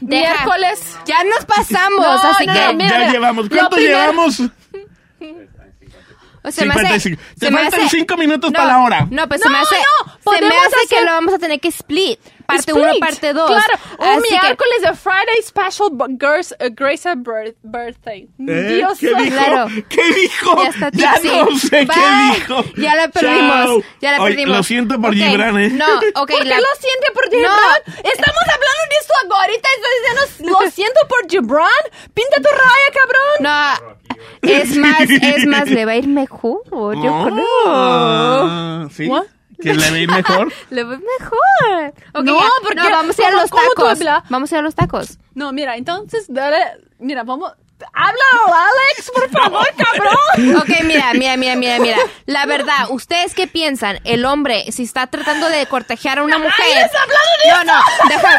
Deja. 0.00 0.32
miércoles. 0.34 0.96
Ya 1.06 1.22
nos 1.24 1.44
pasamos, 1.44 2.00
No, 2.00 2.10
así 2.30 2.46
no, 2.46 2.52
que. 2.54 2.74
mira, 2.74 2.90
ya 2.90 2.98
mira. 2.98 3.10
llevamos. 3.12 3.48
¿Cuánto 3.48 3.76
llevamos? 3.76 4.42
o 6.44 6.50
se 6.50 6.64
me 6.64 6.72
hace- 6.74 6.80
55. 7.00 7.22
Te 7.38 7.46
se 7.46 7.50
me 7.52 7.58
faltan 7.62 7.80
hace- 7.80 7.96
cinco 7.96 8.16
minutos 8.16 8.50
No, 8.50 8.56
para 8.58 8.68
la 8.72 8.82
hora. 8.84 9.06
No, 9.10 9.28
pues 9.28 9.40
No, 9.40 9.44
se 9.46 9.50
me 9.50 9.58
hace, 9.58 9.74
no, 9.76 10.12
se 10.12 10.12
me 10.12 10.22
podemos 10.48 10.56
hace 10.66 10.86
que 10.88 10.94
hacer- 10.96 11.04
lo 11.06 11.12
vamos 11.12 11.34
a 11.34 11.38
tener 11.38 11.60
que 11.60 11.68
split. 11.68 12.20
Parte 12.44 12.72
Split. 12.72 12.84
1, 12.84 12.92
parte 12.98 13.32
2. 13.32 13.48
Claro, 13.48 13.78
un 14.16 14.22
que- 14.22 14.30
miércoles 14.30 14.82
de 14.82 14.94
Friday 14.94 15.42
Special 15.46 15.88
Girls, 16.20 16.52
uh, 16.60 16.68
Grace 16.74 17.08
birth, 17.16 17.56
Birthday. 17.62 18.28
¿Eh? 18.46 18.74
Dios 18.76 18.98
¿Qué 18.98 19.14
dijo? 19.14 19.36
Claro. 19.36 19.66
¿Qué 19.88 20.02
dijo? 20.12 20.62
Ya 20.62 20.68
está 20.68 20.90
Ya 20.92 21.14
no 21.22 21.58
sé 21.58 21.84
Bye. 21.84 21.88
qué 21.94 22.34
dijo. 22.40 22.64
Ya 22.76 22.94
la 22.96 23.08
perdimos. 23.08 23.64
Chao. 23.64 23.82
Ya 24.02 24.12
la 24.12 24.22
Oye, 24.22 24.34
perdimos. 24.34 24.56
Lo 24.56 24.62
siento 24.64 25.00
por 25.00 25.10
Ok, 25.10 25.16
Gibran, 25.16 25.58
¿eh? 25.60 25.68
No, 25.70 25.86
ok. 25.86 26.02
¿Por 26.14 26.26
qué 26.26 26.44
la- 26.44 26.60
lo 26.60 26.66
siente 26.80 27.10
por 27.14 27.24
No. 27.26 27.30
Gibran? 27.30 27.82
Estamos 27.86 28.42
hablando 28.42 28.82
de 28.90 28.96
esto 29.00 29.14
ahorita. 29.34 29.68
Estás 29.76 29.90
diciendo, 30.36 30.60
lo 30.60 30.70
siento 30.70 31.00
por 31.08 31.30
Gibran. 31.30 31.84
Pinta 32.12 32.36
tu 32.36 32.48
raya, 32.48 32.88
cabrón. 32.92 33.36
No, 33.40 33.96
es 34.42 34.76
más, 34.76 35.00
es 35.08 35.46
más, 35.46 35.68
le 35.70 35.84
va 35.84 35.92
a 35.92 35.96
ir 35.96 36.08
mejor, 36.08 36.60
yo 36.70 37.24
creo. 37.24 37.46
Ah, 37.66 38.88
¿Sí? 38.90 39.06
What? 39.06 39.24
¿Que 39.60 39.74
le 39.74 39.90
veis 39.92 40.08
mejor? 40.08 40.52
Le 40.70 40.82
va 40.82 40.92
a 40.92 40.96
ir 40.96 41.02
mejor. 41.20 41.94
Ok, 42.14 42.24
No, 42.24 42.40
ya. 42.40 42.46
porque- 42.62 42.74
no, 42.74 42.90
vamos 42.90 43.16
a 43.18 43.22
ir 43.22 43.28
a 43.28 43.30
¿cómo- 43.30 43.42
los 43.42 43.50
tacos. 43.98 44.24
Vamos 44.28 44.50
a 44.52 44.54
ir 44.56 44.58
a 44.58 44.62
los 44.62 44.74
tacos. 44.74 45.18
No, 45.34 45.52
mira, 45.52 45.76
entonces, 45.76 46.24
dale, 46.28 46.56
mira, 46.98 47.22
vamos, 47.22 47.52
háblalo, 47.92 48.54
Alex, 48.56 49.10
por 49.14 49.30
favor, 49.30 49.66
cabrón. 49.76 50.56
Ok, 50.56 50.68
mira, 50.84 51.12
mira, 51.14 51.36
mira, 51.36 51.54
mira, 51.54 51.78
mira. 51.78 51.96
La 52.26 52.44
verdad, 52.46 52.86
¿ustedes 52.90 53.34
qué 53.34 53.46
piensan? 53.46 54.00
El 54.02 54.24
hombre, 54.24 54.64
si 54.72 54.82
está 54.82 55.06
tratando 55.06 55.48
de 55.48 55.64
cortejar 55.66 56.18
a 56.18 56.24
una 56.24 56.38
mujer. 56.38 56.90
No, 57.48 57.62
no, 57.64 57.80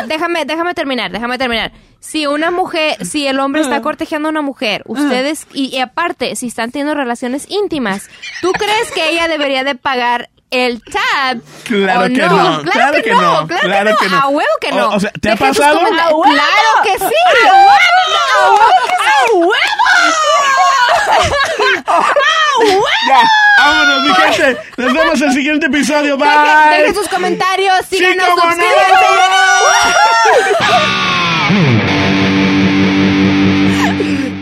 déjame, 0.08 0.44
déjame 0.44 0.74
terminar, 0.74 1.10
déjame 1.12 1.38
terminar. 1.38 1.72
Si 2.06 2.28
una 2.28 2.52
mujer, 2.52 2.98
si 3.06 3.26
el 3.28 3.40
hombre 3.40 3.62
está 3.62 3.82
cortejando 3.82 4.28
a 4.28 4.32
una 4.32 4.42
mujer, 4.42 4.84
ustedes, 4.88 5.48
y, 5.54 5.74
y 5.76 5.80
aparte, 5.80 6.36
si 6.36 6.48
están 6.48 6.70
teniendo 6.70 6.94
relaciones 6.96 7.46
íntimas, 7.50 8.10
¿tú 8.42 8.52
crees 8.52 8.92
que 8.92 9.10
ella 9.10 9.30
debería 9.30 9.64
de 9.64 9.76
pagar 9.76 10.30
el 10.52 10.84
tab? 10.84 11.38
Claro 11.64 12.02
¿O 12.02 12.04
que 12.04 12.10
no, 12.18 12.62
Claro, 12.64 13.02
que, 13.02 13.12
no, 13.12 13.48
claro, 13.48 13.96
que 13.98 14.10
no. 14.10 14.18
A 14.20 14.28
huevo 14.28 14.50
que 14.60 14.72
no. 14.74 14.90
O- 14.90 14.96
o 14.98 15.00
sea, 15.00 15.12
¿te 15.22 15.32
ha 15.32 15.38
pasado? 15.38 15.78
comentarios. 15.80 16.12
¡A 16.12 16.16
huevo! 16.16 16.34
Claro 16.34 16.84
que 16.84 17.00
sí. 17.00 17.16
¡A 17.48 17.54
huevo! 17.54 18.60
¡A 19.00 19.34
huevo! 19.34 19.54
Ya, 23.08 23.22
vámonos, 23.58 24.04
mi 24.04 24.14
gente. 24.16 24.58
Nos 24.78 24.94
vemos 24.94 25.22
en 25.22 25.28
el 25.28 25.34
siguiente 25.34 25.66
episodio. 25.68 26.18
Bye. 26.18 26.28
Dejen, 26.30 26.70
dejen 26.80 26.96
sus 26.96 27.10
comentarios, 27.10 27.76
Sí, 27.90 27.98
síganos, 27.98 28.30
suscríbanse. 28.30 28.64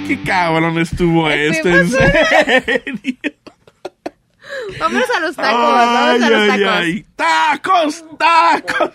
Qué 0.07 0.19
cabrón 0.25 0.77
estuvo 0.79 1.29
esto, 1.29 1.69
en 1.69 1.89
serio. 1.89 3.17
Vámonos 4.79 5.09
a 5.15 5.19
los 5.21 5.35
tacos, 5.35 5.59
vamos 5.61 6.23
a 6.23 6.29
los 6.29 6.49
Ay, 6.49 6.49
ay, 6.51 6.59
tacos. 6.59 6.75
ay. 6.77 7.05
Tacos, 7.15 8.03
tacos. 8.17 8.89